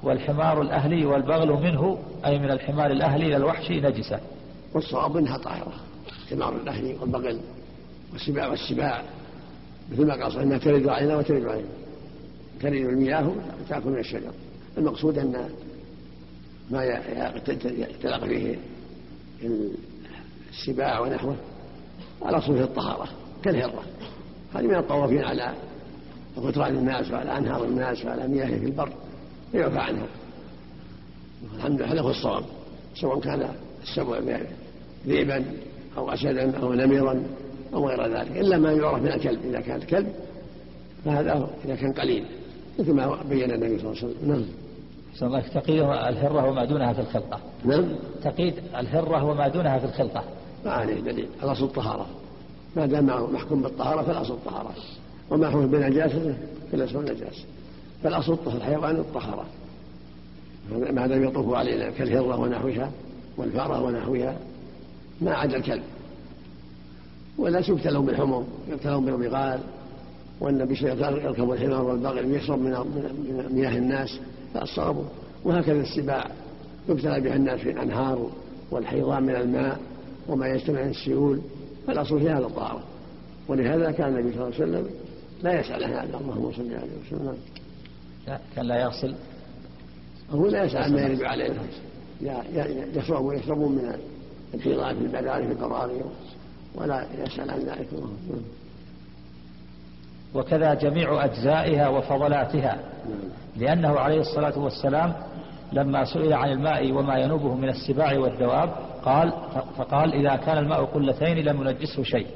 والحمار 0.03 0.62
الأهلي 0.62 1.07
والبغل 1.07 1.49
منه 1.49 1.99
أي 2.26 2.38
من 2.38 2.51
الحمار 2.51 2.90
الأهلي 2.90 3.26
إلى 3.26 3.36
الوحش 3.36 3.70
نجسة. 3.70 4.20
والصواب 4.74 5.16
أنها 5.16 5.38
طاهرة 5.38 5.72
الحمار 6.22 6.57
الأهلي 6.57 6.97
والبغل 7.01 7.40
والسباع 8.12 8.49
والسباع. 8.49 9.03
مثل 9.93 10.07
ما 10.07 10.24
قال 10.24 10.39
إنها 10.39 10.59
ترد 10.59 10.89
علينا 10.89 11.16
وترد 11.16 11.45
علينا 11.45 11.68
ترد 12.61 12.72
المياه 12.72 13.32
وتأكل 13.61 13.91
من 13.91 13.99
الشجر. 13.99 14.30
المقصود 14.78 15.18
أن 15.18 15.49
ما 16.70 16.85
يتلاقى 17.64 18.28
فيه 18.28 18.59
السباع 20.51 21.01
ونحوه 21.01 21.37
على 22.22 22.41
صفه 22.41 22.64
الطهارة 22.64 23.09
كالهرة. 23.43 23.82
هذه 24.55 24.66
من 24.66 24.74
الطوافين 24.74 25.24
على 25.24 25.55
غتران 26.39 26.76
الناس 26.76 27.11
وعلى 27.11 27.39
أنهار 27.39 27.64
الناس 27.64 28.05
وعلى 28.05 28.28
مياه 28.28 28.59
في 28.59 28.64
البر 28.64 28.93
فيعفى 29.53 29.78
عنها 29.78 30.07
الحمد 31.55 31.82
لله 31.82 31.93
هذا 31.93 32.01
هو 32.01 32.11
الصواب 32.11 32.45
سواء 32.95 33.20
كان 33.20 33.49
السبع 33.82 34.18
ذئبا 35.07 35.45
أو 35.97 36.11
أسدا 36.11 36.59
أو 36.59 36.72
نمرا 36.72 37.22
أو 37.75 37.89
غير 37.89 38.17
ذلك 38.17 38.37
إلا 38.37 38.59
ما 38.59 38.73
يعرف 38.73 39.03
من 39.03 39.12
الكلب 39.12 39.41
إذا 39.45 39.61
كان 39.61 39.77
الكلب 39.77 40.12
فهذا 41.05 41.49
إذا 41.65 41.75
كان 41.75 41.93
قليل 41.93 42.25
مثل 42.79 42.93
ما 42.93 43.23
بين 43.29 43.51
النبي 43.51 43.79
صلى 43.79 43.91
الله 43.91 44.03
عليه 44.03 44.12
وسلم. 44.12 44.33
نعم. 44.33 44.45
صلى 45.15 45.27
الله 45.27 45.41
تقيد 45.41 45.81
الهرة 45.81 46.51
وما 46.51 46.65
دونها 46.65 46.93
في 46.93 47.01
الخلقة. 47.01 47.41
نعم. 47.65 47.85
تقيد 48.23 48.55
الهرة 48.79 49.25
وما 49.25 49.49
دونها 49.49 49.79
في 49.79 49.85
الخلقة. 49.85 50.25
ما 50.65 50.71
عليه 50.71 51.01
دليل. 51.01 51.29
الأصل 51.43 51.65
الطهارة. 51.65 52.07
ما 52.77 52.87
دام 52.87 53.07
محكوم 53.07 53.62
بالطهارة 53.62 54.03
فالأصل 54.03 54.35
الطهارة. 54.35 54.75
وما 55.31 55.51
حكم 55.51 55.67
بالنجاسة؟ 55.67 56.37
فالأصل 56.73 56.99
النجاسة 56.99 57.45
فالأصل 58.03 58.39
الحيوان 58.47 58.97
الطهارة. 58.97 59.47
ما 60.93 61.07
دام 61.07 61.25
يطوف 61.25 61.55
علينا 61.55 61.91
كالهرة 61.91 62.41
ونحوها 62.41 62.91
والفأرة 63.37 63.83
ونحوها 63.83 64.37
ما 65.21 65.35
عدا 65.35 65.57
الكلب. 65.57 65.83
والناس 67.39 67.68
يبتلون 67.68 68.07
بالحمر 68.07 68.45
يبتلون 68.68 69.05
بالبغال 69.05 69.61
والنبي 70.41 70.76
صلى 70.76 70.93
الله 70.93 71.07
عليه 71.07 71.16
وسلم 71.16 71.26
يركب 71.26 71.53
الحمار 71.53 71.85
والبغل 71.85 72.26
ويشرب 72.26 72.59
من 72.59 72.74
مياه 73.51 73.78
الناس 73.78 74.20
فالصواب 74.55 75.05
وهكذا 75.45 75.80
السباع. 75.80 76.30
يبتلى 76.89 77.20
بها 77.20 77.37
الناس 77.37 77.61
في 77.61 77.70
الأنهار 77.70 78.30
والحيضان 78.70 79.22
من 79.22 79.37
الماء 79.37 79.80
وما 80.28 80.49
يجتمع 80.49 80.82
من 80.82 80.91
السيول 80.91 81.41
فالأصل 81.87 82.20
في 82.20 82.30
هذا 82.30 82.47
الطهاره 82.47 82.82
ولهذا 83.49 83.91
كان 83.91 84.09
النبي 84.09 84.32
صلى 84.32 84.43
الله 84.47 84.55
عليه 84.55 84.64
وسلم 84.64 84.91
لا 85.43 85.61
يسأل 85.61 85.85
عن 85.85 85.91
هذا. 85.91 86.18
اللهم 86.20 86.53
صل 86.53 86.62
عليه 86.62 86.93
وسلم. 87.07 87.37
لا 88.26 88.41
كان 88.57 88.66
لا 88.66 88.80
يغسل؟ 88.80 89.14
هو 90.30 90.47
لا 90.47 90.64
يسأل 90.64 90.82
عما 90.82 91.01
يرد 91.01 91.22
عليه. 91.22 91.53
يشرب 92.95 93.24
ويشربون 93.24 93.72
من 93.72 93.99
الحيضان 94.55 94.97
في 94.97 95.03
البداري 95.03 95.47
في 95.47 95.53
القراري 95.53 96.01
ولا 96.75 97.07
يسأل 97.25 97.51
عن 97.51 97.61
ذلك. 97.61 97.89
وكذا 100.35 100.75
جميع 100.75 101.25
أجزائها 101.25 101.89
وفضلاتها. 101.89 102.79
لأنه 103.57 103.99
عليه 103.99 104.20
الصلاة 104.20 104.59
والسلام 104.59 105.14
لما 105.72 106.05
سئل 106.05 106.33
عن 106.33 106.53
الماء 106.53 106.93
وما 106.93 107.18
ينوبه 107.18 107.55
من 107.55 107.68
السباع 107.68 108.18
والدواب 108.18 108.70
قال 109.05 109.33
فقال 109.77 110.12
إذا 110.12 110.37
كان 110.37 110.59
الماء 110.59 110.85
قلتين 110.85 111.39
لم 111.39 111.61
ينجسه 111.61 112.03
شيء. 112.03 112.27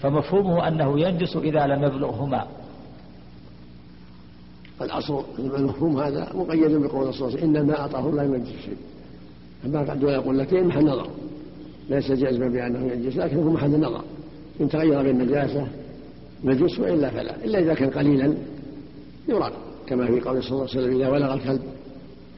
فمفهومه 0.00 0.68
أنه 0.68 1.00
ينجس 1.00 1.36
إذا 1.36 1.66
لم 1.66 1.84
يبلغهما. 1.84 2.46
الأصل 4.82 5.24
المفهوم 5.38 6.00
هذا 6.00 6.28
مقيد 6.34 6.70
بقول 6.70 7.14
صلى 7.14 7.26
الله 7.26 7.26
عليه 7.26 7.36
وسلم 7.36 7.44
إن 7.44 7.56
الماء 7.56 7.86
طهور 7.86 8.14
لا 8.14 8.22
ينجس 8.22 8.60
شيء. 8.64 8.76
أما 9.66 9.82
بعد 9.82 10.04
ولا 10.04 10.18
قلتين 10.18 10.66
محل 10.66 10.84
نظر. 10.84 11.08
ليس 11.90 12.12
جازما 12.12 12.48
بأنه 12.48 12.92
ينجس 12.92 13.16
لكن 13.16 13.36
هو 13.36 13.52
محل 13.52 13.74
النظر. 13.74 14.04
إن 14.60 14.68
تغير 14.68 15.02
بالنجاسة 15.02 15.66
نجس 16.44 16.78
وإلا 16.78 17.10
فلا. 17.10 17.44
إلا 17.44 17.58
إذا 17.58 17.74
كان 17.74 17.90
قليلا 17.90 18.34
يراق 19.28 19.52
كما 19.86 20.06
في 20.06 20.20
قول 20.20 20.42
صلى 20.42 20.52
الله 20.52 20.68
عليه 20.70 20.80
وسلم 20.80 21.00
إذا 21.00 21.08
ولغ 21.08 21.34
الكلب 21.34 21.62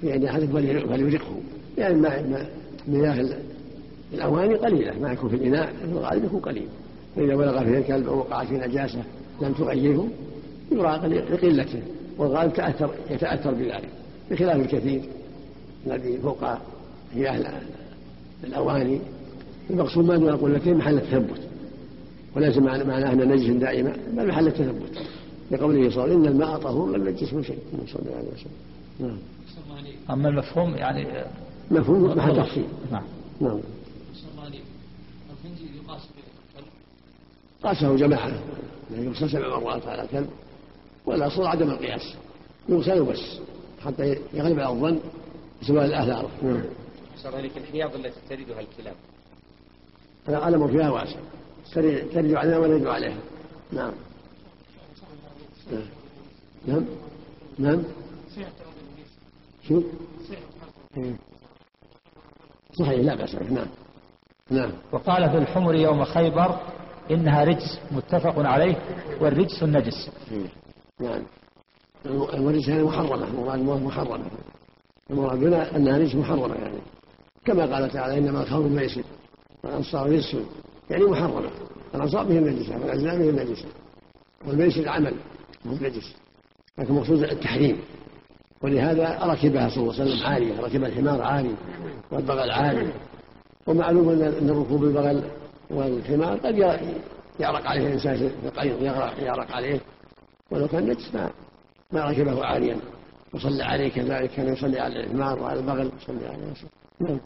في 0.01 0.11
يد 0.11 0.25
أحدكم 0.25 0.53
فليرقه. 0.53 1.37
يعني 1.79 1.95
ما 1.95 2.47
مياه 2.89 3.27
الأواني 4.15 4.55
قليلة 4.55 4.99
ما 5.01 5.13
يكون 5.13 5.31
في 5.31 5.37
الإناء 5.37 5.73
الغالب 5.85 6.25
يكون 6.25 6.41
قليل. 6.41 6.69
فإذا 7.17 7.35
ولغ 7.35 7.65
فيه 7.65 7.79
الكلب 7.79 8.09
أو 8.09 8.19
وقع 8.19 8.45
في 8.45 8.55
نجاسة 8.55 9.03
لم 9.43 9.53
تغيره 9.53 10.09
يراق 10.73 11.07
لقلته 11.07 11.83
والغالب 12.19 12.53
تأثر 12.53 12.95
يتأثر 13.11 13.55
بذلك 13.55 13.89
بخلاف 14.31 14.57
الكثير 14.57 15.03
الذي 15.87 16.19
فوق 16.19 16.45
مياه 17.17 17.61
الأواني. 18.45 19.01
المقصود 19.71 20.05
ما 20.05 20.17
دون 20.17 20.37
قلتين 20.37 20.77
محل 20.77 20.99
التثبت. 20.99 21.41
وليس 22.37 22.57
معناه 22.57 23.13
أن 23.13 23.29
نجس 23.29 23.51
دائما 23.51 23.97
بل 24.13 24.29
محل 24.29 24.47
التثبت. 24.47 24.99
لقوله 25.51 25.91
صلى 25.91 25.91
الله 25.91 26.03
عليه 26.03 26.15
وسلم 26.15 26.25
إن 26.25 26.33
الماء 26.33 26.59
طهور 26.59 26.97
لم 26.97 27.09
يجسمه 27.09 27.43
شيء. 27.43 27.59
صلى 27.87 28.03
الله 28.03 28.17
عليه 28.17 28.29
وسلم. 28.29 28.53
نعم. 29.01 29.19
أما 30.11 30.29
المفهوم 30.29 30.75
يعني 30.75 31.25
مفهوم 31.71 32.17
محل 32.17 32.37
تفصيل 32.37 32.67
نعم. 32.93 33.03
نعم. 33.41 33.61
قاسه 37.63 37.97
جماعة. 37.97 38.33
يعني 38.95 39.07
يغسل 39.07 39.31
سبع 39.31 39.59
مرات 39.59 39.87
على 39.87 40.03
الكلب 40.03 40.29
والأصل 41.07 41.47
عدم 41.47 41.71
القياس. 41.71 42.15
يغسل 42.69 43.05
بس 43.05 43.39
حتى 43.85 44.17
يغلب 44.35 44.61
على 44.61 44.73
الظن 44.73 44.99
سواء 45.63 45.85
الآثار 45.85 46.31
نعم. 46.43 46.63
صار 47.23 47.39
الحياض 47.39 47.95
التي 47.95 48.21
تردها 48.29 48.61
الكلاب؟ 48.61 48.95
الأمر 50.29 50.69
فيها 50.69 50.91
واسع. 50.91 51.19
ترد 51.75 52.35
عليها 52.35 52.59
ولا 52.59 52.93
عليها. 52.93 53.19
نعم. 53.73 53.93
نعم. 56.67 56.85
نعم. 57.59 57.83
شو؟ 59.69 59.83
صحيح 62.73 63.01
لا 63.01 63.15
بأس 63.15 63.35
نعم. 63.35 63.67
نعم. 64.51 64.71
وقال 64.93 65.31
في 65.31 65.39
الحمر 65.39 65.75
يوم 65.75 66.05
خيبر 66.05 66.61
إنها 67.11 67.45
رجس 67.45 67.81
متفق 67.91 68.39
عليه 68.39 68.77
والرجس 69.21 69.63
النجس. 69.63 70.11
نعم. 71.01 71.23
الرجس 72.07 72.69
هذه 72.69 72.87
محرمة 72.87 73.55
المراد 73.55 73.83
محرمة. 73.83 74.25
المراد 75.11 75.39
بنا 75.39 75.77
أنها 75.77 75.99
رجس 75.99 76.15
محرمة 76.15 76.55
يعني. 76.55 76.79
كما 77.45 77.75
قال 77.75 77.91
تعالى 77.91 78.19
إنما 78.19 78.43
الخمر 78.43 78.69
ميسر 78.69 79.03
والأنصار 79.65 80.11
رجس 80.11 80.37
يعني 80.91 81.05
محرمة. 81.05 81.51
الأنصار 81.95 82.25
به 82.25 82.39
النجسة 82.39 82.75
والأزلام 82.75 83.19
به 83.19 83.31
النجسة 83.31 83.69
والميسر 84.47 84.89
عمل 84.89 85.15
مو 85.65 85.75
نجس. 85.75 86.15
لكن 86.79 86.95
المقصود 86.95 87.23
التحريم. 87.23 87.81
ولهذا 88.63 89.19
ركبها 89.23 89.69
صلى 89.69 89.83
الله 89.83 89.95
عليه 89.95 90.05
وسلم 90.05 90.27
عالية 90.27 90.61
ركب 90.61 90.85
الحمار 90.85 91.23
عالي 91.23 91.55
والبغل 92.11 92.51
عالي. 92.51 92.93
ومعلوم 93.67 94.09
أن 94.09 94.51
ركوب 94.51 94.85
البغل 94.85 95.23
والحمار 95.71 96.37
قد 96.37 96.59
يعرق 97.41 97.67
عليه 97.67 97.87
الإنسان 97.87 98.17
في 98.17 98.47
الطريق 98.47 98.83
يعرق 99.23 99.53
عليه. 99.53 99.81
ولو 100.51 100.69
كان 100.69 100.87
نجس 100.87 101.15
ما 101.15 101.31
ما 101.93 102.05
ركبه 102.05 102.45
عاليا. 102.45 102.77
وصلى 103.35 103.63
عليه 103.63 103.89
كذلك 103.89 104.31
كان 104.31 104.53
يصلي 104.53 104.81
على 104.81 105.01
الحمار 105.01 105.43
وعلى 105.43 105.61
البغل 105.61 105.91
يصلي 106.03 106.27
عليه. 106.27 106.53
نعم 107.01 107.21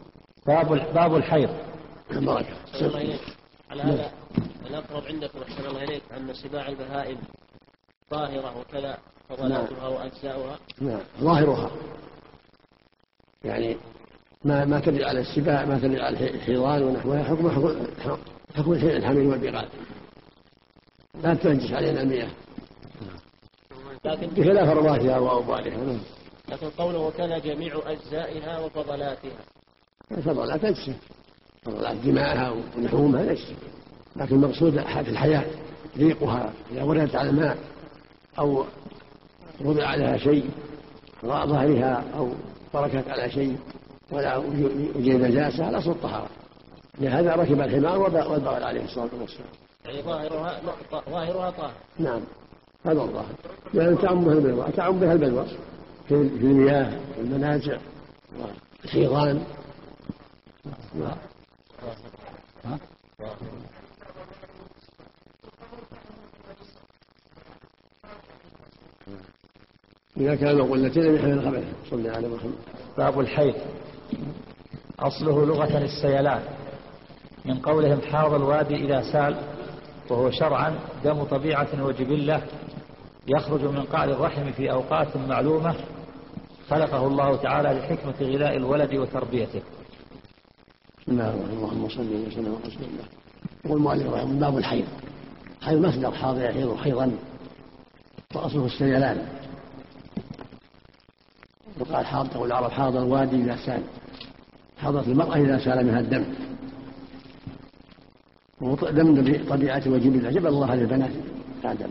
باب 0.46 0.94
باب 0.94 1.16
الحيض. 1.16 1.50
بركة 2.18 2.54
على 3.70 3.82
هذا 3.82 4.12
الأقرب 4.66 5.04
عندكم 5.06 5.38
أحسن 5.42 5.66
الله 5.66 5.84
إليك 5.84 6.02
أن 6.16 6.34
سباع 6.34 6.68
البهائم 6.68 7.18
ظاهرة 8.10 8.58
وكذا 8.58 8.98
فضلاتها 9.28 9.80
نعم. 9.80 9.92
وأجزاؤها. 9.92 10.58
نعم. 10.80 11.00
ظاهرها. 11.20 11.70
يعني 13.44 13.76
ما 14.44 14.64
ما 14.64 14.80
تدل 14.80 15.04
على 15.04 15.20
السباع 15.20 15.64
ما 15.64 15.78
تدل 15.78 16.00
على 16.00 16.30
الحيضان 16.30 16.82
ونحوها 16.82 17.24
حكم 17.24 17.50
حكم 17.50 18.18
حكم 18.54 18.72
الحمل 18.72 19.26
والبغال. 19.26 19.68
لا 21.22 21.34
تنجس 21.34 21.72
علينا 21.72 22.02
المياه. 22.02 22.30
لكن 24.04 24.26
بخلاف 24.26 24.68
رواتها 24.68 25.18
واوبالها 25.18 25.84
نعم. 25.84 26.00
لكن 26.48 26.70
قوله 26.70 26.98
وكان 26.98 27.40
جميع 27.40 27.80
أجزائها 27.86 28.58
وفضلاتها. 28.58 29.44
الفضلات 30.12 30.60
فضلات 30.60 30.76
دماءها 32.04 32.54
ولحومها 32.76 33.22
نجسه 33.22 33.54
لكن 34.16 34.34
المقصود 34.34 34.70
في 34.80 35.10
الحياة 35.10 35.44
ريقها 35.96 36.52
إذا 36.72 36.82
وردت 36.82 37.14
على 37.14 37.30
الماء 37.30 37.56
أو 38.38 38.64
وضع 39.60 39.86
عليها 39.86 40.16
شيء 40.16 40.50
ظهرها 41.24 42.04
أو 42.16 42.32
بركت 42.74 43.08
على 43.08 43.30
شيء 43.30 43.56
ولا 44.10 44.36
وجد 44.36 45.20
نجاسة 45.22 45.68
الاصل 45.68 45.90
الطهاره 45.90 46.28
لهذا 46.98 47.34
ركب 47.34 47.60
الحمار 47.60 47.98
والبغل 48.00 48.64
عليه 48.64 48.84
الصلاة 48.84 49.10
والسلام. 49.20 49.48
يعني 49.84 50.02
ظاهرها 50.02 50.60
ظاهرها 51.10 51.50
طاهر. 51.50 51.72
نعم. 51.98 52.20
هذا 52.86 53.02
الظاهر. 53.02 53.34
لأن 53.74 53.98
تعم 53.98 54.24
بها 54.24 54.32
البلوى. 54.32 54.72
تعم 54.76 55.00
بها 55.00 55.12
البلوى. 55.12 55.46
في 56.08 56.14
المياه 56.14 57.00
والمنازع 57.18 57.78
والحيضان 58.84 59.44
إذا 70.16 70.34
كان 70.34 70.62
قلتين 70.62 71.12
من 71.12 71.18
حمل 71.18 71.32
الخبث 71.32 71.64
صلى 71.90 72.08
على 72.08 72.28
محمد. 72.28 72.54
باب 72.98 73.20
الحيض. 73.20 73.54
أصله 74.98 75.46
لغة 75.46 75.78
السيلان 75.78 76.42
من 77.44 77.58
قولهم 77.58 78.00
حاض 78.00 78.34
الوادي 78.34 78.74
إذا 78.74 79.12
سال 79.12 79.36
وهو 80.10 80.30
شرعا 80.30 80.78
دم 81.04 81.24
طبيعة 81.24 81.84
وجبلة 81.84 82.42
يخرج 83.28 83.64
من 83.64 83.82
قعر 83.82 84.08
الرحم 84.08 84.52
في 84.52 84.72
أوقات 84.72 85.16
معلومة 85.16 85.74
خلقه 86.70 87.06
الله 87.06 87.36
تعالى 87.36 87.68
لحكمة 87.68 88.14
غذاء 88.20 88.56
الولد 88.56 88.94
وتربيته. 88.94 89.62
بسم 91.00 91.12
الله 91.12 91.28
الرحمن 91.28 91.42
الرحيم. 91.42 91.58
اللهم 91.58 91.88
صل 91.88 92.26
وسلم 92.26 92.46
على 92.46 92.64
رسول 92.66 92.82
الله. 92.82 93.04
يقول 93.64 93.78
المؤلف 93.78 94.06
رحمه 94.12 94.40
باب 94.40 94.58
الحيض. 94.58 94.86
الحيض 95.60 95.86
مصدر 95.86 96.12
حاضر 96.12 96.42
يحيض 96.42 96.76
حيضا. 96.76 97.12
واصله 98.34 98.66
السيلان. 98.66 99.28
وقال 101.80 102.06
حاض 102.06 102.28
تقول 102.28 102.46
العرب 102.46 102.70
حاض 102.70 102.96
الوادي 102.96 103.36
إذا 103.36 103.56
سال. 103.66 103.82
حاضت 104.78 105.08
المرأة 105.08 105.36
إذا 105.36 105.58
سال 105.64 105.86
منها 105.86 106.00
الدم. 106.00 106.24
دم 108.90 109.14
بطبيعة 109.14 109.82
وجبله 109.86 110.30
جبل 110.30 110.46
الله 110.46 110.70
على 110.70 110.82
البنات 110.82 111.10
آدم 111.64 111.90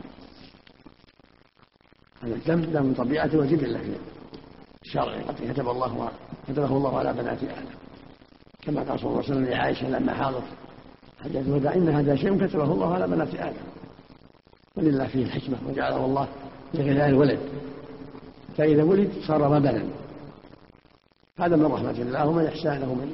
هذا 2.21 2.35
الدم 2.35 2.61
دم 2.61 2.93
طبيعه 2.93 3.31
وجبله 3.33 3.79
في 3.79 4.85
الشرع 4.85 5.21
كتب 5.53 5.67
الله 5.69 6.11
كتبه 6.47 6.77
الله 6.77 6.97
على 6.99 7.13
بنات 7.13 7.43
آدم. 7.43 7.79
كما 8.61 8.83
قال 8.83 8.99
صلى 8.99 9.09
الله 9.09 9.23
عليه 9.23 9.31
وسلم 9.31 9.45
لعائشة 9.45 9.89
لما 9.89 10.13
حاضت 10.13 10.43
حجة 11.23 11.39
الوداع 11.39 11.73
إن 11.73 11.89
هذا 11.89 12.15
شيء 12.15 12.47
كتبه 12.47 12.63
الله 12.63 12.93
على 12.93 13.07
بنات 13.07 13.35
آدم. 13.35 13.53
ولله 14.77 15.07
فيه 15.07 15.25
الحكمة 15.25 15.57
وجعله 15.67 16.05
الله 16.05 16.27
لغذاء 16.73 17.09
الولد 17.09 17.39
فإذا 18.57 18.83
ولد 18.83 19.11
صار 19.27 19.41
ربنا 19.41 19.83
هذا 21.39 21.55
من 21.55 21.65
رحمة 21.65 21.91
الله 21.91 22.27
ومن 22.27 22.45
إحسانه 22.45 22.93
من 22.93 23.13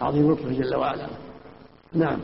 عظيم 0.00 0.32
لطفه 0.32 0.52
جل 0.52 0.76
وعلا. 0.76 1.06
نعم. 1.92 2.20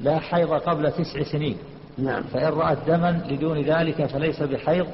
لا 0.00 0.18
حيض 0.18 0.52
قبل 0.52 0.92
تسع 0.92 1.22
سنين. 1.22 1.56
نعم. 1.98 2.22
فإن 2.22 2.52
رأت 2.52 2.78
دما 2.86 3.24
لدون 3.30 3.60
ذلك 3.60 4.06
فليس 4.06 4.42
بحيض 4.42 4.86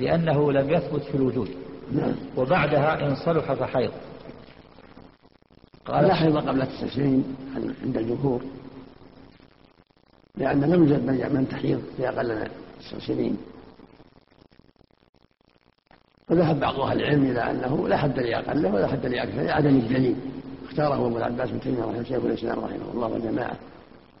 لأنه 0.00 0.52
لم 0.52 0.70
يثبت 0.70 1.02
في 1.02 1.14
الوجود. 1.14 1.48
نعم. 1.92 2.14
وبعدها 2.36 3.08
إن 3.08 3.14
صلح 3.14 3.52
فحيض. 3.52 3.92
قال 5.86 6.04
لا 6.04 6.14
حيض 6.14 6.36
قبل 6.36 6.66
تسع 6.66 6.86
سنين 6.86 7.36
عند 7.84 7.96
الجمهور 7.96 8.40
لأن 10.36 10.64
لم 10.64 10.84
يوجد 10.84 11.06
من 11.06 11.48
تحيض 11.50 11.82
في 11.96 12.08
أقل 12.08 12.34
من 12.34 12.48
تسع 12.80 12.98
سنين 13.06 13.36
وذهب 16.30 16.60
بعض 16.60 16.80
أهل 16.80 17.00
العلم 17.00 17.24
إلى 17.24 17.50
أنه 17.50 17.88
لا 17.88 17.96
حد 17.96 18.18
لأقله 18.18 18.74
ولا 18.74 18.86
حد 18.86 19.06
لأكثر 19.06 19.42
لعدم 19.42 19.76
الدليل. 19.76 20.16
اختاره 20.68 20.94
أبو 21.06 21.18
العباس 21.18 21.50
بن 21.50 21.60
تيمية 21.60 21.84
رحمه 21.84 22.02
شيخ 22.02 22.24
الإسلام 22.24 22.58
رحمه 22.58 22.92
الله 22.94 23.08
وجماعة 23.08 23.56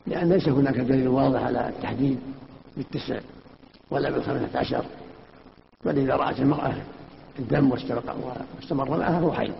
لأن 0.06 0.28
ليس 0.28 0.48
هناك 0.48 0.76
دليل 0.76 1.08
واضح 1.08 1.42
على 1.42 1.68
التحديد 1.68 2.18
بالتسع 2.76 3.20
ولا 3.90 4.10
بالخمسة 4.10 4.58
عشر. 4.58 4.84
بل 5.84 5.98
إذا 5.98 6.16
رأت 6.16 6.40
المرأة 6.40 6.74
الدم 7.38 7.70
واستمر 7.70 8.98
معها 8.98 9.20
فهو 9.20 9.32
حيض 9.32 9.54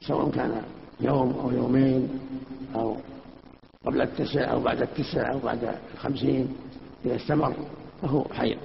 سواء 0.00 0.30
كان 0.30 0.62
يوم 1.02 1.32
أو 1.44 1.50
يومين 1.50 2.08
أو 2.74 2.96
قبل 3.86 4.02
التسع 4.02 4.52
أو 4.52 4.60
بعد 4.60 4.82
التسع 4.82 5.32
أو 5.32 5.38
بعد 5.38 5.74
الخمسين 5.94 6.54
إذا 7.04 7.16
استمر 7.16 7.54
فهو 8.02 8.24
حيض 8.24 8.58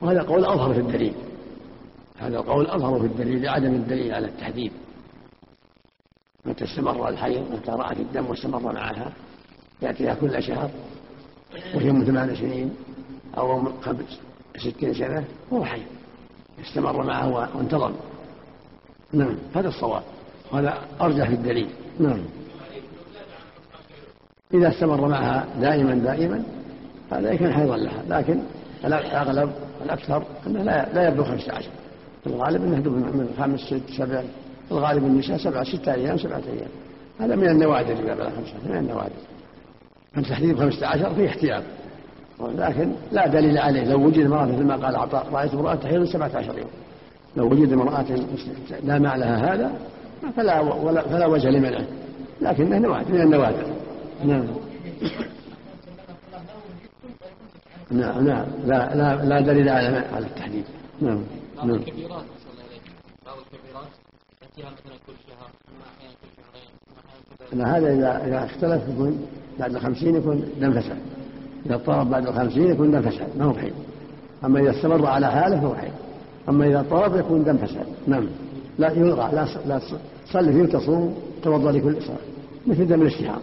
وهذا 0.00 0.22
قول 0.22 0.44
أظهر 0.44 0.74
في 0.74 0.80
الدليل. 0.80 1.14
هذا 2.18 2.36
القول 2.36 2.66
أظهر 2.66 3.00
في 3.00 3.06
الدليل 3.06 3.42
لعدم 3.42 3.74
الدليل 3.74 4.14
على 4.14 4.26
التحديد 4.26 4.72
متى 6.44 6.64
استمر 6.64 7.08
الحيض 7.08 7.52
متى 7.52 7.70
رأت 7.70 8.00
الدم 8.00 8.26
واستمر 8.26 8.72
معها 8.72 9.12
يأتيها 9.82 10.14
كل 10.14 10.42
شهر 10.42 10.70
وهي 11.74 11.92
من 11.92 12.04
ثمان 12.04 12.36
سنين 12.36 12.74
أو 13.38 13.60
من 13.60 13.72
قبل 13.72 14.04
ستين 14.56 14.94
سنة 14.94 15.24
هو 15.52 15.64
حي. 15.64 15.82
استمر 16.60 17.04
معه 17.04 17.56
وانتظم 17.56 17.92
نعم 19.12 19.36
هذا 19.54 19.68
الصواب. 19.68 20.02
وهذا 20.52 20.74
أرجح 21.00 21.28
في 21.28 21.34
الدليل. 21.34 21.68
نعم. 22.00 22.20
إذا 24.54 24.68
استمر 24.68 25.08
معها 25.08 25.46
دائما 25.60 25.94
دائما 25.94 26.42
هذا 27.10 27.34
كان 27.34 27.52
حيضا 27.52 27.76
لها. 27.76 28.02
لكن 28.08 28.40
الأغلب 28.84 29.50
الأكثر 29.84 30.22
أنه 30.46 30.62
لا 30.62 30.88
لا 30.94 31.08
يبلغ 31.08 31.24
15 31.24 31.68
في 32.24 32.26
الغالب 32.26 32.62
أنه 32.62 32.90
من 32.90 33.34
خمس 33.38 33.60
ست 33.60 33.90
سبع. 33.98 34.22
الغالب 34.70 35.04
النساء 35.04 35.36
سبعة 35.36 35.64
ستة 35.64 35.94
أيام 35.94 36.18
سبعة 36.18 36.42
أيام. 36.52 36.68
هذا 37.20 37.36
من 37.36 37.48
النوادر 37.48 37.92
إذا 37.92 38.14
بلغ 38.14 38.30
خمسة 38.30 38.54
من 38.66 38.76
النوادر. 38.76 39.12
تحديد 40.28 40.58
خمسة 40.58 40.86
عشر 40.86 41.14
فيه 41.14 41.28
احتياط. 41.28 41.62
لكن 42.40 42.92
لا 43.12 43.26
دليل 43.26 43.58
عليه. 43.58 43.84
لو 43.84 44.06
وجد 44.06 44.26
امرأة 44.26 44.44
مثل 44.44 44.64
ما 44.64 44.76
قال 44.76 44.96
عطاء 44.96 45.26
رأيت 45.32 45.54
امرأة 45.54 45.74
تحيض 45.74 46.04
سبعة 46.04 46.30
عشر 46.34 46.58
يوم. 46.58 46.70
لو 47.36 47.46
وجد 47.46 47.72
امرأة 47.72 48.06
لا 48.84 48.98
مع 48.98 49.16
لها 49.16 49.54
هذا. 49.54 49.72
فلا, 50.36 50.60
ولا 50.60 51.02
فلا 51.02 51.26
وجه 51.26 51.50
لمنعه 51.50 51.86
لكنه 52.40 52.78
نوادر 52.78 53.12
من 53.12 53.20
النوادر 53.20 53.66
نعم. 54.24 54.46
نعم 57.90 58.24
نعم. 58.24 58.46
لا 58.66 58.94
لا 58.94 59.24
لا 59.24 59.40
دليل 59.40 59.68
على 59.68 59.86
على 59.96 60.26
التحديد. 60.26 60.64
نعم 61.00 61.20
بعض 61.56 61.66
نعم. 61.66 61.76
الكبيرات 61.76 62.24
بعض 63.26 63.36
الكبيرات 63.38 63.88
تأتيها 64.40 64.70
مثلا 64.70 64.96
كل 65.06 65.12
شهر 65.28 65.50
أحيانا 65.98 66.14
كل 66.22 66.28
شهرين 66.36 67.58
لا 67.58 67.76
هذا 67.76 67.92
إذا 67.92 68.26
إذا 68.26 68.44
اختلف 68.44 68.82
يكون 68.88 69.26
بعد 69.58 69.74
الخمسين 69.74 70.16
يكون 70.16 70.44
دم 70.60 70.80
فساد. 70.80 70.98
إذا 71.66 71.74
اضطرب 71.74 72.10
بعد 72.10 72.26
الخمسين 72.26 72.70
يكون 72.70 72.90
دم 72.90 73.02
فساد 73.02 73.38
ما 73.38 73.44
هو 73.44 73.54
حيض 73.54 73.74
أما 74.44 74.60
إذا 74.60 74.70
استمر 74.70 75.06
على 75.06 75.30
حاله 75.30 75.60
فهو 75.60 75.74
حيض 75.74 75.92
أما 76.48 76.66
إذا 76.66 76.80
اضطرب 76.80 77.16
يكون 77.16 77.44
دم 77.44 77.56
فساد. 77.56 77.86
نعم. 78.06 78.28
لا 78.78 78.92
يلغى 78.92 79.34
لا 79.34 79.46
لا 79.66 79.80
تصلي 80.28 80.52
فيه 80.52 80.62
وتصوم 80.62 81.22
توضأ 81.42 81.72
لكل 81.72 82.02
صلاة 82.02 82.18
مثل 82.66 82.86
دم 82.86 83.02
الاشتهار. 83.02 83.42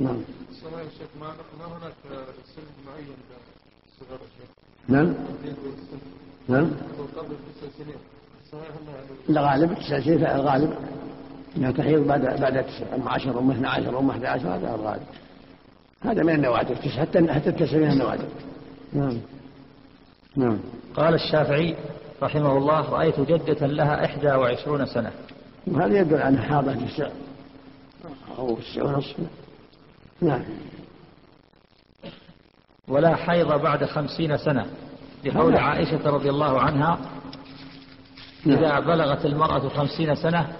نعم. 0.00 0.16
الصلاة 0.50 0.80
يا 0.80 0.88
شيخ 0.98 1.08
ما 1.20 1.26
ما 1.58 1.66
هناك 1.66 1.92
سن 2.54 2.62
معين 2.86 3.06
للصغار 3.08 4.20
نعم. 4.88 5.14
نعم. 6.48 6.70
قبل 7.16 7.28
تسع 7.28 7.68
سنين. 7.78 7.96
صحيح 8.52 8.70
الغالب 9.30 9.78
تسع 9.78 10.00
سنين 10.00 10.26
الغالب. 10.26 10.74
انها 11.56 11.70
تحيض 11.70 12.06
بعد 12.06 12.40
بعد 12.40 12.64
تسع 12.64 12.94
أم 12.94 13.08
10 13.08 13.38
أم 13.38 13.50
12 13.50 13.98
أم 13.98 14.10
11 14.10 14.54
هذا 14.54 14.74
الغالب. 14.74 15.02
هذا 16.02 16.22
من 16.22 16.34
النوادر 16.34 16.74
حتى 16.74 17.32
حتى 17.32 17.48
التسع 17.50 17.76
من 17.76 17.90
النوادر. 17.90 18.28
نعم. 18.92 19.18
نعم. 20.36 20.58
قال 20.94 21.14
الشافعي 21.14 21.76
رحمه 22.22 22.58
الله 22.58 22.90
رأيت 22.90 23.20
جدة 23.20 23.66
لها 23.66 24.04
إحدى 24.04 24.28
وعشرون 24.28 24.86
سنة. 24.86 25.12
وهذا 25.66 25.98
يدل 25.98 26.16
أنها 26.16 26.42
حاضة 26.42 26.74
تسع 26.74 27.08
أو 28.38 28.56
تسع 28.56 28.82
ونصف 28.82 29.16
نعم. 30.20 30.42
ولا 32.88 33.16
حيض 33.16 33.52
بعد 33.52 33.84
خمسين 33.84 34.36
سنة 34.36 34.66
لقول 35.24 35.56
عائشة 35.56 36.10
رضي 36.10 36.30
الله 36.30 36.60
عنها 36.60 36.98
نعم. 38.44 38.58
إذا 38.58 38.80
بلغت 38.80 39.26
المرأة 39.26 39.68
خمسين 39.68 40.14
سنة 40.14 40.52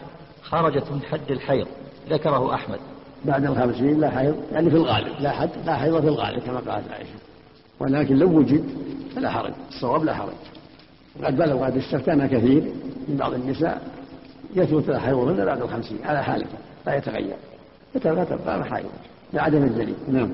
خرجت 0.42 0.92
من 0.92 1.02
حد 1.02 1.30
الحيض 1.30 1.66
ذكره 2.08 2.54
أحمد. 2.54 2.78
بعد 3.24 3.44
الخمسين 3.44 4.00
لا 4.00 4.10
حيض 4.10 4.36
يعني 4.52 4.70
في 4.70 4.76
الغالب. 4.76 5.20
لا 5.20 5.30
حد 5.30 5.50
لا 5.66 5.76
حيض 5.76 6.00
في 6.00 6.08
الغالب 6.08 6.42
كما 6.42 6.72
قالت 6.72 6.92
عائشة. 6.92 7.14
ولكن 7.80 8.16
لو 8.16 8.38
وجد 8.38 8.64
فلا 9.14 9.30
حرج. 9.30 9.52
الصواب 9.68 10.04
لا 10.04 10.14
حرج. 10.14 10.32
قد 11.24 11.36
بلغ 11.36 11.64
قد 11.64 11.76
استفتانا 11.76 12.26
كثير 12.26 12.62
من 13.08 13.16
بعض 13.16 13.34
النساء 13.34 13.82
يثبت 14.56 14.96
حيضهن 14.96 15.44
بعد 15.44 15.62
الخمسين 15.62 15.98
على 16.04 16.22
حالته 16.22 16.58
لا 16.86 16.94
يتغير. 16.94 17.36
فتبقى 17.94 18.26
تبقى 18.26 18.64
حائض 18.64 18.90
لعدم 19.32 19.62
الدليل. 19.62 19.94
نعم. 20.08 20.30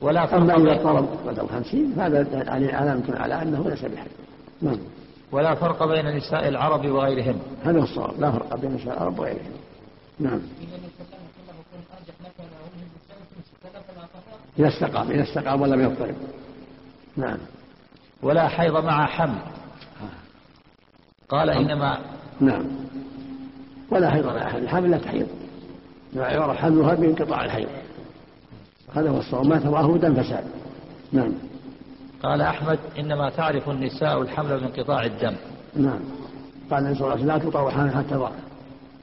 ولا 0.00 0.36
أما 0.36 0.56
إذا 0.56 0.72
اضطرب 0.72 1.08
بعد 1.26 1.38
الخمسين 1.38 1.92
فهذا 1.96 2.26
يعني 2.32 2.72
علامة 2.72 3.02
على 3.10 3.42
أنه 3.42 3.68
ليس 3.68 3.84
بحيض. 3.84 4.10
نعم. 4.62 4.78
ولا 5.32 5.54
فرق 5.54 5.84
بين 5.84 6.16
نساء 6.16 6.48
العرب 6.48 6.86
وغيرهم 6.86 7.38
هذا 7.64 7.78
هو 7.78 7.82
الصواب. 7.82 8.20
لا 8.20 8.30
فرق 8.30 8.56
بين 8.56 8.74
نساء 8.74 8.94
العرب 8.94 9.18
وغيرهم 9.18 9.52
نعم. 10.20 10.40
إذا 14.58 14.68
استقام. 14.68 15.10
إذا 15.10 15.22
استقام 15.22 15.62
ولم 15.62 15.80
يضطرب 15.80 16.14
نعم. 17.16 17.38
ولا 18.22 18.48
حيض 18.48 18.84
مع 18.84 19.06
حمل. 19.06 19.38
قال. 21.28 21.50
إنما 21.50 21.98
نعم. 22.40 22.64
ولا 23.90 24.10
حيض 24.10 24.26
مع 24.26 24.48
حمل. 24.48 24.62
الحمل 24.62 24.90
لا 24.90 24.98
تحيض. 24.98 25.26
يعرف 26.14 26.56
حملها 26.56 26.94
بانقطاع 26.94 27.44
الحيض. 27.44 27.68
هذا 28.94 29.10
هو 29.10 29.18
الصواب. 29.18 29.46
ما 29.46 29.58
تراه 29.58 29.96
دم 29.96 30.22
فساد. 30.22 30.44
نعم. 31.12 31.32
قال 32.22 32.40
أحمد 32.40 32.78
إنما 32.98 33.30
تعرف 33.30 33.68
النساء 33.68 34.22
الحمل 34.22 34.60
بانقطاع 34.60 35.04
الدم. 35.04 35.36
نعم. 35.76 36.00
قال 36.70 36.78
النبي 36.78 36.98
صلى 36.98 37.04
الله 37.04 37.10
عليه 37.10 37.24
وسلم 37.24 37.44
لا 37.44 37.50
تطوع 37.50 37.70
حمل 37.70 37.90
حتى 37.90 38.08
تضع. 38.10 38.30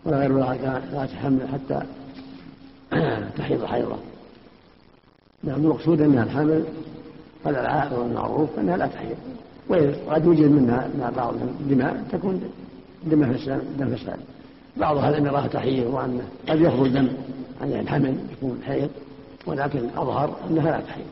ولا 0.06 0.18
غير 0.18 0.38
لا 0.92 1.06
تحمل 1.06 1.48
حتى 1.54 1.82
تحيض 3.38 3.66
حيضة. 3.66 3.98
نعم. 5.44 5.56
المقصود 5.56 6.02
أنها 6.02 6.24
الحمل 6.24 6.64
هذا 7.46 7.62
العائد 7.62 7.94
والمعروف 7.94 8.50
أنها 8.60 8.78
لا 8.78 8.88
تحيض 8.88 9.18
وقد 9.70 10.26
يوجد 10.26 10.52
منها 10.52 10.90
مع 11.00 11.10
بعض 11.10 11.34
الدماء 11.62 12.04
تكون 12.12 12.42
دم 13.04 13.34
فساد 13.34 13.62
دم 13.78 13.96
فساد 13.96 14.20
بعضها 14.78 15.12
لأن 15.12 15.28
الله 15.28 15.48
تحيض 15.48 15.94
وأن 15.94 16.22
قد 16.50 16.62
يخرج 16.62 16.90
دم 16.90 17.10
عن 17.62 17.72
الحمل 17.72 18.18
يكون 18.32 18.60
حيض 18.66 18.90
ولكن 19.48 19.80
الأظهر 19.80 20.36
أنها 20.50 20.72
لا 20.72 20.82
تحيض 20.82 21.06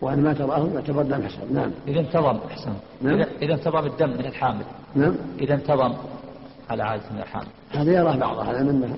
وأن 0.00 0.22
ما 0.22 0.32
تراه 0.32 0.68
يعتبر 0.74 1.02
دم 1.02 1.22
حسن 1.22 1.54
نعم. 1.54 1.70
إذا 1.88 2.00
انتظم 2.00 2.38
أحسن. 2.50 2.72
نعم. 3.02 3.24
إذا 3.42 3.54
انتظم 3.54 3.86
الدم 3.86 4.10
من 4.10 4.26
الحامل. 4.26 4.64
نعم. 4.94 5.14
إذا 5.40 5.54
انتظم 5.54 5.94
على 6.70 6.82
عادة 6.82 7.02
من 7.12 7.20
الحامل. 7.20 7.46
هذا 7.70 7.92
يراه 7.92 8.16
بعضها 8.16 8.44
على 8.44 8.64
منه 8.64 8.96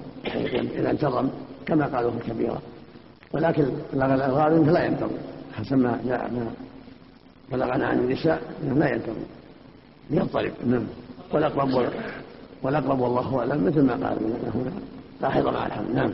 إذا 0.55 0.91
انتظم 0.91 1.29
كما 1.67 1.87
قالوا 1.87 2.11
في 2.11 2.17
الكبيرة. 2.17 2.59
ولكن 3.33 3.67
الغالب 3.95 4.67
فلا 4.67 4.85
ينتظم. 4.85 5.17
حسب 5.55 5.77
ما 5.77 6.01
جاء 6.07 6.31
بلغنا 7.53 7.87
عن 7.87 7.99
النساء 7.99 8.43
إنه 8.63 8.75
لا 8.75 8.93
ينتظم 8.93 9.25
يضطرب 10.11 10.53
نعم. 10.67 10.87
والأقرب 11.33 11.93
والأقرب 12.63 13.01
والله 13.01 13.39
أعلم 13.39 13.67
مثل 13.67 13.83
ما 13.83 13.93
قال 13.93 14.19
هنا. 14.55 14.73
لا 15.21 15.29
حيض 15.29 15.49
مع 15.49 15.67
الحمل 15.67 15.95
نعم. 15.95 16.13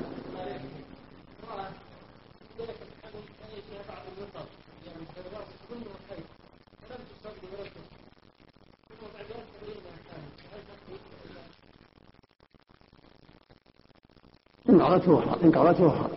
إن 14.69 14.83
حق 14.83 15.43
إن 15.43 15.53
حق 15.91 16.11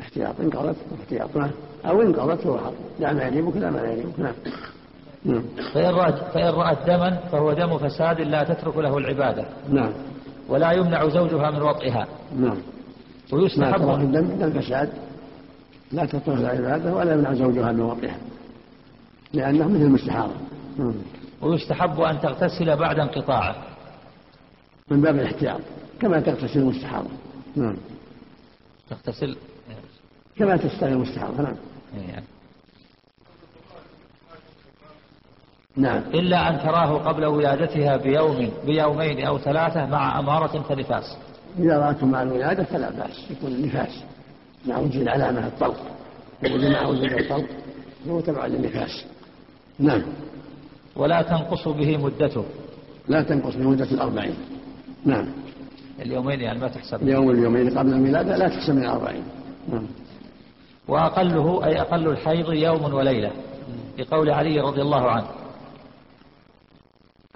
احتياط. 0.00 0.40
إن 0.40 0.50
قضت 0.50 0.76
احتياط. 1.00 1.30
أو 1.88 2.02
إن 2.02 2.12
قضته 2.12 2.58
حق. 2.58 2.72
لا 3.00 3.12
ما 3.12 3.24
يريبك 3.24 3.56
لا 3.56 3.70
ما 3.70 3.80
يريبك 3.80 4.20
نعم. 4.20 4.34
نعم. 5.24 5.42
فإن 5.74 5.94
رأت, 5.94 6.14
فإن 6.34 6.48
رأت 6.48 6.86
دما 6.86 7.16
فهو 7.32 7.52
دم 7.52 7.78
فساد 7.78 8.20
لا 8.20 8.44
تترك 8.44 8.76
له 8.76 8.98
العبادة. 8.98 9.44
نعم. 9.70 9.92
ولا 10.48 10.72
يمنع 10.72 11.08
زوجها 11.08 11.50
من 11.50 11.62
وطئها. 11.62 12.06
نعم. 12.38 12.56
ويستحب 13.32 13.82
ما 13.82 13.96
الدم 13.96 14.26
دم 14.26 14.60
فساد 14.60 14.92
لا 15.92 16.06
تترك 16.06 16.28
العبادة 16.28 16.94
ولا 16.94 17.14
يمنع 17.14 17.34
زوجها 17.34 17.72
من 17.72 17.80
وطئها. 17.80 18.18
لأنه 19.32 19.68
مثل 19.68 19.82
المستحاضة. 19.82 20.34
نعم. 20.78 20.94
ويستحب 21.42 22.00
أن 22.00 22.20
تغتسل 22.20 22.76
بعد 22.76 22.98
انقطاعه. 22.98 23.56
من 24.90 25.00
باب 25.00 25.14
الاحتياط. 25.14 25.60
كما 26.00 26.20
تغتسل 26.20 26.58
المستحاضة. 26.58 27.08
نعم. 27.56 27.76
تغتسل 28.90 29.36
كما 30.36 30.56
تستغل 30.56 30.92
المستحاضة. 30.92 31.42
نعم. 31.42 31.54
يعني. 32.00 32.26
نعم. 35.76 36.02
إلا 36.14 36.48
أن 36.50 36.58
تراه 36.58 36.98
قبل 36.98 37.24
ولادتها 37.24 37.96
بيوم 37.96 38.50
بيومين 38.66 39.26
أو 39.26 39.38
ثلاثة 39.38 39.86
مع 39.86 40.18
أمارة 40.18 40.62
فنفاس. 40.62 41.16
إذا 41.58 41.78
رأته 41.78 42.06
مع 42.06 42.22
الولادة 42.22 42.64
فلا 42.64 42.90
بأس 42.90 43.30
يكون 43.30 43.52
النفاس 43.52 44.02
مع 44.66 44.78
وجود 44.78 45.02
العلامة 45.02 45.46
الطلق. 45.46 45.80
وجود 46.44 46.64
مع 46.64 46.86
وجود 46.86 47.12
الطلق 47.12 47.46
هو 48.08 48.20
تبع 48.20 48.46
للنفاس. 48.46 49.04
نعم. 49.78 50.02
ولا 50.96 51.22
تنقص 51.22 51.68
به 51.68 51.96
مدته. 51.96 52.44
لا 53.08 53.22
تنقص 53.22 53.54
بمدة 53.54 53.84
الأربعين. 53.84 54.34
نعم. 55.04 55.26
اليومين 56.00 56.40
يعني 56.40 56.58
ما 56.58 56.68
تحسب. 56.68 57.02
اليوم 57.02 57.26
واليومين 57.26 57.78
قبل 57.78 57.94
الولادة 57.94 58.36
لا 58.36 58.48
تحسب 58.48 58.74
من 58.74 58.82
الأربعين. 58.82 59.24
نعم. 59.68 59.86
وأقله 60.88 61.64
أي 61.64 61.80
أقل 61.80 62.08
الحيض 62.08 62.52
يوم 62.52 62.94
وليلة 62.94 63.30
لقول 63.98 64.30
علي 64.30 64.60
رضي 64.60 64.82
الله 64.82 65.10
عنه. 65.10 65.26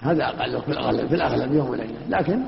هذا 0.00 0.24
أقل 0.24 0.62
في 0.62 0.68
الأغلب 0.68 1.08
في 1.08 1.14
الأغلب 1.14 1.54
يوم 1.54 1.70
وليلة. 1.70 1.98
لكن 2.08 2.42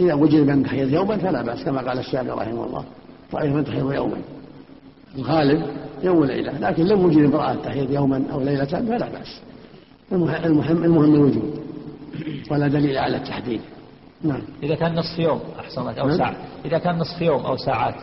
إذا 0.00 0.14
وجد 0.14 0.40
من 0.40 0.64
تحيض 0.64 0.92
يوما 0.92 1.16
فلا 1.16 1.42
بأس 1.42 1.64
كما 1.64 1.88
قال 1.88 1.98
الشافعي 1.98 2.30
رحمه 2.30 2.64
الله. 2.64 2.84
رأيت 3.34 3.52
من 3.52 3.64
تحيض 3.64 3.92
يوما. 3.92 4.16
الغالب 5.18 5.66
يوم 6.02 6.18
وليلة 6.18 6.58
لكن 6.58 6.84
لو 6.86 7.06
وجد 7.06 7.24
امرأة 7.24 7.54
تحيض 7.54 7.90
يوما 7.90 8.24
أو 8.32 8.40
ليلة 8.40 8.64
فلا 8.64 9.08
بأس. 9.08 9.40
المهم 10.12 10.84
المهم 10.84 11.14
الوجود 11.14 11.64
ولا 12.50 12.68
دليل 12.68 12.98
على 12.98 13.16
التحديد. 13.16 13.60
نعم. 14.22 14.42
إذا 14.62 14.74
كان 14.74 14.94
نصف 14.94 15.18
يوم 15.18 15.40
أحسنت 15.60 15.98
أو 15.98 16.08
نعم. 16.08 16.18
ساعة. 16.18 16.36
إذا 16.64 16.78
كان 16.78 16.98
نصف 16.98 17.22
يوم 17.22 17.46
أو 17.46 17.56
ساعات. 17.56 17.94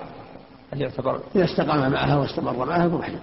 هل 0.73 0.81
يعتبر؟ 0.81 1.19
إذا 1.35 1.45
استقام 1.45 1.91
معها 1.91 2.17
واستمر 2.17 2.65
معها 2.65 2.89
فمحيض 2.89 3.19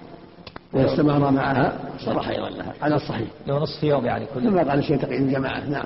إذا 0.75 0.93
استمر 0.93 1.31
معها 1.31 1.79
صار 2.05 2.19
حيضا 2.19 2.49
لها 2.49 2.73
على 2.81 2.95
الصحيح. 2.95 3.27
لو 3.47 3.59
نصف 3.59 3.83
يوم 3.83 4.05
يعني 4.05 4.25
كل 4.33 4.41
كما 4.41 4.69
قال 4.69 4.79
الشيخ 4.79 5.01
تقي 5.01 5.17
الجماعة 5.17 5.69
نعم. 5.69 5.85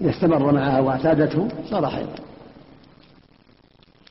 إذا 0.00 0.10
استمر 0.10 0.52
معها 0.52 0.80
واعتادته 0.80 1.48
صار 1.70 1.86
حيضا 1.86 2.14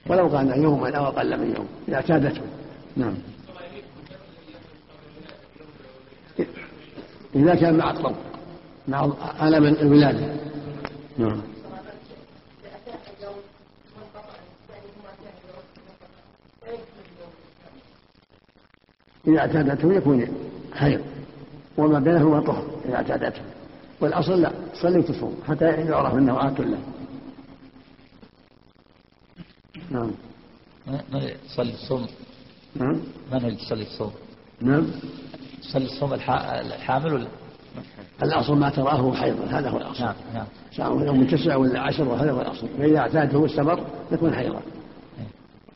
ولو 0.07 0.29
كان 0.29 0.63
يوما 0.63 0.97
أو 0.97 1.05
أقل 1.05 1.39
من 1.39 1.55
يوم 1.55 1.67
إذا 1.87 1.95
اعتادته. 1.95 2.41
نعم. 2.97 3.13
إذا 7.35 7.55
كان 7.55 7.77
مع 7.77 7.91
الطلق 7.91 8.15
مع 8.87 9.09
ألم 9.41 9.65
الولادة. 9.65 10.33
نعم. 11.17 11.41
إذا 19.27 19.39
اعتادته 19.39 19.93
يكون 19.93 20.27
حيض 20.73 21.01
وما 21.77 21.99
بينهما 21.99 22.39
طهر 22.41 22.63
إذا 22.85 22.95
اعتادته. 22.95 23.41
والأصل 24.01 24.41
لا 24.41 24.51
تصلي 24.73 24.99
وتصوم 24.99 25.35
حتى 25.47 25.65
يعرف 25.65 26.13
أنه 26.15 26.47
آت 26.47 26.59
له. 26.59 26.77
نعم. 29.91 30.11
من 31.13 31.21
يصلي 31.45 31.73
الصوم؟ 31.73 32.07
نعم. 32.75 32.99
من 33.31 33.45
يصلي 33.45 33.81
الصوم؟ 33.81 34.11
نعم. 34.61 34.87
يصلي 35.63 35.85
الصوم 35.85 36.13
الحا- 36.13 36.61
الحامل 36.61 37.13
ولا؟ 37.13 37.27
الأصل 38.23 38.57
ما 38.57 38.69
تراه 38.69 39.13
حيضا 39.13 39.45
هذا 39.45 39.69
هو 39.69 39.77
الأصل. 39.77 40.03
نعم 40.03 40.15
نعم. 40.33 40.45
سواء 40.75 41.05
يوم 41.05 41.23
تسع 41.27 41.55
ولا 41.55 41.79
عشر 41.79 42.07
وهذا 42.07 42.31
هو 42.31 42.41
الأصل. 42.41 42.67
فإذا 42.77 42.99
اعتاده 42.99 43.37
واستمر 43.39 43.79
يكون 44.11 44.33
حيضا. 44.35 44.61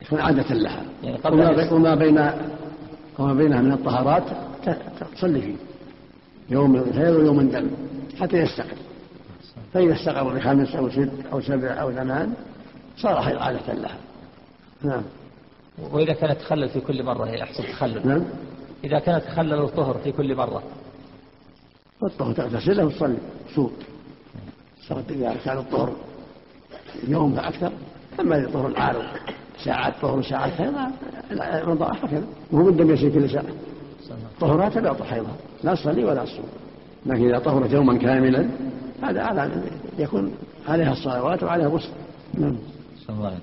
يكون 0.02 0.20
عادة 0.20 0.56
لها. 0.56 0.84
يعني 1.04 1.18
بي- 1.56 1.74
وما 1.74 1.96
بين 1.96 2.32
وما 3.20 3.34
بينها 3.34 3.62
من 3.62 3.72
الطهارات 3.72 4.24
تصلي 5.16 5.42
فيه. 5.42 5.56
يوم 6.50 6.76
الحيض 6.76 7.16
ويوم 7.16 7.40
الدم 7.40 7.70
حتى 8.20 8.38
يستقر. 8.38 8.78
فإذا 9.74 9.94
استقر 9.94 10.34
بخمس 10.34 10.76
أو 10.76 10.90
ست 10.90 11.12
أو 11.34 11.42
سبع 11.42 11.82
أو 11.82 11.92
ثمان 11.92 12.34
صار 12.98 13.22
حيض 13.22 13.38
عادة 13.38 13.74
لها. 13.74 13.98
نعم. 14.82 15.04
وإذا 15.92 16.14
كانت 16.14 16.40
تخلل 16.40 16.70
في 16.70 16.80
كل 16.80 17.04
مرة 17.04 17.26
هي 17.26 17.44
أحسن 17.44 17.64
تخلل. 17.64 18.08
نعم. 18.08 18.24
إذا 18.84 19.00
كانت 19.00 19.24
تخلل 19.24 19.62
الطهر 19.64 19.98
في 19.98 20.12
كل 20.12 20.36
مرة. 20.36 20.64
والطهر 22.02 22.34
تغتسله 22.34 22.86
وتصلي. 22.86 23.18
سوء 23.56 23.72
صارت 24.88 25.12
إذا 25.12 25.36
كان 25.46 25.58
الطهر 25.58 25.94
يوم 27.08 27.36
فأكثر 27.36 27.72
أما 28.20 28.38
إذا 28.38 28.50
طهر 28.52 28.80
عارض 28.80 29.04
ساعات 29.64 29.94
طهر 30.02 30.20
وساعات 30.20 30.52
حيض 30.52 30.76
الوضع 31.32 31.92
هكذا 31.92 32.24
وهو 32.52 32.64
بالدم 32.64 32.92
يسير 32.92 33.14
كل 33.14 33.30
ساعة 33.30 33.46
طهرها 34.40 34.70
تبع 34.70 34.94
حيضها 34.94 35.36
لا 35.64 35.76
تصلي 35.76 36.06
ولا 36.06 36.26
تصوم 36.26 36.46
لكن 37.06 37.26
إذا 37.26 37.40
طهرت 37.40 37.72
يوما 37.72 37.98
كاملا 37.98 38.50
هذا 39.02 39.22
على 39.22 39.52
يكون 40.00 40.32
عليها 40.68 40.92
الصلوات 40.92 41.44
وعليها 41.44 41.68
الغسل. 41.68 41.90
نعم. 42.34 42.58
صلى 43.08 43.16
الله 43.16 43.28
عليه 43.28 43.38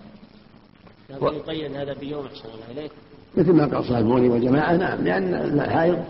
وسلم. 1.18 1.26
لكن 1.26 1.36
يقيد 1.36 1.76
هذا 1.76 1.94
بيوم 2.00 2.26
أحسن 2.26 2.48
الله 2.48 2.80
إليك. 2.80 2.92
مثل 3.36 3.52
ما 3.52 3.66
قال 3.66 3.84
صاحبوني 3.84 4.28
وجماعة 4.28 4.76
نعم 4.76 5.04
لأن 5.04 5.34
الحائض 5.34 6.04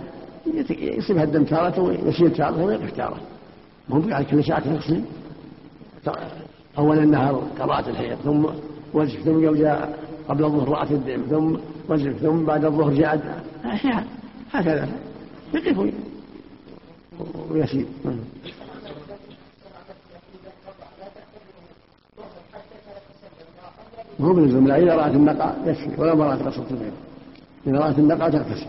يصيبها 0.71 1.25
الدم 1.25 1.45
تارة 1.45 1.81
ويسير 1.81 2.29
تارة 2.29 2.65
ويقف 2.65 2.97
تارة. 2.97 3.21
مو 3.89 4.01
بعد 4.01 4.25
كل 4.25 4.45
ساعة 4.45 4.61
تغسل 4.61 5.03
أول 6.79 6.99
النهار 6.99 7.43
قرأت 7.59 7.89
الحيض 7.89 8.17
ثم 8.25 8.47
وزف 8.95 9.21
ثم 9.21 9.43
يوم 9.43 9.55
جاء 9.55 9.99
قبل 10.29 10.45
الظهر 10.45 10.69
رأت 10.69 10.91
الدم 10.91 11.23
ثم 11.31 11.57
وزف 11.89 12.17
ثم 12.19 12.45
بعد 12.45 12.65
الظهر 12.65 12.95
جاء 12.95 13.45
أحيانا 13.65 14.05
هكذا. 14.53 14.89
يقف 15.55 15.79
وي- 15.79 15.93
ويسير. 17.51 17.87
نعم. 18.05 18.19
هو 24.21 24.33
بلزم. 24.33 24.67
لا 24.67 24.77
إذا 24.77 24.95
رأت 24.95 25.15
النقع 25.15 25.53
يكفي 25.67 26.01
ولو 26.01 26.17
ما 26.17 26.25
رأت 26.27 26.43
غسلة 26.43 26.71
البيض 26.71 26.93
إذا 27.67 27.79
رأت 27.79 27.99
النقع 27.99 28.29
تغتسل. 28.29 28.67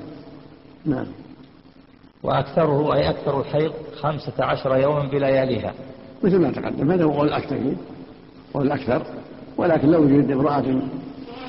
نعم. 0.86 1.06
وأكثره 2.24 2.94
أي 2.96 3.10
أكثر 3.10 3.40
الحيض 3.42 3.72
خمسة 3.96 4.44
عشر 4.46 4.78
يوما 4.78 5.04
بلياليها. 5.08 5.74
مثل 6.24 6.38
ما 6.40 6.52
تقدم. 6.52 6.92
هذا 6.92 7.04
هو 7.04 7.24
الأكثر. 7.24 7.74
قول 8.54 8.68
الأكثر. 8.68 9.02
ولكن 9.58 9.88
لو 9.88 10.02
وجد 10.04 10.32
امرأة 10.32 10.82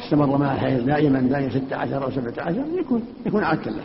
استمر 0.09 0.37
معها 0.39 0.55
الحيض 0.55 0.87
دائما 0.87 1.21
دائما 1.21 1.51
ستة 1.51 1.77
عشر 1.77 2.05
أو 2.05 2.11
سبعة 2.11 2.33
عشر 2.47 2.63
يكون 2.81 3.03
يكون 3.27 3.45
عادة 3.45 3.71
له. 3.71 3.83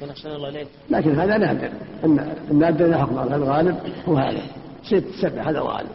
لكن 0.00 0.10
أحسن 0.10 0.28
الله 0.30 0.48
إليك. 0.48 0.66
لكن 0.90 1.20
هذا 1.20 1.36
نادر 1.38 1.70
ان 2.04 2.34
النادر 2.50 2.86
لا 2.86 2.98
حكم 2.98 3.18
على 3.18 3.36
الغالب 3.36 3.76
هو 4.08 4.16
هذا. 4.16 4.40
ست 4.84 5.04
سبع 5.22 5.42
هذا 5.42 5.58
الغالب 5.58 5.88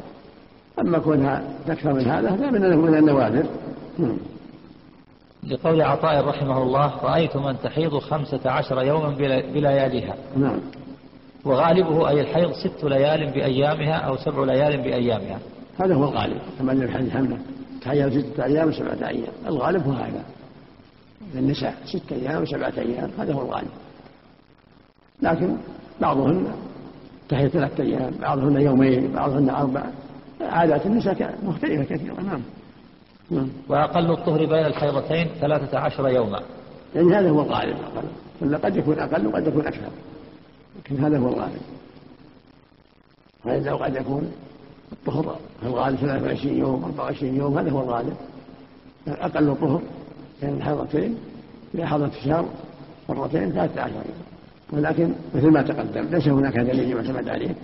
أما 0.80 1.00
كونها 1.00 1.44
تكثر 1.68 1.94
من 1.94 2.06
هذا 2.08 2.30
هذا 2.30 2.52
من 2.52 2.78
من 2.78 2.96
النوادر 2.98 3.46
نعم. 4.00 4.18
لقول 5.44 5.82
عطاء 5.82 6.26
رحمه 6.28 6.64
الله 6.64 6.94
رأيت 7.04 7.38
من 7.38 7.56
تحيض 7.64 7.98
خمسة 7.98 8.50
عشر 8.52 8.82
يوما 8.82 9.10
بل- 9.10 9.52
بلياليها. 9.54 10.16
نعم. 10.38 10.60
وغالبه 11.46 12.10
أي 12.10 12.22
الحيض 12.22 12.52
ست 12.52 12.84
ليال 12.84 13.32
بأيامها 13.32 13.94
أو 13.94 14.18
سبع 14.18 14.44
ليال 14.44 14.78
بأيامها. 14.78 15.40
هذا 15.80 15.96
هو 15.96 16.04
الغالب. 16.04 16.38
كما 16.60 16.74
جاء 16.74 16.88
في 16.88 16.94
حديث 16.94 17.14
حمله 17.14 17.38
تحيل 17.82 18.24
ستة 18.24 18.44
أيام 18.44 18.70
وسبعة 18.70 19.08
أيام. 19.08 19.34
الغالب 19.48 19.88
هو 19.88 19.92
هذا. 19.92 20.24
للنساء 21.36 21.76
ستة 21.86 22.16
أيام 22.16 22.42
وسبعة 22.42 22.74
أيام 22.78 23.12
هذا 23.20 23.34
هو 23.34 23.42
الغالب. 23.42 23.70
لكن 25.22 25.58
بعضهن 26.02 26.56
تحيل 27.30 27.50
ثلاثة 27.50 27.84
أيام 27.84 28.12
بعضهن 28.22 28.62
يومين 28.62 29.12
بعضهن 29.12 29.50
أربع. 29.50 29.84
عادات 30.42 30.86
النساء 30.86 31.38
مختلفة 31.44 31.84
كثيرة. 31.84 32.22
نعم. 32.22 32.42
نعم. 33.32 33.50
وأقل 33.70 34.12
الطهر 34.12 34.46
بين 34.46 34.66
الحيضتين 34.66 35.28
ثلاثة 35.42 35.80
عشر 35.80 36.10
يوما. 36.10 36.42
يعني 36.96 37.16
هذا 37.16 37.30
هو 37.30 37.42
الغالب 37.42 37.78
أقل. 38.42 38.58
قد 38.58 38.78
يكون 38.78 39.00
أقل 39.00 39.28
وقد 39.28 39.48
يكون 39.48 39.68
أكثر. 39.68 39.92
لكن 40.80 41.04
هذا 41.04 41.18
هو 41.18 41.28
الغالب. 41.28 41.62
وإلا 43.46 43.74
قد 43.74 43.96
يكون 43.96 44.32
الطهر 44.92 45.36
في 45.62 45.68
الغالب 45.68 45.98
23 45.98 46.58
يوم 46.58 46.84
24 46.84 47.36
يوم 47.36 47.58
هذا 47.58 47.72
هو 47.72 47.82
الغالب 47.82 48.16
أقل 49.08 49.50
الطهر 49.50 49.82
بين 50.42 50.54
الحيضتين 50.54 51.18
في 51.72 51.86
حضرة 51.86 52.12
الشهر 52.20 52.46
مرتين 53.10 53.52
13 53.52 53.94
يوم. 53.94 54.04
ولكن 54.72 55.14
مثل 55.36 55.48
ما 55.48 55.62
تقدم 55.62 56.02
ليس 56.02 56.28
هناك 56.28 56.58
دليل 56.58 56.90
يعتمد 56.90 57.30
عليه 57.30 57.56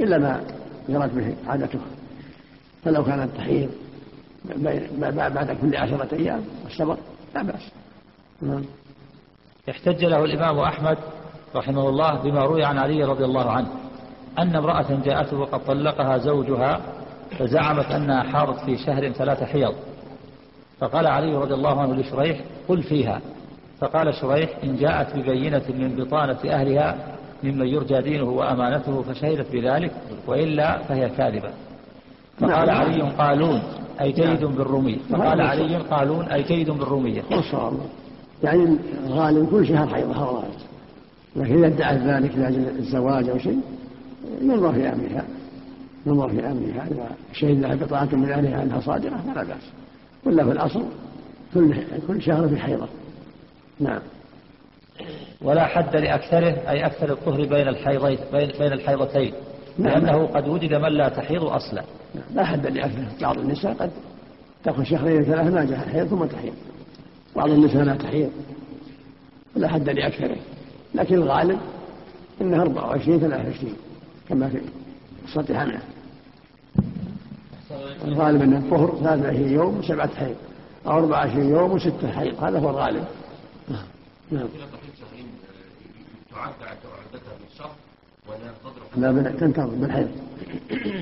إلا 0.00 0.18
ما 0.18 0.40
جرت 0.88 1.10
به 1.14 1.34
عادته. 1.46 1.78
فلو 2.84 3.04
كانت 3.04 3.36
تحيض 3.36 3.70
بعد 4.98 5.56
كل 5.62 5.76
عشرة 5.76 6.08
أيام 6.12 6.44
والصبر 6.64 6.96
لا 7.34 7.42
بأس. 7.42 7.62
نعم. 8.42 8.62
احتج 9.70 10.04
له 10.04 10.24
الإمام 10.24 10.58
أحمد 10.58 10.98
رحمه 11.56 11.88
الله 11.88 12.22
بما 12.22 12.44
روي 12.44 12.64
عن 12.64 12.78
علي 12.78 13.04
رضي 13.04 13.24
الله 13.24 13.50
عنه. 13.50 13.68
أن 14.38 14.56
امرأة 14.56 14.86
جاءته 15.04 15.36
وقد 15.36 15.64
طلقها 15.64 16.18
زوجها 16.18 16.80
فزعمت 17.38 17.84
أنها 17.84 18.22
حاضت 18.22 18.60
في 18.64 18.76
شهر 18.76 19.10
ثلاث 19.10 19.42
حيض. 19.42 19.74
فقال 20.80 21.06
علي 21.06 21.36
رضي 21.36 21.54
الله 21.54 21.80
عنه 21.80 21.94
لشريح 21.94 22.40
قل 22.68 22.82
فيها. 22.82 23.20
فقال 23.80 24.14
شريح 24.14 24.50
إن 24.64 24.76
جاءت 24.76 25.16
ببينة 25.16 25.62
من 25.68 25.96
بطانة 25.96 26.38
أهلها 26.44 26.96
ممن 27.42 27.66
يرجى 27.66 28.00
دينه 28.00 28.24
وأمانته 28.30 29.02
فشهدت 29.02 29.52
بذلك 29.52 29.92
وإلا 30.26 30.78
فهي 30.78 31.08
كاذبة. 31.08 31.50
فقال 32.40 32.66
نعم. 32.66 32.80
علي 32.80 33.02
قالون 33.02 33.62
أي 34.00 34.12
جيد 34.12 34.44
بالرومية. 34.44 34.98
فقال 35.10 35.38
نعم. 35.38 35.46
علي 35.46 35.76
قالون 35.76 36.24
أي 36.24 36.42
جيد 36.42 36.70
بالرومية. 36.70 37.22
والصواب 37.30 37.72
يعني 38.42 38.76
الغالب 39.06 39.50
كل 39.50 39.66
شهر 39.66 39.86
حيض 39.88 40.16
هو 40.16 40.30
الغالب 40.30 40.54
لكن 41.36 41.64
إذا 41.64 41.66
ادعت 41.66 41.96
ذلك 41.96 42.36
لأجل 42.36 42.68
الزواج 42.78 43.28
أو 43.28 43.38
شيء؟ 43.38 43.60
ينظر 44.42 44.72
في 44.72 44.88
أمرها 44.88 45.24
ينظر 46.06 46.28
في 46.28 46.46
أمرها 46.46 46.86
إذا 46.90 47.10
شهد 47.32 47.60
لها 47.60 47.74
بطاعة 47.74 48.08
من 48.12 48.30
أهلها 48.30 48.62
أنها 48.62 48.80
صادقة 48.80 49.16
فلا 49.16 49.44
بأس. 49.44 49.70
ولا 50.24 50.44
في 50.44 50.52
الأصل 50.52 50.84
كل 51.54 51.74
كل 52.08 52.22
شهر 52.22 52.48
في 52.48 52.56
حيضة. 52.56 52.88
نعم. 53.80 54.00
ولا 55.42 55.66
حد 55.66 55.96
لأكثره 55.96 56.70
أي 56.70 56.86
أكثر 56.86 57.12
الطهر 57.12 57.46
بين 57.46 57.68
الحيضين 57.68 58.18
بين, 58.32 58.50
بين 58.58 58.72
الحيضتين. 58.72 59.32
نعم. 59.78 60.04
لأنه 60.04 60.26
قد 60.26 60.48
وجد 60.48 60.74
من 60.74 60.92
لا 60.92 61.08
تحيض 61.08 61.44
أصلا. 61.44 61.82
لا 62.34 62.44
حد 62.44 62.66
لأكثره 62.66 63.08
بعض 63.20 63.38
النساء 63.38 63.72
قد 63.72 63.90
تأخذ 64.64 64.82
شهرين 64.82 65.24
ثلاثة 65.24 65.50
ما 65.50 65.64
جاء 65.64 65.78
حيض 65.78 66.06
ثم 66.06 66.24
تحيض. 66.24 66.54
بعض 67.36 67.50
النساء 67.50 67.82
لا 67.82 67.94
تحيض. 67.94 68.30
ولا 69.56 69.68
حد 69.68 69.88
لأكثره. 69.88 70.36
لكن 70.94 71.14
الغالب 71.14 71.58
أنها 72.40 72.62
24 72.62 73.20
23 73.20 73.74
كما 74.30 74.48
في 74.48 74.60
قصة 75.26 75.58
حمله 75.58 75.80
الغالب 78.04 78.42
أن 78.42 78.56
الطهر 78.56 78.96
23 79.00 79.48
يوم 79.52 79.78
وسبعة 79.78 80.14
حيض 80.14 80.36
أو 80.86 80.98
24 80.98 81.48
يوم 81.48 81.72
وستة 81.72 82.12
حيض 82.12 82.44
هذا 82.44 82.58
هو 82.58 82.70
الغالب. 82.70 83.04
نعم. 84.30 84.48
لا 88.96 89.10
بل 89.10 89.38
تنتظر 89.40 89.66
بالحيض. 89.74 90.08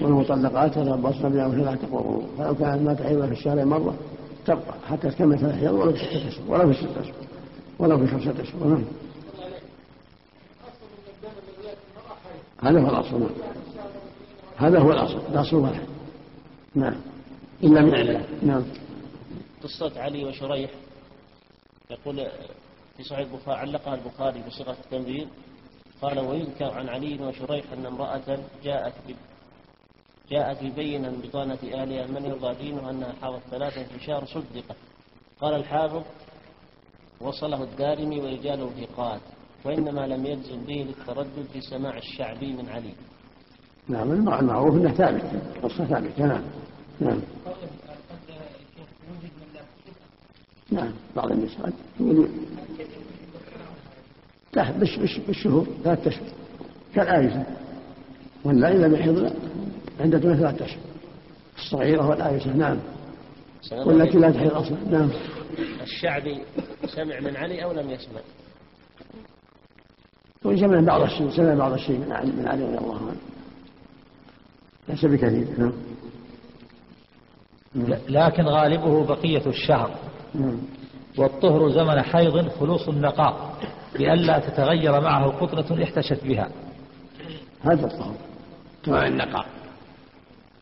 والمطلقات 0.02 0.76
يتربصن 0.76 1.28
بأنفسهن 1.28 1.64
ثلاثة 1.64 1.86
قرون 1.86 2.28
فلو 2.38 2.54
كانت 2.54 2.82
ما 2.82 2.94
تحيض 2.94 3.26
في 3.26 3.32
الشهر 3.32 3.64
مرة 3.64 3.94
تبقى 4.46 4.74
حتى 4.90 5.10
تكمل 5.10 5.38
ثلاث 5.38 5.54
حيض 5.60 5.72
ولو 5.72 5.92
في 5.92 5.98
ستة 5.98 6.28
أشهر 6.28 6.44
ولو 6.48 6.72
في 6.72 6.78
ستة 6.80 7.00
أشهر 7.00 7.14
ولو 7.78 7.98
في 7.98 8.06
خمسة 8.06 8.42
أشهر 8.42 8.68
نعم 8.68 8.84
هذا 12.62 12.80
هو 12.80 12.88
الأصل. 12.88 13.30
هذا 14.56 14.78
هو 14.78 14.92
الأصل. 14.92 15.20
الأصل 15.32 15.56
واحد. 15.56 15.86
نعم. 16.74 17.00
إلا 17.64 17.80
من 17.80 17.94
علة 17.94 18.26
نعم. 18.42 18.64
قصة 19.62 20.00
علي 20.00 20.24
وشريح. 20.24 20.70
يقول 21.90 22.26
في 22.96 23.02
صحيح 23.02 23.28
البخاري 23.32 23.58
علقها 23.60 23.94
البخاري 23.94 24.42
بصيغة 24.46 24.76
التنبيه 24.84 25.26
قال 26.02 26.18
ويذكر 26.18 26.70
عن 26.70 26.88
علي 26.88 27.18
وشريح 27.22 27.64
أن 27.72 27.86
امرأة 27.86 28.38
جاءت. 28.64 28.94
جاءت 30.30 30.64
ببينا 30.64 31.12
بطانة 31.22 31.58
أهلها 31.74 32.06
من 32.06 32.24
يرضى 32.24 32.54
دينه 32.54 32.90
أنها 32.90 33.12
حاضت 33.22 33.42
ثلاثا 33.50 33.82
في 33.82 34.04
شهر 34.04 34.24
صدقت. 34.26 34.76
قال 35.40 35.54
الحافظ 35.54 36.02
وصله 37.20 37.62
الدارمي 37.62 38.20
ورجاله 38.20 38.70
ثقات 38.70 39.20
وإنما 39.64 40.06
لم 40.06 40.26
يجزم 40.26 40.60
به 40.66 40.86
للتردد 40.88 41.46
في 41.52 41.60
سماع 41.60 41.98
الشعبي 41.98 42.52
من 42.52 42.68
علي. 42.68 42.92
نعم 43.88 44.12
المعروف 44.12 44.74
أنه 44.74 44.92
ثابت. 44.92 45.24
قصة 45.62 45.84
ثابتة 45.84 46.26
نعم. 46.26 46.42
نعم. 47.00 47.20
نعم 50.70 50.92
بعض 51.16 51.32
النساء 51.32 51.72
بالشهور 55.26 55.66
ثلاثة 55.84 56.10
أشهر 56.10 56.26
كالآيسة 56.94 57.46
ولا 58.44 58.72
إذا 58.72 58.98
يحضن 58.98 59.30
عند 60.00 60.18
ثلاثة 60.18 60.64
أشهر. 60.64 60.78
الصغيرة 61.58 62.08
والآيسة 62.08 62.56
نعم. 62.56 62.78
والتي 63.72 64.18
لا 64.18 64.30
تحيض 64.30 64.54
أصلا 64.54 64.78
نعم. 64.90 65.10
الشعبي 65.82 66.40
سمع 66.86 67.20
من 67.20 67.36
علي 67.36 67.64
أو 67.64 67.72
لم 67.72 67.90
يسمع؟ 67.90 68.20
وسمع 70.44 70.80
بعض 70.80 71.02
الشيء 71.02 71.30
سمع 71.30 71.54
بعض 71.54 71.72
الشيء 71.72 71.98
من 71.98 72.12
علي 72.12 72.32
من 72.32 72.48
علي 72.48 72.64
رضي 72.64 72.78
الله 72.78 72.96
عنه. 72.96 73.16
ليس 74.88 75.04
بكثير 75.04 75.46
نعم. 75.58 75.72
لكن 78.08 78.42
غالبه 78.42 79.04
بقية 79.04 79.46
الشهر. 79.46 79.90
نعم. 80.34 80.58
والطهر 81.18 81.70
زمن 81.70 82.02
حيض 82.02 82.48
خلوص 82.48 82.88
النقاء 82.88 83.54
بألا 83.98 84.38
تتغير 84.38 85.00
معه 85.00 85.26
قطرة 85.26 85.82
احتشت 85.82 86.24
بها. 86.24 86.48
هذا 87.62 87.86
الطهر. 87.86 88.14
تمام 88.84 89.12
النقاء. 89.12 89.46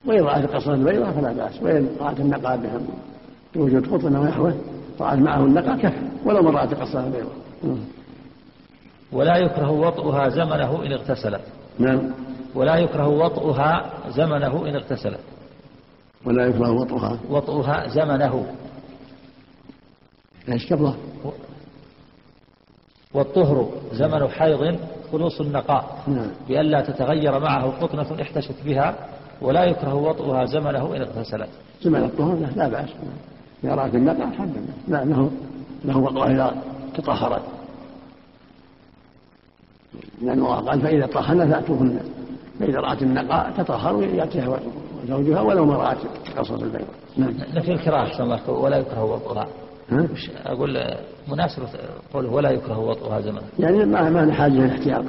وإن 0.05 0.21
رأت 0.21 0.51
قصر 0.51 0.75
البيضة 0.75 1.11
فلا 1.11 1.33
بأس. 1.33 1.63
وإن 1.63 1.97
رأت 2.01 2.21
النقاء 2.21 2.57
بها 2.57 2.81
بوجود 3.55 3.87
قطن 3.87 4.17
ونحوه 4.17 4.61
رأت 5.01 5.19
معه 5.19 5.45
النقاء 5.45 5.77
كفى. 5.77 6.09
ولو 6.25 6.43
ما 6.43 6.51
رأت 6.51 6.75
قصر 6.75 7.01
البيضة 7.01 7.31
ولا 9.17 9.37
يكره 9.37 9.71
وطئها 9.71 10.29
زمنه 10.29 10.87
إن 10.87 10.93
اغتسلت. 10.93 11.41
نعم. 11.79 12.11
ولا 12.55 12.77
يكره 12.77 13.09
وطئها 13.09 13.91
زمنه 14.09 14.69
إن 14.69 14.75
اغتسلت. 14.75 15.21
ولا 16.25 16.47
يكره 16.47 16.71
وطئها. 16.71 17.19
وطئها 17.31 17.89
زمنه. 17.89 18.47
إيش 20.49 20.73
قبله؟ 20.73 20.95
والطهر 23.15 23.69
زمن 23.93 24.29
حيض 24.29 24.79
خلوص 25.13 25.41
النقاء. 25.41 26.03
نعم. 26.09 26.31
بألا 26.49 26.81
تتغير 26.81 27.39
معه 27.39 27.71
قطنة 27.81 28.23
احتشت 28.23 28.55
بها 28.65 28.95
ولا 29.41 29.65
يكره 29.65 29.95
وطئها 29.95 30.45
زمنه 30.45 30.97
إن 30.97 31.01
اغتسلت. 31.01 31.49
زمن 31.83 32.05
الطهر 32.05 32.37
لا, 32.57 32.69
بأس. 32.69 32.89
إذا 33.65 33.75
رأت 33.75 33.95
النقاء 33.95 34.29
الحمد 34.29 34.57
لله. 34.57 34.99
لا 34.99 35.05
له 35.05 35.31
له 35.85 35.99
وطئها 35.99 36.31
إذا 36.31 36.57
تطهرت. 36.95 37.43
الله 40.23 40.57
قال 40.57 40.81
فإذا 40.81 41.07
طهرن 41.07 41.51
فأتوهن. 41.51 42.01
فإذا 42.61 42.81
رأت 42.81 43.03
النقاء 43.03 43.53
تطهر 43.59 43.97
ويأتيها 43.97 44.59
زوجها 45.09 45.41
ولو 45.41 45.65
ما 45.65 45.77
رأت 45.77 45.99
قصص 46.37 46.51
البيض 46.51 46.87
نعم. 47.17 47.35
نفي 47.55 47.73
الكراهة 47.73 48.51
ولا 48.51 48.77
يكره 48.77 49.05
وطئها 49.05 49.47
ها؟ 49.91 50.09
أقول 50.47 50.95
مناسبة 51.29 51.69
قوله 52.15 52.31
ولا 52.31 52.51
يكره 52.51 52.79
وطئها 52.79 53.21
زمن 53.21 53.41
يعني 53.59 53.85
ما 53.85 54.11
ما 54.11 54.25
نحتاج 54.25 54.53
إلى 54.53 54.65
الاحتياط. 54.65 55.05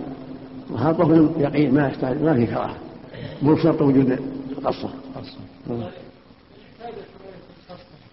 وهذا 0.71 0.91
طهر 0.91 1.29
يقين 1.37 1.73
ما 1.73 1.87
يحتاج 1.87 2.21
ما 2.21 2.33
في 2.33 2.45
كراهة. 2.45 2.75
مو 3.41 3.53
بشرط 3.53 3.81
وجود 3.81 4.19
القصة 4.57 4.89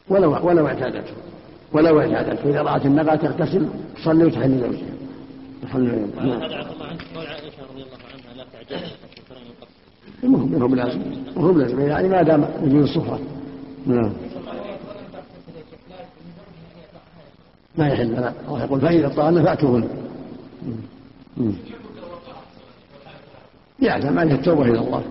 ولو 0.08 0.46
ولو 0.46 0.66
اعتادته. 0.66 1.12
ولو 1.72 2.00
اعتادته. 2.00 2.50
إذا 2.50 2.62
رأت 2.62 2.86
النقى 2.86 3.18
تغتسل 3.18 3.68
تصلي 3.96 4.24
وتحل 4.24 4.60
زوجها 4.60 5.03
تصلي 5.68 6.06
نعم. 6.16 6.40
قول 7.14 7.26
عائشة 7.26 7.62
رضي 7.72 7.82
الله 7.82 7.98
عنها 8.12 8.34
لا 8.36 8.44
تعجل 8.52 8.86
المهم 10.24 10.52
منهم 10.52 10.74
لازم 10.74 11.00
وهم 11.36 11.60
لازم 11.60 11.80
يعني 11.80 12.08
ما 12.08 12.22
دام 12.22 12.48
وجود 12.62 12.82
الصفره 12.82 13.20
نعم. 13.86 14.12
ما 17.78 17.88
يحل 17.88 18.12
لا. 18.12 18.32
الله 18.48 18.64
يقول 18.64 18.80
فإذا 18.80 19.08
طعن 19.08 19.44
فأتوهن. 19.44 19.88
يعلم 23.80 24.18
عليه 24.18 24.34
التوبة 24.34 24.62
إلى 24.62 24.78
الله. 24.78 25.02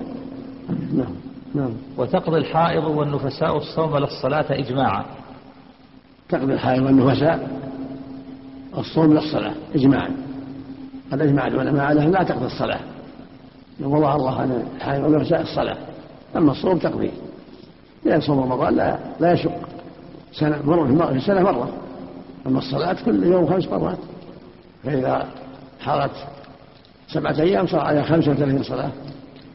نعم. 0.93 1.15
نعم. 1.55 1.71
وتقضي 1.97 2.38
الحائض 2.38 2.84
والنفساء 2.84 3.57
الصوم 3.57 3.97
للصلاة 3.97 4.45
إجماعا. 4.49 5.05
تقضي 6.30 6.53
الحائض 6.53 6.84
والنفساء 6.84 7.61
الصوم 8.77 9.13
للصلاة 9.13 9.55
إجماعا. 9.75 10.32
قد 11.14 11.22
أجمع 11.22 11.48
العلماء 11.48 11.85
على 11.85 12.06
لا 12.06 12.23
تقضي 12.23 12.45
الصلاة. 12.45 12.80
وضع 13.81 14.15
الله 14.15 14.40
عن 14.41 14.64
الحائض 14.77 15.03
والنفساء 15.03 15.41
الصلاة. 15.41 15.77
أما 16.35 16.52
الصوم 16.52 16.77
تقضي 16.77 17.11
لأن 18.06 18.22
صوم 18.22 18.40
رمضان 18.40 18.76
لا 18.76 18.98
لا 19.19 19.31
يشق. 19.31 19.52
سنة 20.34 20.60
مرة 20.65 21.07
في 21.07 21.18
السنة 21.18 21.41
مرة. 21.41 21.69
أما 22.48 22.60
الصلاة 22.60 22.95
كل 23.06 23.23
يوم 23.23 23.48
خمس 23.48 23.68
مرات. 23.68 23.98
فإذا 24.84 25.27
حارت 25.81 26.11
سبعة 27.07 27.40
أيام 27.40 27.68
صار 27.68 27.81
عليها 27.81 28.03
خمسة 28.03 28.31
وثلاثين 28.31 28.64
صلاة. 28.64 28.90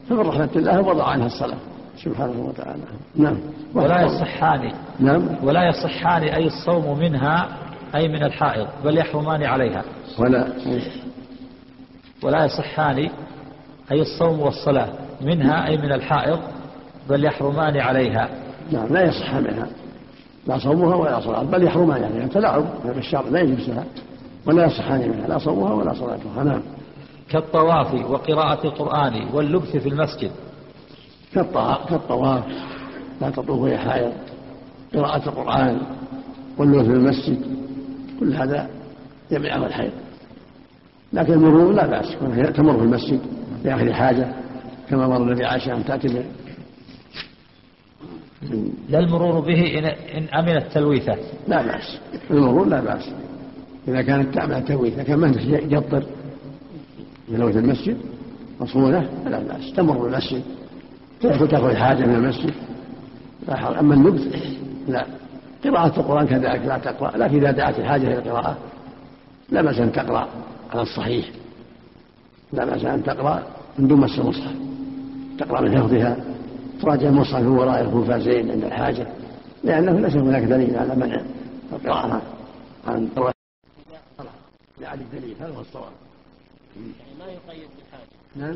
فمن 0.09 0.19
رحمة 0.19 0.49
الله 0.55 0.81
وضع 0.81 1.07
عنها 1.07 1.25
الصلاة. 1.25 1.57
سبحانه 2.03 2.45
وتعالى. 2.47 2.81
نعم. 3.15 3.37
ولا 3.73 4.01
يصحان. 4.01 4.71
نعم. 4.99 5.27
ولا 5.43 5.67
يصحان 5.69 6.23
أي 6.23 6.47
الصوم 6.47 6.99
منها 6.99 7.47
أي 7.95 8.07
من 8.07 8.23
الحائض 8.23 8.67
بل 8.83 8.97
يحرمان 8.97 9.43
عليها. 9.43 9.83
ولا. 10.19 10.47
ولا 12.23 12.45
يصحان 12.45 13.09
أي 13.91 14.01
الصوم 14.01 14.39
والصلاة 14.39 14.89
منها 15.21 15.67
أي 15.67 15.77
من 15.77 15.91
الحائض 15.91 16.39
بل 17.09 17.25
يحرمان 17.25 17.77
عليها. 17.77 18.29
نعم 18.71 18.87
لا 18.87 19.01
يصح 19.01 19.35
منها. 19.35 19.67
لا 20.47 20.57
صومها 20.57 20.95
ولا 20.95 21.19
صلاة 21.19 21.43
بل 21.43 21.63
يحرمان 21.63 22.01
يعني 22.01 22.29
تلاعب 22.29 22.65
بالشر 22.85 23.29
لا 23.29 23.39
يجوز 23.39 23.69
لها. 23.69 23.85
ولا 24.45 24.65
يصحان 24.65 25.09
منها 25.09 25.27
لا 25.27 25.37
صومها 25.37 25.73
ولا 25.73 25.93
صلاتها. 25.93 26.43
نعم. 26.43 26.61
كالطواف 27.29 27.93
وقراءة 27.93 28.67
القرآن 28.67 29.27
واللبث 29.33 29.77
في 29.77 29.89
المسجد. 29.89 30.31
كالطواف 31.33 32.43
لا 33.21 33.29
تطوف 33.29 33.59
وهي 33.59 33.77
حائض. 33.77 34.11
قراءة 34.93 35.29
القرآن 35.29 35.81
واللبث 36.57 36.85
في 36.85 36.93
المسجد 36.93 37.41
كل 38.19 38.33
هذا 38.33 38.69
يمنعه 39.31 39.65
الحيض 39.65 39.91
لكن 41.13 41.33
المرور 41.33 41.73
لا 41.73 41.85
بأس 41.85 42.15
تمر 42.55 42.77
في 42.77 42.83
المسجد 42.83 43.19
لآخر 43.63 43.93
حاجة 43.93 44.33
كما 44.89 45.07
مر 45.07 45.17
النبي 45.23 45.45
عائشة 45.45 45.75
أن 45.75 45.85
تأتي 45.85 46.23
لا 48.89 48.99
المرور 48.99 49.39
به 49.39 49.79
إن, 49.79 49.85
إن 49.85 50.23
أمن 50.39 50.57
التلويثة 50.57 51.17
لا 51.47 51.61
بأس 51.61 51.99
المرور 52.31 52.67
لا 52.67 52.81
بأس. 52.81 53.11
إذا 53.87 54.01
كانت 54.01 54.35
تعمل 54.35 54.53
التلويثة 54.53 55.03
كان 55.03 55.19
ما 55.19 55.33
يقطر 55.47 56.03
تلوث 57.27 57.57
المسجد 57.57 57.97
مصونة 58.61 59.09
فلا 59.25 59.39
بأس 59.39 59.73
تمر 59.73 59.97
بالمسجد 59.97 60.41
تدخل 61.21 61.47
تأخذ 61.47 61.75
حاجة 61.75 62.05
من 62.05 62.15
المسجد. 62.15 62.53
لا 63.47 63.79
أما 63.79 63.93
النبذ 63.93 64.35
لا. 64.87 65.05
قراءة 65.63 65.99
القرآن 65.99 66.27
كذلك 66.27 66.65
لا 66.65 66.77
تقرأ 66.77 67.17
لكن 67.17 67.37
إذا 67.37 67.51
دعت 67.51 67.79
الحاجة 67.79 68.07
إلى 68.07 68.17
القراءة 68.17 68.57
لا 69.49 69.61
بأس 69.61 69.79
أن 69.79 69.91
تقرأ. 69.91 70.27
على 70.69 70.81
الصحيح. 70.81 71.29
لا 72.53 72.65
بأس 72.65 72.85
أن 72.85 73.03
تقرأ 73.03 73.43
من 73.79 73.87
دون 73.87 73.99
مس 73.99 74.19
المصحف. 74.19 74.55
تقرأ 75.39 75.61
من 75.61 75.77
حفظها 75.77 76.17
تراجع 76.81 77.09
المصحف 77.09 77.45
وراء 77.45 77.81
الخفازين 77.81 78.51
عند 78.51 78.63
الحاجة. 78.63 79.07
لأنه 79.63 79.99
ليس 79.99 80.15
هناك 80.15 80.43
دليل 80.43 80.75
على 80.75 80.95
منع 80.95 81.21
القراءة 81.73 82.21
عن 82.87 83.09
لعدم 84.81 85.05
دليل 85.13 85.35
هذا 85.39 85.53
هو 85.53 85.61
الصواب. 85.61 85.91
يعني 86.75 87.19
ما 87.19 87.25
يقيد 87.25 87.69
بالحاجة. 87.77 88.09
نعم. 88.35 88.55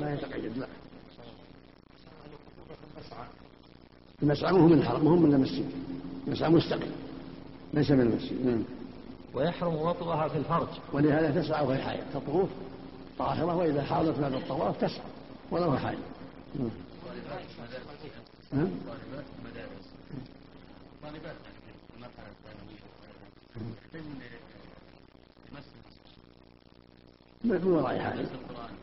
ما 0.00 0.12
يتقيد 0.14 0.58
لا. 0.58 0.66
المسعى 4.22 4.52
مهم 4.52 4.70
من 4.70 4.78
الحرم 4.78 5.04
مهم 5.04 5.22
من 5.22 5.34
المسجد. 5.34 5.64
المسعى 6.26 6.50
مستقل 6.50 6.90
ليس 7.74 7.90
من 7.90 8.00
المسجد. 8.00 8.46
نعم. 8.46 8.62
ويحرم 9.34 9.74
وطئها 9.74 10.28
في 10.28 10.38
الفرج. 10.38 10.68
ولهذا 10.92 11.42
تسعى 11.42 11.66
وهي 11.66 11.82
حائض. 11.82 12.04
تطوف 12.14 12.48
طاهرة 13.18 13.56
وإذا 13.56 13.82
حاضت 13.82 14.18
بعد 14.18 14.32
الطواف 14.32 14.76
تسعى 14.76 15.04
ولو 15.50 15.76
حائض. 15.76 15.98
نعم 18.52 18.68
من 27.44 27.64
وراء 27.64 27.98
حائل 27.98 28.26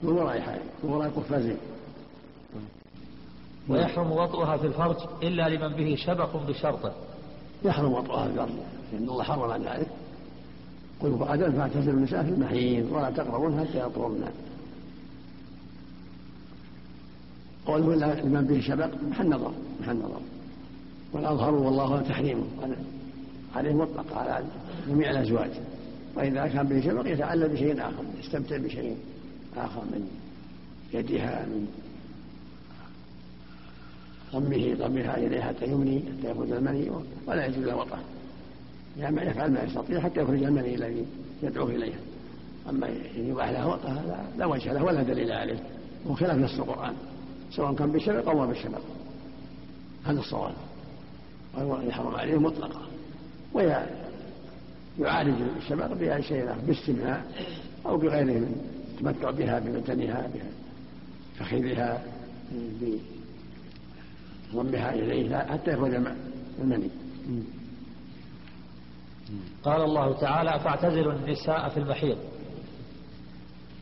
من 0.02 0.10
وراء 0.10 0.40
حائل 0.40 0.61
من 0.84 0.90
وراء 0.90 1.10
قفازين. 1.10 1.57
ويحرم 3.69 4.11
وطئها 4.11 4.57
في 4.57 4.68
الفرج 4.68 4.95
إلا 5.24 5.49
لمن 5.49 5.76
به 5.76 5.95
شبق 5.95 6.36
بشرطه. 6.36 6.94
يحرم 7.64 7.94
وطئها 7.94 8.28
في 8.28 8.34
الأرض 8.34 8.65
لأن 8.91 9.10
الله 9.10 9.24
حرم 9.24 9.64
ذلك. 9.64 9.88
قل 11.02 11.11
بعد 11.11 11.49
فاعتزلوا 11.49 11.94
النساء 11.94 12.24
في 12.24 12.30
المحيض 12.30 12.91
ولا 12.91 13.10
تقربون 13.10 13.60
حتى 13.60 13.80
يطهرن 13.80 14.24
قوله 17.65 18.14
لمن 18.22 18.45
به 18.45 18.61
شبق 18.61 18.90
محل 19.10 19.30
نظر 19.30 19.52
محل 19.82 19.95
نظر. 19.95 20.22
والأظهر 21.14 21.53
والله 21.53 22.02
تحريمه 22.02 22.44
عليه 23.56 23.74
مطلق 23.74 24.18
على 24.18 24.45
جميع 24.90 25.11
الأزواج. 25.11 25.52
وإذا 26.15 26.48
كان 26.48 26.68
به 26.68 26.82
شبق 26.82 27.07
يتعلى 27.07 27.48
بشيء 27.48 27.82
آخر 27.82 28.03
يستمتع 28.19 28.57
بشيء 28.57 28.98
آخر 29.57 29.82
من 29.82 30.07
يدها 30.94 31.45
من 31.45 31.68
ضمه 34.34 34.88
ضمها 34.88 35.18
إليه 35.18 35.41
حتى 35.41 35.65
يمني 35.65 35.99
حتى 35.99 36.32
يخرج 36.32 36.52
المني 36.52 36.91
ولا 37.28 37.45
يجوز 37.45 37.65
له 37.65 37.76
وطأ 37.76 37.99
يعني 38.99 39.22
يفعل 39.22 39.52
ما 39.52 39.64
يستطيع 39.64 39.99
حتى 39.99 40.22
يخرج 40.22 40.44
المني 40.44 40.76
الذي 40.76 41.06
يدعوه 41.44 41.69
إليه. 41.69 41.94
أما 42.69 42.88
إن 42.88 43.30
يباح 43.30 43.49
له 43.49 43.68
وطأ 43.68 44.22
لا, 44.38 44.45
وجه 44.45 44.74
له 44.74 44.84
ولا 44.84 45.03
دليل 45.03 45.32
عليه. 45.32 45.60
وخلاف 46.06 46.38
نص 46.38 46.60
القرآن 46.60 46.94
سواء 47.52 47.74
كان 47.74 47.91
بشبق 47.91 48.30
أو 48.30 48.38
ما 48.40 48.45
بشبق 48.45 48.82
هذا 50.06 50.19
الصواب. 50.19 50.53
يحرم 51.57 52.15
عليه 52.15 52.38
مطلقا. 52.38 52.82
ويعالج 53.53 55.36
شيء 56.22 56.45
له 56.45 56.57
باستماع 56.68 57.22
أو 57.86 57.98
بغيره 57.98 58.24
من 58.24 58.65
التمتع 58.94 59.32
بها 59.32 59.60
ببدنها 59.60 60.30
بفخذها 61.40 62.03
بضمها 64.53 64.94
إليه 64.94 65.38
حتى 65.38 65.72
يخرج 65.72 65.94
المني. 66.61 66.90
قال 69.64 69.82
الله 69.82 70.14
تعالى 70.14 70.60
فاعتزلوا 70.60 71.14
النساء 71.14 71.70
في 71.70 71.78
المحيض 71.78 72.18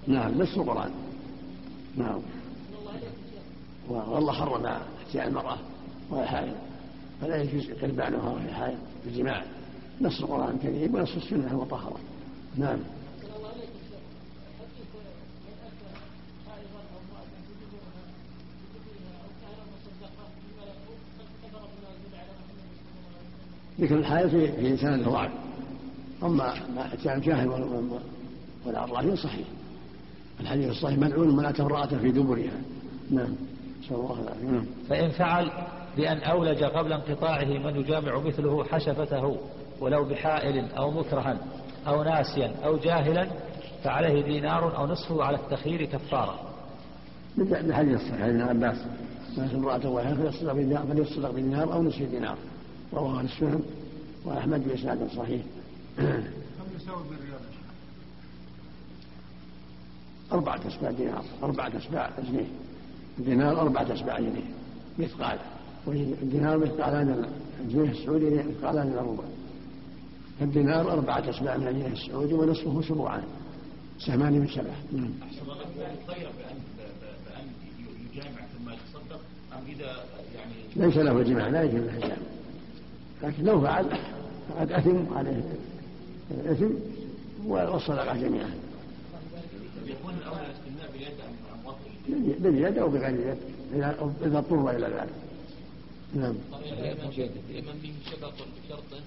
نعم 0.07 0.41
نص 0.41 0.57
القرآن. 0.57 0.91
نعم. 1.97 2.21
والله 3.89 4.33
حرم 4.33 4.65
اتيان 5.07 5.27
المرأة 5.27 5.57
وهي 6.09 6.25
حائض. 6.25 6.53
فلا 7.21 7.41
يجوز 7.41 7.71
قربانها 7.71 8.29
وهي 8.29 8.53
حائض 8.53 8.77
بالجماع 9.05 9.43
نص 10.01 10.21
القرآن 10.21 10.55
الكريم 10.55 10.95
ونص 10.95 11.15
السنة 11.15 11.51
المطهرة. 11.51 11.97
نعم. 12.57 12.79
ذكر 23.79 23.95
الحائض 23.95 24.29
في 24.29 24.51
في 24.51 24.67
إنسان 24.67 25.03
ضعف 25.03 25.31
أما 26.23 26.53
ما 26.75 26.93
أتى 26.93 27.13
الجاهل 27.13 27.47
والعراف 28.65 29.19
صحيح. 29.19 29.47
الحديث 30.39 30.69
الصحيح 30.69 30.97
ملعون 30.97 31.35
من 31.35 31.45
أتى 31.45 31.61
امرأة 31.61 31.85
في 31.85 32.11
دبرها. 32.11 32.61
نعم. 33.11 33.35
نسأل 33.83 33.95
الله 33.95 34.21
العافية. 34.21 34.45
نعم. 34.45 34.65
فإن 34.89 35.09
فعل 35.09 35.51
بأن 35.97 36.17
أولج 36.17 36.63
قبل 36.63 36.93
انقطاعه 36.93 37.45
من 37.45 37.75
يجامع 37.75 38.19
مثله 38.19 38.63
حشفته 38.63 39.37
ولو 39.79 40.03
بحائل 40.03 40.65
أو 40.77 40.91
مكرها 40.91 41.37
أو 41.87 42.03
ناسيا 42.03 42.51
أو 42.65 42.77
جاهلا 42.77 43.27
فعليه 43.83 44.23
دينار 44.23 44.77
أو 44.77 44.87
نصفه 44.87 45.23
على 45.23 45.37
التخيير 45.37 45.85
كفارة. 45.85 46.39
الحديث 47.37 48.01
الصحيح 48.01 48.21
ابن 48.21 48.41
عباس. 48.41 48.77
ما 49.37 49.49
امرأة 49.55 49.89
واحدة 49.89 50.15
فليصدق 50.15 51.31
بدينار 51.31 51.73
أو 51.73 51.83
نصف 51.83 52.01
دينار. 52.01 52.37
رواه 52.95 53.19
أهل 53.19 53.25
السنن 53.25 53.63
وأحمد 54.25 54.67
بإسناد 54.67 55.07
صحيح. 55.15 55.41
كم 55.97 56.03
يساوي 56.75 57.03
بالريال؟ 57.09 57.39
أربعة 60.31 60.67
أسباع 60.67 60.91
دينار 60.91 61.25
أربعة 61.43 61.77
أسباع 61.77 62.11
جنيه. 62.29 62.47
الدينار 63.19 63.61
أربعة 63.61 63.93
أسباع 63.93 64.19
جنيه 64.19 64.49
مثقال. 64.99 65.39
والدينار 65.85 66.57
مثقالان 66.57 67.29
الجنيه 67.61 67.91
السعودي 67.91 68.29
مثقالان 68.29 68.87
الربع. 68.87 69.23
الدينار 70.41 70.91
أربعة 70.91 71.29
أسباع 71.29 71.57
من 71.57 71.67
الجنيه 71.67 71.87
السعودي 71.87 72.33
ونصفه 72.33 72.81
سبوعان 72.81 73.23
سهمان 73.99 74.33
من 74.33 74.47
سبعة. 74.47 74.75
نعم. 74.93 75.11
أحسن 75.23 75.41
الله. 75.41 75.55
خير 76.07 76.27
بأن 76.37 76.57
بأن 77.25 77.47
يجامع 78.11 78.41
ثم 78.57 78.69
يتصدق 78.69 79.21
أم 79.53 79.63
إذا 79.67 80.05
يعني 80.35 80.53
ليس 80.75 80.97
له 80.97 81.23
جماع 81.23 81.47
لا 81.47 81.63
يجوز 81.63 81.81
له 81.81 81.99
جماع 81.99 82.17
لكن 83.23 83.43
لو 83.43 83.61
فعل 83.61 83.97
فقد 84.49 84.71
أثم 84.71 85.13
عليه 85.15 85.43
الإثم 86.31 86.69
والصدقة 87.47 88.13
جميعا. 88.17 88.49
يكون 89.85 90.13
الأولى 90.13 90.45
الاستمناء 90.45 90.91
باليد 92.39 92.77
أو 92.77 92.89
بغير 92.89 93.09
اليد 93.09 93.37
إذا 93.73 94.11
إذا 94.25 94.37
اضطر 94.37 94.69
إلى 94.69 94.87
ذلك. 94.87 95.13
نعم. 96.15 96.35
لمن 97.49 97.79
به 97.83 97.93
شبق 98.11 98.33
بشرطه 98.33 99.01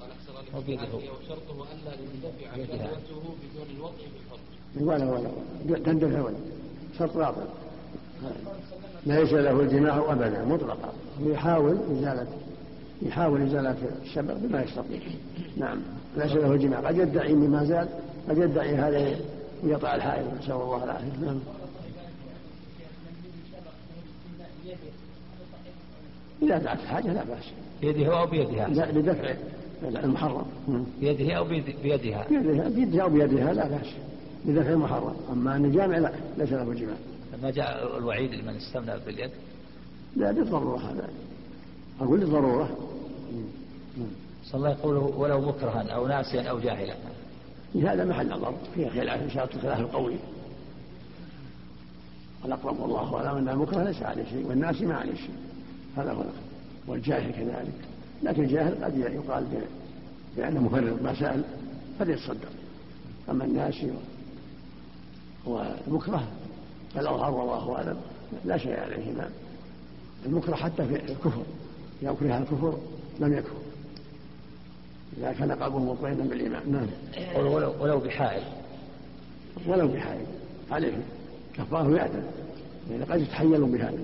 قال 0.00 0.10
وبيده. 0.56 0.82
وشرطه 0.82 1.66
الا 1.72 1.92
يندفع 1.92 2.56
بيدها. 2.56 2.90
شهوته 3.08 3.34
بدون 3.42 3.76
الوطء 3.76 4.02
بالفرج 4.12 4.88
ولا 4.88 5.04
ولا 5.10 5.78
تندفع 5.78 6.20
ولا. 6.20 6.36
شرط 6.98 7.16
باطل. 7.16 7.46
ليس 9.06 9.32
له 9.32 9.60
الجماع 9.60 10.12
ابدا 10.12 10.44
مطلقا. 10.44 10.92
يحاول 11.20 11.78
إزالة 11.92 12.26
يحاول 13.02 13.42
ازاله 13.42 13.76
الشبق 14.02 14.34
بما 14.34 14.62
يستطيع. 14.62 15.00
نعم. 15.56 15.78
ليس 16.16 16.32
له 16.32 16.52
الجماع 16.52 16.80
قد 16.80 16.98
يدعي 16.98 17.32
اني 17.32 17.48
ما 17.48 17.64
زال 17.64 17.88
قد 18.28 18.38
يدعي 18.38 18.74
هذا 18.74 19.16
يقطع 19.64 19.94
الحائض. 19.94 20.26
نسأل 20.38 20.52
الله 20.52 20.84
العافية. 20.84 21.24
نعم. 21.26 21.38
إذا 26.42 26.58
دعت 26.58 26.78
الحاجة 26.80 27.12
لا 27.12 27.24
بأس. 27.24 27.44
بيده 27.80 28.20
أو 28.20 28.26
بيدها؟ 28.26 28.68
لا 28.68 28.92
لدفع 28.92 29.34
المحرم. 30.04 30.46
نعم. 30.68 30.84
بيده 31.00 31.34
أو 31.34 31.44
بيد- 31.44 31.76
بيدها؟ 31.82 32.26
بيدها 32.28 32.68
بيدها 32.68 33.02
أو 33.02 33.08
بيدها 33.08 33.52
لا 33.52 33.68
بأس. 33.68 33.86
لدفع 34.46 34.70
المحرم. 34.70 35.16
أما 35.32 35.56
أن 35.56 35.64
الجامع 35.64 35.98
لا 35.98 36.12
ليس 36.38 36.52
له 36.52 36.74
جماع 36.74 36.94
لما 37.38 37.50
جاء 37.50 37.98
الوعيد 37.98 38.30
لمن 38.34 38.56
استمنى 38.56 38.92
باليد؟ 39.06 39.30
لا 40.16 40.32
للضروره 40.32 40.78
هذا. 40.78 41.08
أقول 42.00 42.20
للضروره 42.20 42.68
صلى 44.44 44.58
الله 44.58 44.70
يقول 44.70 44.96
ولو 44.96 45.40
مكرها 45.40 45.82
أو 45.90 46.06
ناسيا 46.06 46.42
أو 46.42 46.58
جاهلا. 46.58 46.94
هذا 47.74 48.04
محل 48.04 48.28
نظر 48.28 48.54
فيها 48.74 48.90
خلاف 48.90 49.22
إن 49.22 49.30
شاء 49.30 49.44
الله 49.44 49.56
الخلاف 49.56 49.80
القولي 49.80 50.18
والأقرب 52.42 52.80
والله 52.80 53.16
أعلم 53.16 53.38
أن 53.38 53.48
المكره 53.48 53.82
ليس 53.82 54.02
عليه 54.02 54.24
شيء 54.24 54.46
والناس 54.46 54.80
ما 54.80 54.94
عليه 54.94 55.14
شيء. 55.14 55.34
هذا 55.96 56.12
هو 56.12 56.20
الأقرب 56.20 56.42
والجاهل 56.86 57.32
كذلك. 57.32 57.74
لكن 58.22 58.44
الجاهل 58.44 58.84
قد 58.84 58.98
يقال 58.98 59.46
بأنه 60.36 60.60
مفرط. 60.60 61.02
ما 61.02 61.14
سأل 61.14 61.44
فليتصدق. 61.98 62.48
أما 63.30 63.44
الناس 63.44 63.84
والمكره 65.46 66.28
فالأظهر 66.94 67.34
والله 67.34 67.76
أعلم. 67.76 67.96
لا 68.44 68.58
شيء 68.58 68.80
عليهما 68.80 69.30
المكره 70.26 70.54
حتى 70.54 70.86
في 70.86 70.96
الكفر. 70.96 71.42
أكره 72.02 72.38
الكفر 72.38 72.78
لم 73.22 73.38
يكفر. 73.38 73.56
إذا 75.18 75.32
كان 75.32 75.52
قلبه 75.52 75.78
مطمئنا 75.78 76.24
بالإيمان. 76.24 76.62
نعم. 76.72 76.86
ولو, 77.46 77.74
ولو 77.80 77.98
بحائل. 77.98 78.42
ولو 79.66 79.88
بحائل. 79.88 80.26
عليه 80.70 80.92
كفاره 81.54 81.90
يأثم 81.90 82.18
لأن 82.90 83.04
قد 83.04 83.20
يتحيل 83.20 83.64
بهذا. 83.64 83.98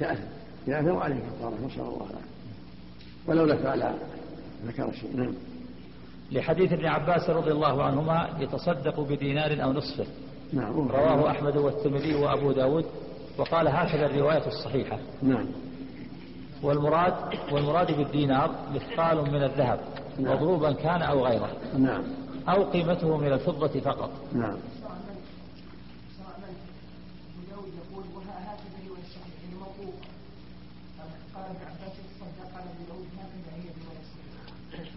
يأثم 0.00 0.22
يأثم 0.66 0.88
وعليه 0.88 1.16
كفارة 1.16 1.54
نسأل 1.66 1.80
الله 1.80 1.96
العافية. 1.96 2.26
ولو 3.26 3.44
لك 3.44 3.66
على 3.66 3.94
ذكر 4.66 4.92
شيء. 4.92 5.16
نعم. 5.16 5.34
لحديث 6.32 6.72
ابن 6.72 6.86
عباس 6.86 7.30
رضي 7.30 7.52
الله 7.52 7.82
عنهما 7.82 8.28
يتصدق 8.40 9.00
بدينار 9.00 9.62
أو 9.62 9.72
نصفه. 9.72 10.06
نعم. 10.52 10.88
رواه 10.88 11.30
أحمد 11.30 11.56
والترمذي 11.56 12.14
وأبو 12.14 12.52
داود. 12.52 12.84
وقال 13.38 13.68
هكذا 13.68 14.06
الرواية 14.06 14.46
الصحيحة. 14.46 14.98
نعم. 15.22 15.46
والمراد 16.66 17.14
والمراد 17.52 17.96
بالدينار 17.96 18.50
مثقال 18.74 19.32
من 19.32 19.42
الذهب 19.42 19.80
نعم. 20.18 20.36
مضروبا 20.36 20.72
كان 20.72 21.02
أو 21.02 21.26
غيره. 21.26 21.50
نعم. 21.78 22.02
أو 22.48 22.64
قيمته 22.64 23.16
من 23.16 23.32
الفضة 23.32 23.80
فقط. 23.80 24.10
نعم. 24.32 24.56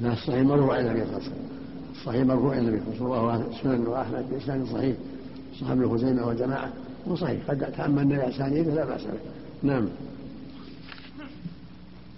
هكذا 0.04 0.42
رواية 0.42 0.42
الصحيح 0.42 0.42
لا 0.42 0.44
مرفوع 0.44 0.80
إلى 0.80 0.92
النبي 0.92 1.06
صلى 1.06 1.18
الله 1.18 1.22
عليه 1.22 1.26
وسلم. 1.26 1.50
الصحيح 1.92 2.26
مرفوع 2.26 2.54
إلى 2.54 2.68
النبي 2.68 2.98
صلى 2.98 3.08
الله 3.08 3.32
عليه 3.32 3.46
وسلم. 3.46 3.62
سنن 3.64 3.88
واحمد 3.88 4.30
بإسناد 4.30 4.66
صحيح. 4.66 4.96
ابن 5.62 5.90
خزيمه 5.90 6.28
وجماعه 6.28 6.70
هو 7.08 7.16
صحيح. 7.16 7.40
قد 7.50 7.72
تأملنا 7.72 8.30
اسانيده 8.30 8.74
لا 8.74 8.86
بأس 8.86 9.02
به. 9.02 9.20
نعم. 9.64 9.90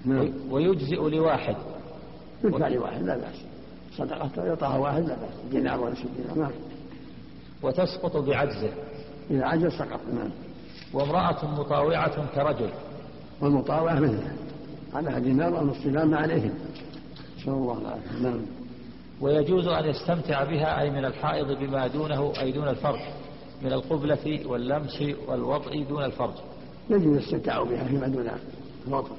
نعم. 0.06 0.30
ويجزئ 0.49 1.10
لواحد. 1.10 1.56
يدفع 2.44 2.68
لواحد 2.68 3.03
لا 3.03 3.18
بأس. 3.18 3.36
صدقة 3.98 4.45
يعطاها 4.45 4.78
واحد 4.78 5.02
لا 5.02 5.15
بأس. 5.15 5.52
دينار 5.52 5.80
ولا 5.80 5.95
شيء 5.95 6.10
دينار. 6.18 6.38
نعم. 6.38 6.52
وتسقط 7.64 8.18
بعجزه. 8.18 8.73
إذا 9.32 9.45
عجز 9.45 9.72
سقط 9.72 9.99
نعم. 10.14 10.30
وامرأة 10.94 11.45
مطاوعة 11.60 12.36
كرجل. 12.36 12.69
والمطاوعة 13.41 13.99
مثله 13.99 14.34
على 14.94 15.22
دينار 15.22 15.60
أو 15.60 15.65
نصف 15.65 15.86
ما 15.86 16.18
عليهم. 16.18 16.53
نسأل 17.38 17.53
الله 17.53 17.78
العافية. 17.82 18.30
نعم. 18.30 18.41
ويجوز 19.22 19.68
أن 19.68 19.86
يستمتع 19.86 20.44
بها 20.44 20.82
أي 20.82 20.90
من 20.90 21.06
الحائض 21.06 21.60
بما 21.60 21.88
دونه 21.88 22.34
أي 22.41 22.52
دون 22.52 22.68
الفرج. 22.68 22.99
من 23.61 23.73
القبلة 23.73 24.41
واللمس 24.45 25.03
والوضع 25.28 25.84
دون 25.90 26.03
الفرج. 26.03 26.34
يجوز 26.90 27.18
الاستمتاع 27.18 27.64
بها 27.64 27.84
فيما 27.84 28.07
دون 28.07 28.30
الوطن 28.88 29.15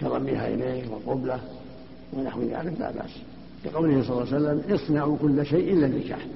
كضمها 0.00 0.48
اليه 0.48 0.88
والقبله 0.90 1.40
ونحو 2.12 2.40
ذلك 2.40 2.80
لا 2.80 2.90
بأس. 2.90 3.10
لقوله 3.64 4.02
صلى 4.02 4.22
الله 4.22 4.34
عليه 4.34 4.36
وسلم 4.36 4.74
اصنعوا 4.74 5.16
كل 5.22 5.46
شيء 5.46 5.72
إلا 5.72 5.86
النكاح 5.86 6.26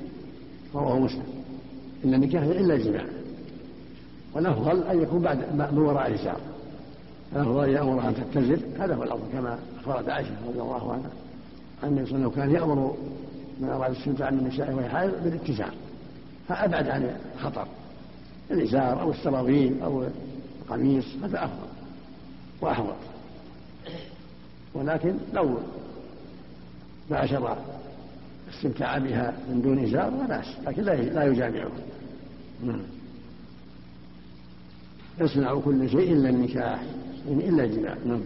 رواه 0.75 0.99
مسلم. 0.99 1.25
إن 2.05 2.15
النكاح 2.15 2.43
إلا 2.43 2.75
الجماع 2.75 3.05
والأفضل 4.35 4.83
أن 4.83 5.03
يكون 5.03 5.23
بعد 5.23 5.39
من 5.73 5.79
وراء 5.79 6.07
الازار 6.07 6.41
الأفضل 7.33 7.65
أن 7.65 7.71
يامرها 7.71 8.09
أن 8.09 8.15
تتزر 8.15 8.59
هذا 8.79 8.95
هو 8.95 9.03
الأفضل 9.03 9.33
كما 9.33 9.59
أخبرت 9.81 10.09
عائشة 10.09 10.31
رضي 10.49 10.61
الله 10.61 10.93
عنها. 10.93 11.11
أن 11.85 11.89
النبي 11.89 12.07
صلى 12.07 12.17
الله 12.17 12.33
عليه 12.33 12.37
وسلم 12.37 12.43
كان 12.43 12.51
يأمر 12.51 12.95
من 13.61 13.69
أراد 13.69 13.91
الاستمتاع 13.91 14.31
من 14.31 14.39
النساء 14.39 14.75
وهي 14.75 14.89
حائض 14.89 15.25
بالاتزار 15.25 15.75
فأبعد 16.49 16.89
عن 16.89 17.17
الخطر. 17.37 17.67
الإزار 18.51 19.01
أو 19.03 19.11
السراويل 19.11 19.83
أو 19.83 20.05
القميص 20.63 21.05
هذا 21.23 21.45
أفضل. 21.45 21.69
واحوط 22.61 22.97
ولكن 24.75 25.15
لو 25.33 25.59
باشر 27.11 27.57
استمتاع 28.51 28.99
بها 28.99 29.37
من 29.49 29.63
دون 29.63 29.85
إزار 29.85 30.11
لا 30.11 30.27
باس 30.27 30.57
لكن 30.67 30.83
لا 30.83 30.95
لا 30.95 31.25
يجامعه. 31.25 31.71
نعم. 32.63 32.83
يصنع 35.21 35.61
كل 35.61 35.91
شيء 35.91 36.13
إلا 36.13 36.29
النكاح 36.29 36.83
يعني 37.29 37.49
إلا 37.49 37.65
الجماع 37.65 37.95
نعم. 38.05 38.21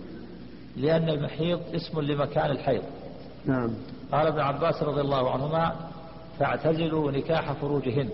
لأن 0.77 1.09
المحيض 1.09 1.61
اسم 1.75 2.01
لمكان 2.01 2.51
الحيض. 2.51 2.83
نعم. 3.47 3.71
قال 4.13 4.27
ابن 4.27 4.41
عباس 4.41 4.83
رضي 4.83 5.01
الله 5.01 5.31
عنهما 5.31 5.91
فاعتزلوا 6.39 7.11
نكاح 7.11 7.53
فروجهن. 7.53 8.09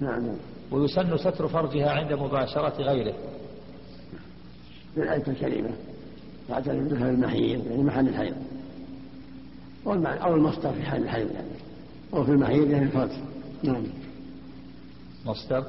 نعم. 0.00 0.36
ويسن 0.70 1.16
ستر 1.16 1.48
فرجها 1.48 1.90
عند 1.90 2.12
مباشرة 2.12 2.82
غيره. 2.82 3.14
في 4.94 5.02
الآية 5.02 5.24
الكريمة. 5.28 5.70
فاعتزلوا 6.50 6.84
مثل 6.84 7.10
المحيض 7.10 7.66
يعني 7.66 7.82
محل 7.82 8.08
الحيض. 8.08 8.34
أو 9.86 10.34
المصدر 10.34 10.72
في 10.72 10.82
حال 10.82 11.02
الحيض 11.02 11.30
يعني. 11.32 11.48
أو 12.14 12.24
في 12.24 12.30
المحيض 12.30 12.70
يعني 12.70 12.84
الفرج 12.84 13.10
نعم. 13.62 13.82
مصدر؟ 15.26 15.64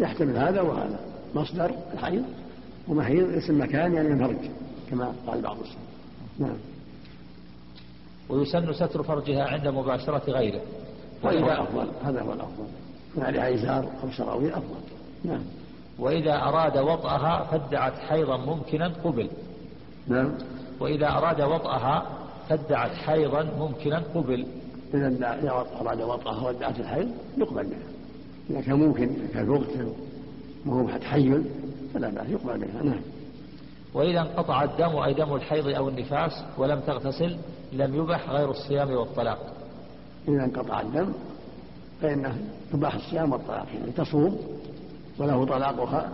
يحتمل 0.00 0.36
هذا 0.36 0.60
وهذا. 0.60 1.00
مصدر 1.34 1.74
الحيض 1.92 2.24
ومحيض 2.88 3.28
اسم 3.28 3.60
مكان 3.60 3.94
يعني 3.94 4.08
الفرج 4.08 4.50
كما 4.90 5.14
قال 5.26 5.40
بعض 5.40 5.56
السلف 5.58 5.78
نعم. 6.38 6.56
ويسن 8.28 8.72
ستر 8.72 9.02
فرجها 9.02 9.44
عند 9.44 9.68
مباشرة 9.68 10.30
غيره. 10.30 10.60
هذا 11.24 11.40
هو 11.40 11.44
وإذا, 11.44 11.54
الأفضل. 11.54 11.88
هذا 12.04 12.22
هو 12.22 12.32
الأفضل. 12.32 12.66
عليها 13.18 13.54
إزار 13.54 13.90
أو 14.02 14.12
سراويل 14.12 14.52
أفضل. 14.52 14.80
نعم. 15.24 15.42
وإذا 15.98 16.34
أراد 16.34 16.78
وطأها 16.78 17.44
فادعت 17.44 17.98
حيضا 17.98 18.36
ممكنا 18.36 18.92
قبل. 19.04 19.28
نعم. 20.08 20.32
وإذا 20.80 21.08
أراد 21.08 21.40
وطأها 21.40 22.06
فادعت 22.48 22.90
حيضا 22.90 23.42
ممكنا 23.58 24.02
قبل. 24.14 24.46
إذا 24.94 25.38
أراد 25.80 26.02
وطأها 26.02 26.46
وادعت 26.46 26.80
الحيض 26.80 27.08
يقبل 27.38 27.64
بها. 27.66 27.78
إذا 28.50 28.60
كان 28.60 28.74
ممكن 28.74 29.02
إذا 29.08 29.26
كان 29.34 29.48
وقت 29.48 29.68
وهو 30.66 30.98
تحيل 30.98 31.44
فلا 31.94 32.10
بأس 32.10 32.28
يقبل 32.28 32.58
بها. 32.58 32.82
نعم. 32.82 33.00
وإذا 33.94 34.20
انقطع 34.20 34.64
الدم 34.64 34.96
أي 34.96 35.14
دم 35.14 35.34
الحيض 35.34 35.68
أو 35.68 35.88
النفاس 35.88 36.44
ولم 36.58 36.80
تغتسل 36.80 37.36
لم 37.72 37.94
يبح 37.94 38.30
غير 38.30 38.50
الصيام 38.50 38.90
والطلاق. 38.90 39.52
إذا 40.28 40.44
انقطع 40.44 40.80
الدم 40.80 41.12
فإنه 42.02 42.38
يباح 42.74 42.94
الصيام 42.94 43.32
والطلاق 43.32 43.66
يعني 43.74 43.92
تصوم 43.92 44.38
وله 45.18 45.44
طلاقها 45.44 46.12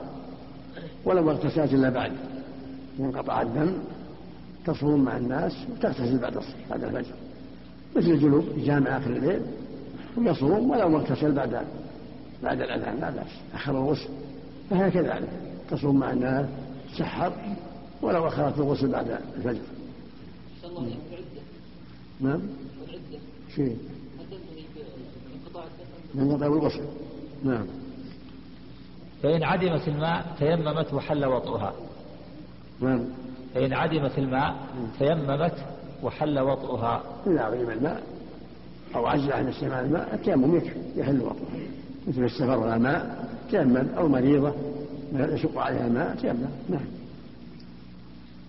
ولو 1.05 1.31
اغتسلت 1.31 1.73
إلا 1.73 1.91
بعد. 1.91 2.13
انقطع 3.01 3.43
الدم 3.43 3.73
تصوم 4.67 5.05
مع 5.05 5.17
الناس 5.17 5.53
وتغتسل 5.73 6.19
بعد 6.19 6.37
الصلاة 6.37 6.55
بعد 6.71 6.85
الفجر. 6.85 7.15
مثل 7.97 8.07
الجنوب 8.07 8.45
يجامع 8.57 8.99
آخر 8.99 9.11
الليل 9.11 9.43
ويصوم 10.17 10.71
ولو 10.71 10.97
اغتسل 10.97 11.33
بعد 11.33 11.67
بعد 12.43 12.61
الأذان 12.61 12.97
لا 13.01 13.11
بأس. 13.11 13.27
أخر 13.55 13.73
الغسل. 13.79 14.09
فهي 14.71 14.91
كذلك 14.91 15.29
تصوم 15.71 15.99
مع 15.99 16.13
الناس 16.13 16.47
تسحر 16.95 17.33
ولو 18.03 18.29
أخرت 18.29 18.59
الغسل 18.59 18.89
بعد 18.89 19.19
الفجر. 19.37 19.61
نعم. 22.21 22.41
شيء. 23.57 23.79
من 26.15 26.43
الغسل. 26.43 26.85
نعم. 27.45 27.67
فإن 29.23 29.43
عدمت 29.43 29.89
الماء 29.89 30.27
تيممت 30.39 30.95
وحل 30.95 31.25
وطئها. 31.25 31.73
نعم. 32.81 33.05
فإن 33.55 33.73
عدمت 33.73 34.19
الماء 34.19 34.55
تيممت 34.99 35.55
وحل 36.03 36.39
وطئها. 36.39 37.03
إذا 37.27 37.41
عظيم 37.41 37.71
الماء 37.71 38.03
أو 38.95 39.07
عجز 39.07 39.31
عن 39.31 39.49
استعمال 39.49 39.85
الماء 39.85 40.15
التيمم 40.15 40.57
يكفي 40.57 40.81
يحل 40.97 41.21
وطنه 41.21 41.69
مثل 42.09 42.25
السفر 42.25 42.59
ولا 42.59 42.79
ماء 42.79 43.29
تيمم 43.51 43.89
أو 43.97 44.09
مريضة 44.09 44.55
يشق 45.15 45.59
عليها 45.59 45.87
الماء 45.87 46.17
تيمم. 46.17 46.51
نعم. 46.69 46.87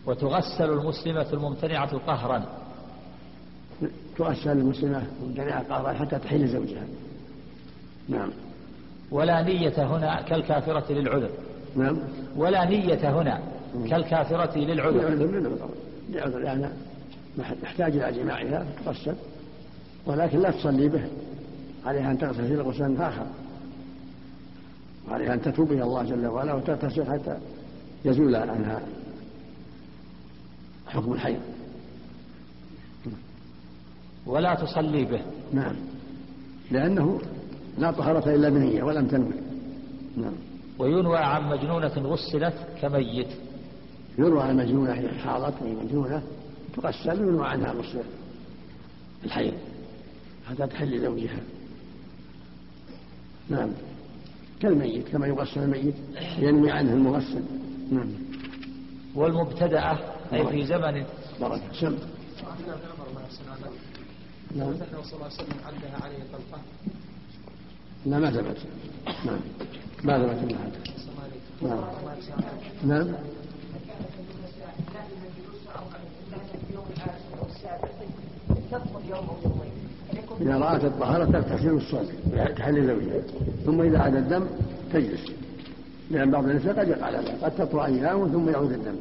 وتغسل 0.06 0.70
المسلمة 0.70 1.28
الممتنعة 1.34 1.98
قهرا. 1.98 2.46
تؤسل 4.18 4.52
المسلمة 4.52 5.04
ممتنعة 5.24 5.64
قهرا 5.64 5.94
حتى 5.94 6.20
تحل 6.20 6.48
زوجها. 6.48 6.84
نعم. 8.10 8.30
ولا 9.12 9.42
نية 9.42 9.96
هنا 9.96 10.22
كالكافرة 10.22 10.92
للعذر. 10.94 11.30
نعم. 11.76 11.98
ولا 12.36 12.66
نية 12.66 13.22
هنا 13.22 13.42
كالكافرة 13.90 14.58
للعذر. 14.58 15.02
لعذر 15.02 15.26
للعذر 15.26 15.70
لعذر 16.10 16.42
يعني 16.42 16.66
محتاج 17.64 17.98
إلى 17.98 18.24
جماعها 18.24 18.66
تغسل 18.86 19.16
ولكن 20.06 20.40
لا 20.40 20.52
تصلي 20.52 20.88
به. 20.90 21.04
عليها 21.86 22.12
أن 22.12 22.18
تغتسل 22.18 22.62
غسلا 22.62 23.08
آخر 23.08 23.26
وعليها 25.10 25.34
أن 25.34 25.42
تتوب 25.42 25.72
إلى 25.72 25.84
الله 25.84 26.04
جل 26.04 26.28
وعلا 26.28 26.54
وتغتسل 26.54 27.12
حتى 27.12 27.38
يزول 28.06 28.36
عنها 28.36 28.82
حكم 30.88 31.14
الحيض 31.14 31.40
ولا 34.26 34.56
تصلي 34.56 35.06
به. 35.06 35.22
نعم. 35.54 35.76
لأنه 36.72 37.22
لا 37.78 37.92
طهارة 37.92 38.36
إلا 38.36 38.50
بنية 38.50 38.84
ولم 38.84 39.08
تنوي. 39.08 39.34
نعم. 40.18 40.34
وينوى 40.80 41.18
عن 41.18 41.50
مجنونة 41.50 41.88
غسلت 41.88 42.54
كميت. 42.82 43.28
يروى 44.18 44.44
عن 44.44 44.58
مجنونة 44.58 44.94
هي 44.94 45.10
حاضت 45.10 45.62
وهي 45.62 45.74
مجنونة 45.74 46.24
تغسل 46.76 47.24
وينوى 47.24 47.48
عنها 47.48 47.72
غسل 47.72 48.04
الحيض. 49.26 49.54
حتى 50.50 50.68
تحل 50.68 51.02
زوجها 51.02 51.40
نعم. 53.50 53.70
كالميت 54.60 55.08
كما 55.08 55.28
يغسل 55.28 55.64
الميت 55.64 55.96
ينوي 56.40 56.72
عنه 56.72 56.94
المغسل. 56.94 57.44
نعم. 57.92 58.10
والمبتدعة 59.16 60.00
أي 60.34 60.48
في 60.48 60.66
زمن 60.66 61.04
بركة 61.42 61.74
سم 61.74 61.98
نعم. 64.56 64.74
صلى 64.74 65.14
الله 65.14 65.26
عليه 65.26 65.26
وسلم. 65.26 65.58
عدها 65.66 66.04
عليه 66.04 66.18
طلقة 66.18 66.62
لا 68.06 68.20
ما 68.20 68.32
ثبت. 68.32 68.58
نعم. 69.26 69.40
ما 70.04 70.18
ثبت 70.18 70.44
من 70.44 70.56
هذا. 70.56 70.72
نعم. 71.62 73.08
نعم 73.08 73.08
إذا 80.42 80.58
رأت 80.58 80.84
الطهارة 80.84 81.26
تغتسل 81.26 81.72
وتصلي 81.72 82.54
تحل 82.58 82.88
زوجها 82.88 83.22
ثم 83.66 83.82
إذا 83.82 84.00
عاد 84.00 84.16
الدم 84.16 84.46
تجلس. 84.94 85.32
لأن 86.12 86.32
بعض 86.32 86.46
النساء 86.50 86.80
قد 86.80 86.88
يقع 86.88 87.10
هذا 87.10 87.38
قد 87.42 87.56
تطوى 87.56 87.86
أيام 87.86 88.28
ثم 88.28 88.50
يعود 88.50 88.72
الدم. 88.72 88.96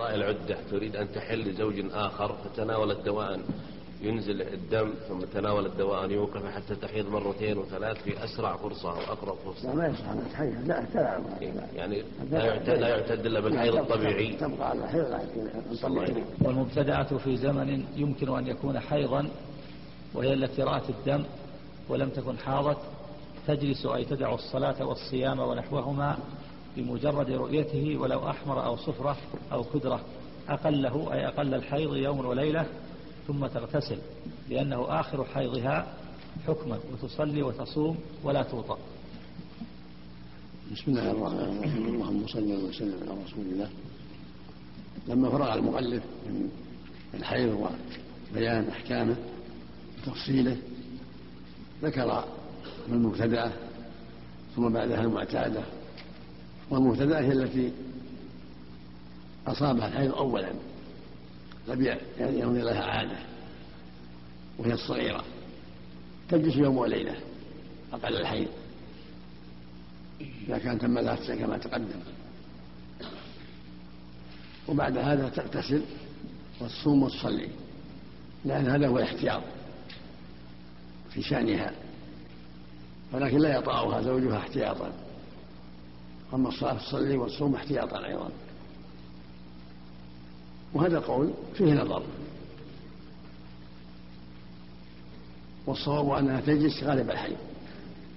قضاء 0.00 0.14
العدة. 0.14 0.56
تريد 0.70 0.96
أن 0.96 1.12
تحل 1.12 1.38
لزوج 1.38 1.84
آخر 1.92 2.32
فتناولت 2.32 3.00
دواء 3.06 3.40
ينزل 4.02 4.42
الدم 4.42 4.92
ثم 5.08 5.20
تناولت 5.20 5.76
دواء 5.76 6.10
يوقف 6.10 6.46
حتى 6.46 6.74
تحيض 6.74 7.08
مرتين 7.08 7.58
وثلاث 7.58 8.02
في 8.02 8.24
أسرع 8.24 8.56
فرصة 8.56 8.90
أو 8.90 9.12
أقرب 9.12 9.36
لا 9.36 9.52
فرصة 9.52 9.74
ما 9.74 9.86
يصح 9.88 10.08
أن 10.08 10.22
تحيض. 10.32 10.68
لا 10.68 10.84
تلعب 10.94 11.22
يعني 11.76 12.02
لا 12.30 12.44
يعتد, 12.44 12.68
لا 12.68 12.88
يعتد 12.88 13.26
إلا 13.26 13.40
بالحيض 13.40 13.76
الطبيعي. 13.76 14.36
تبقى 14.36 14.70
على 14.70 14.84
الحيض 14.84 15.20
الطبيعي 15.72 16.24
والمبتدعة 16.40 17.18
في 17.18 17.36
زمن 17.36 17.84
يمكن 17.96 18.38
أن 18.38 18.46
يكون 18.46 18.80
حيضا 18.80 19.28
وهي 20.14 20.32
التي 20.32 20.62
رأت 20.62 20.90
الدم 20.90 21.24
ولم 21.88 22.08
تكن 22.08 22.38
حاضت 22.38 22.78
تجلس 23.46 23.86
أي 23.86 24.04
تدع 24.04 24.34
الصلاة 24.34 24.86
والصيام 24.86 25.40
ونحوهما 25.40 26.18
بمجرد 26.76 27.30
رؤيته 27.30 27.96
ولو 27.96 28.30
أحمر 28.30 28.64
أو 28.64 28.76
صفرة 28.76 29.16
أو 29.52 29.64
كدرة. 29.64 30.00
أقله 30.48 31.12
أي 31.12 31.26
أقل 31.26 31.54
الحيض 31.54 31.96
يوم 31.96 32.26
وليلة 32.26 32.66
ثم 33.28 33.46
تغتسل 33.46 33.98
لأنه 34.48 35.00
آخر 35.00 35.24
حيضها 35.24 35.94
حكما 36.46 36.78
وتصلي 36.92 37.42
وتصوم 37.42 37.98
ولا 38.24 38.42
توطأ. 38.42 38.78
بسم 40.72 40.90
الله 40.90 41.10
الرحمن 41.10 41.38
الرحيم. 41.38 41.86
اللهم 41.86 42.26
صل 42.26 42.52
وسلم 42.52 42.98
على 43.02 43.22
رسول 43.24 43.46
الله. 43.52 43.70
لما 45.08 45.30
فرغ 45.30 45.54
المؤلف 45.54 46.04
من 46.26 46.48
الحيض 47.14 47.68
وبيان 48.32 48.68
أحكامه 48.68 49.16
وتفصيله 49.98 50.56
ذكر 51.82 52.24
المبتدأة 52.88 53.52
ثم 54.56 54.68
بعدها 54.68 55.00
المعتادة 55.00 55.62
والمبتدأة 56.70 57.20
هي 57.20 57.32
التي 57.32 57.72
أصابها 59.46 59.88
الحيض 59.88 60.14
أولا 60.14 60.52
لم 61.68 61.98
يكن 62.18 62.54
لها 62.54 62.84
عادة 62.84 63.18
وهي 64.58 64.72
الصغيرة 64.72 65.24
تجلس 66.28 66.56
يوم 66.56 66.76
وليلة 66.76 67.16
أقل 67.92 68.16
الحيض. 68.16 68.48
إذا 70.20 70.58
كان 70.58 70.78
تم 70.78 70.98
ذات 70.98 71.30
كما 71.30 71.58
تقدم. 71.58 72.00
وبعد 74.68 74.98
هذا 74.98 75.28
تغتسل 75.28 75.82
وتصوم 76.60 77.02
وتصلي 77.02 77.48
لأن 78.44 78.66
هذا 78.66 78.88
هو 78.88 78.98
الاحتياط 78.98 79.42
في 81.10 81.22
شأنها 81.22 81.72
ولكن 83.12 83.38
لا 83.38 83.56
يطأها 83.56 84.02
زوجها 84.02 84.38
احتياطا. 84.38 84.92
أما 86.34 86.48
الصلاة 86.48 86.78
تصلي 86.78 87.16
وتصوم 87.16 87.54
احتياطا 87.54 88.06
أيضا. 88.06 88.30
وهذا 90.74 90.98
قول 90.98 91.30
فيه 91.54 91.74
نظر. 91.74 92.02
والصواب 95.66 96.10
أنها 96.10 96.40
تجلس 96.40 96.82
غالب 96.82 97.10
الحي 97.10 97.36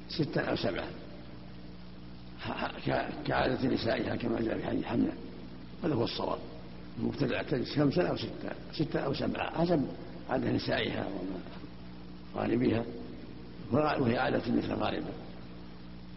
ستا 0.10 0.42
أو 0.42 0.56
سبعة. 0.56 0.88
كعادة 3.26 3.68
نسائها 3.68 4.16
كما 4.16 4.42
جاء 4.42 4.58
في 4.58 4.68
حديث 4.68 4.86
حمنا 4.86 5.14
هذا 5.84 5.94
هو 5.94 6.04
الصواب. 6.04 6.40
المبتدع 7.00 7.42
تجلس 7.42 7.76
خمسا 7.76 8.08
أو 8.10 8.18
ستة. 8.18 8.52
ستة 8.74 9.00
أو 9.00 9.14
سبعة. 9.14 9.62
حسب 9.62 9.86
عادة 10.30 10.52
نسائها 10.52 11.08
وغالبها 12.36 12.86
وهي 13.72 14.18
عادة 14.18 14.42
النساء 14.48 14.78
غالبا 14.78 15.10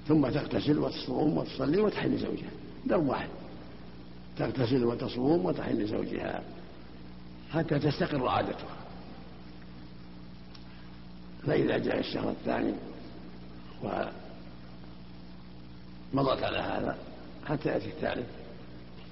ثم 0.09 0.29
تغتسل 0.29 0.79
وتصوم 0.79 1.39
وتصلي 1.39 1.79
وتحل 1.79 2.19
زوجها 2.19 2.51
درب 2.87 3.09
واحد. 3.09 3.29
تغتسل 4.39 4.85
وتصوم 4.85 5.47
وتحل 5.47 5.87
زوجها 5.87 6.43
حتى 7.53 7.79
تستقر 7.79 8.29
عادتها. 8.29 8.77
فإذا 11.47 11.79
جاء 11.79 11.99
الشهر 11.99 12.31
الثاني 12.31 12.75
ومضت 13.83 14.13
على 16.43 16.59
هذا 16.59 16.97
حتى 17.47 17.69
يأتي 17.69 17.87
الثالث. 17.87 18.27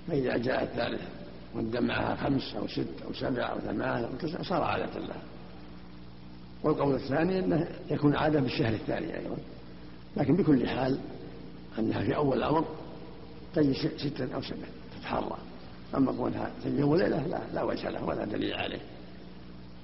فإذا 0.08 0.36
جاء 0.36 0.62
الثالث 0.62 1.02
والدم 1.54 1.84
معها 1.84 2.16
خمس 2.16 2.54
أو 2.54 2.68
ست 2.68 3.02
أو 3.06 3.12
سبع 3.12 3.52
أو 3.52 3.60
ثمان 3.60 4.04
أو 4.04 4.10
تسع 4.20 4.42
صار 4.42 4.62
عادة 4.62 5.00
لها. 5.00 5.22
والقول 6.62 6.94
الثاني 6.94 7.38
أنه 7.38 7.68
يكون 7.90 8.16
عادة 8.16 8.40
بالشهر 8.40 8.72
الثاني 8.72 9.18
أيضا. 9.18 9.36
لكن 10.16 10.36
بكل 10.36 10.68
حال 10.68 10.98
أنها 11.78 12.04
في 12.04 12.16
أول 12.16 12.38
الأمر 12.38 12.64
تجي 13.54 13.74
ستا 13.74 14.34
أو 14.34 14.42
سبعة 14.42 14.68
تتحرى. 14.98 15.36
أما 15.96 16.12
كونها 16.12 16.50
يوم 16.64 16.90
وليلة 16.90 17.26
لا 17.26 17.40
لا 17.54 17.62
وجه 17.62 17.90
له 17.90 18.04
ولا 18.04 18.24
دليل 18.24 18.54
عليه. 18.54 18.80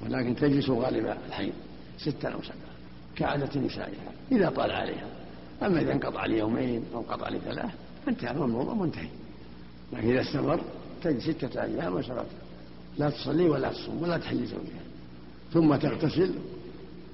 ولكن 0.05 0.37
تجلس 0.37 0.71
غالب 0.71 1.17
الحين 1.29 1.53
ستا 1.99 2.29
أو 2.29 2.43
سبعة 2.43 2.75
كعادة 3.17 3.61
نسائها 3.61 4.13
إذا 4.33 4.51
طال 4.51 4.71
عليها. 4.71 5.07
أما 5.63 5.81
إذا 5.81 5.93
انقطع 5.93 6.27
ليومين 6.27 6.85
أو 6.95 7.01
انقطع 7.01 7.29
لثلاث 7.29 7.71
انتهى 8.09 8.31
الموضوع 8.31 8.75
منتهي 8.75 9.09
لكن 9.93 10.11
إذا 10.11 10.21
استمر 10.21 10.61
تجد 11.03 11.19
ستة 11.19 11.63
أيام 11.63 11.95
وسبعة 11.95 12.27
لا 12.99 13.11
تصلي 13.11 13.49
ولا 13.49 13.69
تصوم 13.73 14.03
ولا 14.03 14.19
تحل 14.19 14.47
زوجها. 14.47 14.83
ثم 15.53 15.77
تغتسل 15.77 16.35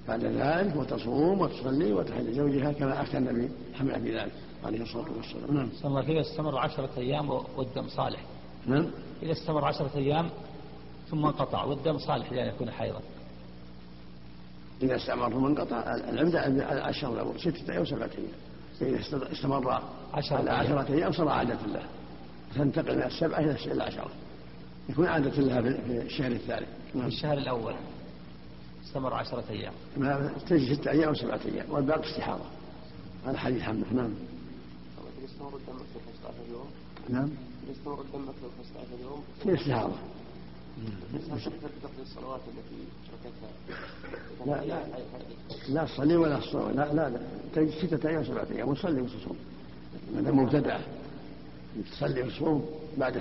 بعد 0.09 0.25
ذلك 0.25 0.77
وتصوم 0.77 1.41
وتصلي 1.41 1.93
وتحل 1.93 2.33
زوجها 2.33 2.73
كما 2.73 3.03
أفتى 3.03 3.19
النبي 3.19 3.51
محمد 3.75 4.03
في 4.03 4.19
ذلك 4.19 4.33
عليه 4.65 4.83
الصلاة 4.83 5.07
والسلام. 5.17 5.57
نعم. 5.57 5.69
صلى 5.75 5.89
الله 5.89 6.01
إذا 6.01 6.21
استمر 6.21 6.59
عشرة 6.59 6.91
أيام 6.97 7.31
والدم 7.31 7.89
صالح. 7.89 8.21
نعم. 8.67 8.91
إذا 9.23 9.33
استمر 9.33 9.65
عشرة 9.65 9.91
أيام 9.97 10.31
ثم 11.11 11.27
انقطع 11.27 11.65
والدم 11.65 11.99
صالح 11.99 12.33
لأن 12.33 12.49
يكون 12.49 12.71
حيضا. 12.71 13.01
إذا 14.83 14.97
استمر 14.97 15.31
ثم 15.31 15.47
انقطع 15.47 15.95
العمدة 15.95 16.41
على 16.41 16.89
الشهر 16.89 17.15
الأول 17.15 17.41
ستة 17.41 17.73
أيام 17.73 17.85
سبعة 17.85 18.11
أيام. 18.19 18.97
إذا 18.97 19.33
استمر 19.33 19.83
عشرة 20.15 20.37
على 20.37 20.51
عشرة 20.51 20.95
أيام 20.95 21.13
صار 21.13 21.29
عادة 21.29 21.67
له. 21.67 21.83
تنتقل 22.55 22.97
من 22.97 23.03
السبعة 23.03 23.41
إلى 23.41 23.73
العشرة 23.73 24.11
يكون 24.89 25.07
عادة 25.07 25.43
لها 25.43 25.63
في 25.63 26.03
الشهر 26.03 26.33
الثالث. 26.33 26.69
في 26.93 27.07
الشهر 27.07 27.39
الأول. 27.39 27.75
استمر 28.87 29.15
عشرة 29.15 29.45
أيام. 29.51 29.73
تجي 30.49 30.75
ستة 30.75 30.91
أيام 30.91 31.09
أو 31.09 31.15
سبعة 31.15 31.41
أيام 31.45 31.67
والباقي 31.71 32.11
استحاضة. 32.11 32.45
هذا 33.27 33.39
حديث 33.39 33.63
حمد 33.63 33.85
نعم. 33.93 34.15
يستمر 35.25 35.57
الدم 35.57 35.79
في 35.79 35.99
15 36.23 36.35
يوم 36.53 36.67
نعم. 37.09 37.31
يستمر 37.71 38.01
الدم 38.01 38.33
في 38.33 38.47
15 38.75 39.03
يوم 39.03 39.25
استحاضة. 39.55 39.95
الصلوات 42.03 42.41
التي 42.49 42.81
لا 44.47 44.65
لا 45.69 46.05
لا 46.05 46.19
ولا 46.19 46.41
تصوم 46.41 46.71
لا 46.71 46.95
لا 46.95 47.11
لا. 47.11 47.21
تجي 47.55 47.87
ستة 47.87 48.09
أيام 48.09 48.25
سبعة 48.25 48.47
أيام 48.51 48.69
وتصلي 48.69 49.01
وتصوم. 49.01 49.37
دام 50.15 50.39
مبتدعة 50.39 50.81
تصلي 51.93 52.23
وتصوم 52.23 52.67
بعد 52.99 53.17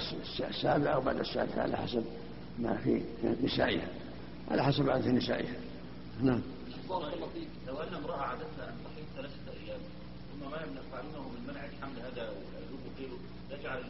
السابع 0.50 0.94
أو 0.94 1.02
بعد 1.02 1.20
السادسة 1.20 1.62
على 1.62 1.78
حسب 1.78 2.04
ما 2.60 2.78
في 2.78 3.02
نسائها. 3.44 3.88
على 4.52 4.64
حسب 4.64 4.90
عادة 4.90 5.12
نسائها. 5.12 5.56
نعم. 6.22 6.42
لو 7.68 7.78
أن 7.78 7.94
امرأة 7.94 8.18
عادتها 8.18 8.70
أن 8.70 8.76
تحيض 8.86 9.06
ثلاثة 9.16 9.52
أيام 9.64 9.80
ثم 10.32 10.52
ما 10.52 10.58
يفعلونه 10.58 11.30
من 11.30 11.42
منع 11.48 11.66
الحمل 11.66 12.00
هذا 12.00 12.30
الأيوب 12.30 12.80
وغيره 12.96 13.18
يجعل 13.52 13.84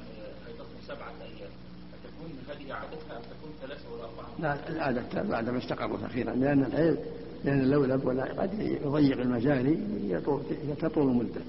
حيضتهم 0.46 0.82
سبعة 0.88 1.12
أيام. 1.22 1.52
تكون 2.04 2.32
هذه 2.50 2.74
عادتها 2.74 3.18
أن 3.18 3.22
تكون 3.22 3.52
ثلاثة 3.62 3.94
ولا 3.94 4.04
أربعة؟ 4.04 4.30
لا 4.40 4.70
العادة 4.70 5.22
بعد 5.24 5.50
ما 5.50 5.58
استقرت 5.58 6.04
أخيرا. 6.04 6.34
لأن 6.34 6.64
الحيض 6.64 6.98
لأن 7.46 7.62
اللولب 7.62 8.06
ولا 8.06 8.42
قد 8.42 8.60
يضيق 8.60 9.20
المجاري 9.20 9.76
تطول 10.82 11.08
المدة 11.08 11.42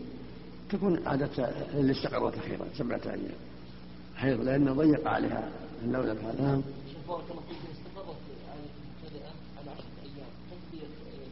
تكون 0.71 1.07
عادة 1.09 1.49
اللي 1.75 1.93
استقرت 1.93 2.39
أخيرا 2.39 2.67
سبعة 2.79 3.01
أيام. 3.07 3.35
حيض 4.17 4.41
لأنه 4.41 4.73
ضيق 4.73 5.09
عليها 5.09 5.49
اللولب 5.85 6.19
هذا 6.19 6.43
نعم. 6.43 6.63
بارك 7.09 7.25
الله 7.31 7.43
فيك 7.49 7.59
استقرت 7.73 8.17
عادة 8.49 8.71
مبتدئة 8.87 9.31
على 9.59 9.71
عشرة 9.71 9.97
أيام 10.03 10.31
تقضي 10.51 10.83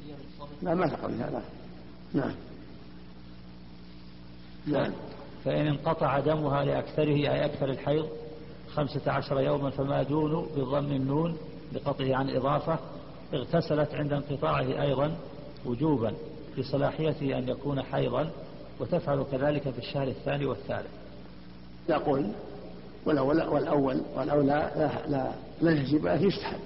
أيام 0.06 0.18
الصبر 0.32 0.43
لا 0.62 0.74
ما 0.74 0.86
تقضي 0.86 1.14
هذا. 1.14 1.42
نعم. 2.14 2.34
نعم. 4.66 4.92
فإن 5.44 5.66
انقطع 5.66 6.18
دمها 6.18 6.64
لأكثره 6.64 7.14
أي 7.14 7.44
أكثر 7.44 7.70
الحيض 7.70 8.08
خمسة 8.74 9.12
عشر 9.12 9.40
يوما 9.40 9.70
فما 9.70 10.02
دون 10.02 10.46
بضم 10.56 10.92
النون 10.92 11.36
بقطعه 11.72 12.16
عن 12.16 12.30
إضافة 12.30 12.78
اغتسلت 13.34 13.94
عند 13.94 14.12
انقطاعه 14.12 14.82
أيضا 14.82 15.16
وجوبا 15.66 16.12
لصلاحيته 16.56 17.38
أن 17.38 17.48
يكون 17.48 17.82
حيضا 17.82 18.30
وتفعل 18.80 19.24
كذلك 19.32 19.70
في 19.70 19.78
الشهر 19.78 20.08
الثاني 20.08 20.46
والثالث. 20.46 20.90
يقول 21.88 22.32
والأول 23.06 23.42
والأول 23.42 24.00
والأولى 24.16 24.70
لا 24.76 25.08
لا 25.08 25.32
لا 25.60 25.70
يجب 25.72 26.06
يستحب 26.06 26.60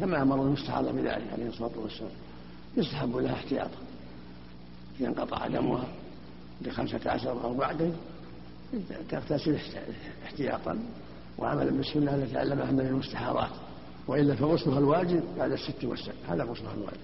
كما 0.00 0.22
أمر 0.22 0.42
المستحاضة 0.42 0.92
بذلك 0.92 1.32
عليه 1.32 1.48
الصلاة 1.48 1.78
والسلام. 1.82 2.10
يستحب 2.76 3.16
لها 3.16 3.32
احتياطا. 3.32 3.78
إذا 5.00 5.08
انقطع 5.08 5.46
دمها 5.46 5.84
لخمسة 6.62 7.10
عشر 7.10 7.44
أو 7.44 7.54
بعده 7.54 7.90
تغتسل 9.10 9.58
احتياطا. 10.24 10.78
وعملا 11.38 11.70
بالسنة 11.70 12.14
التي 12.14 12.38
علمها 12.38 12.70
من 12.70 12.80
المستحاضات 12.80 13.50
وإلا 14.06 14.34
فغسلها 14.34 14.78
الواجب 14.78 15.22
بعد 15.38 15.52
الست 15.52 15.84
والسبع. 15.84 16.14
هذا 16.28 16.44
غسلها 16.44 16.74
الواجب. 16.74 17.00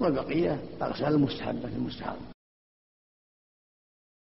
والبقية 0.00 0.60
أغسال 0.82 1.14
المستحبة 1.14 1.68
المستحاضة 1.76 2.35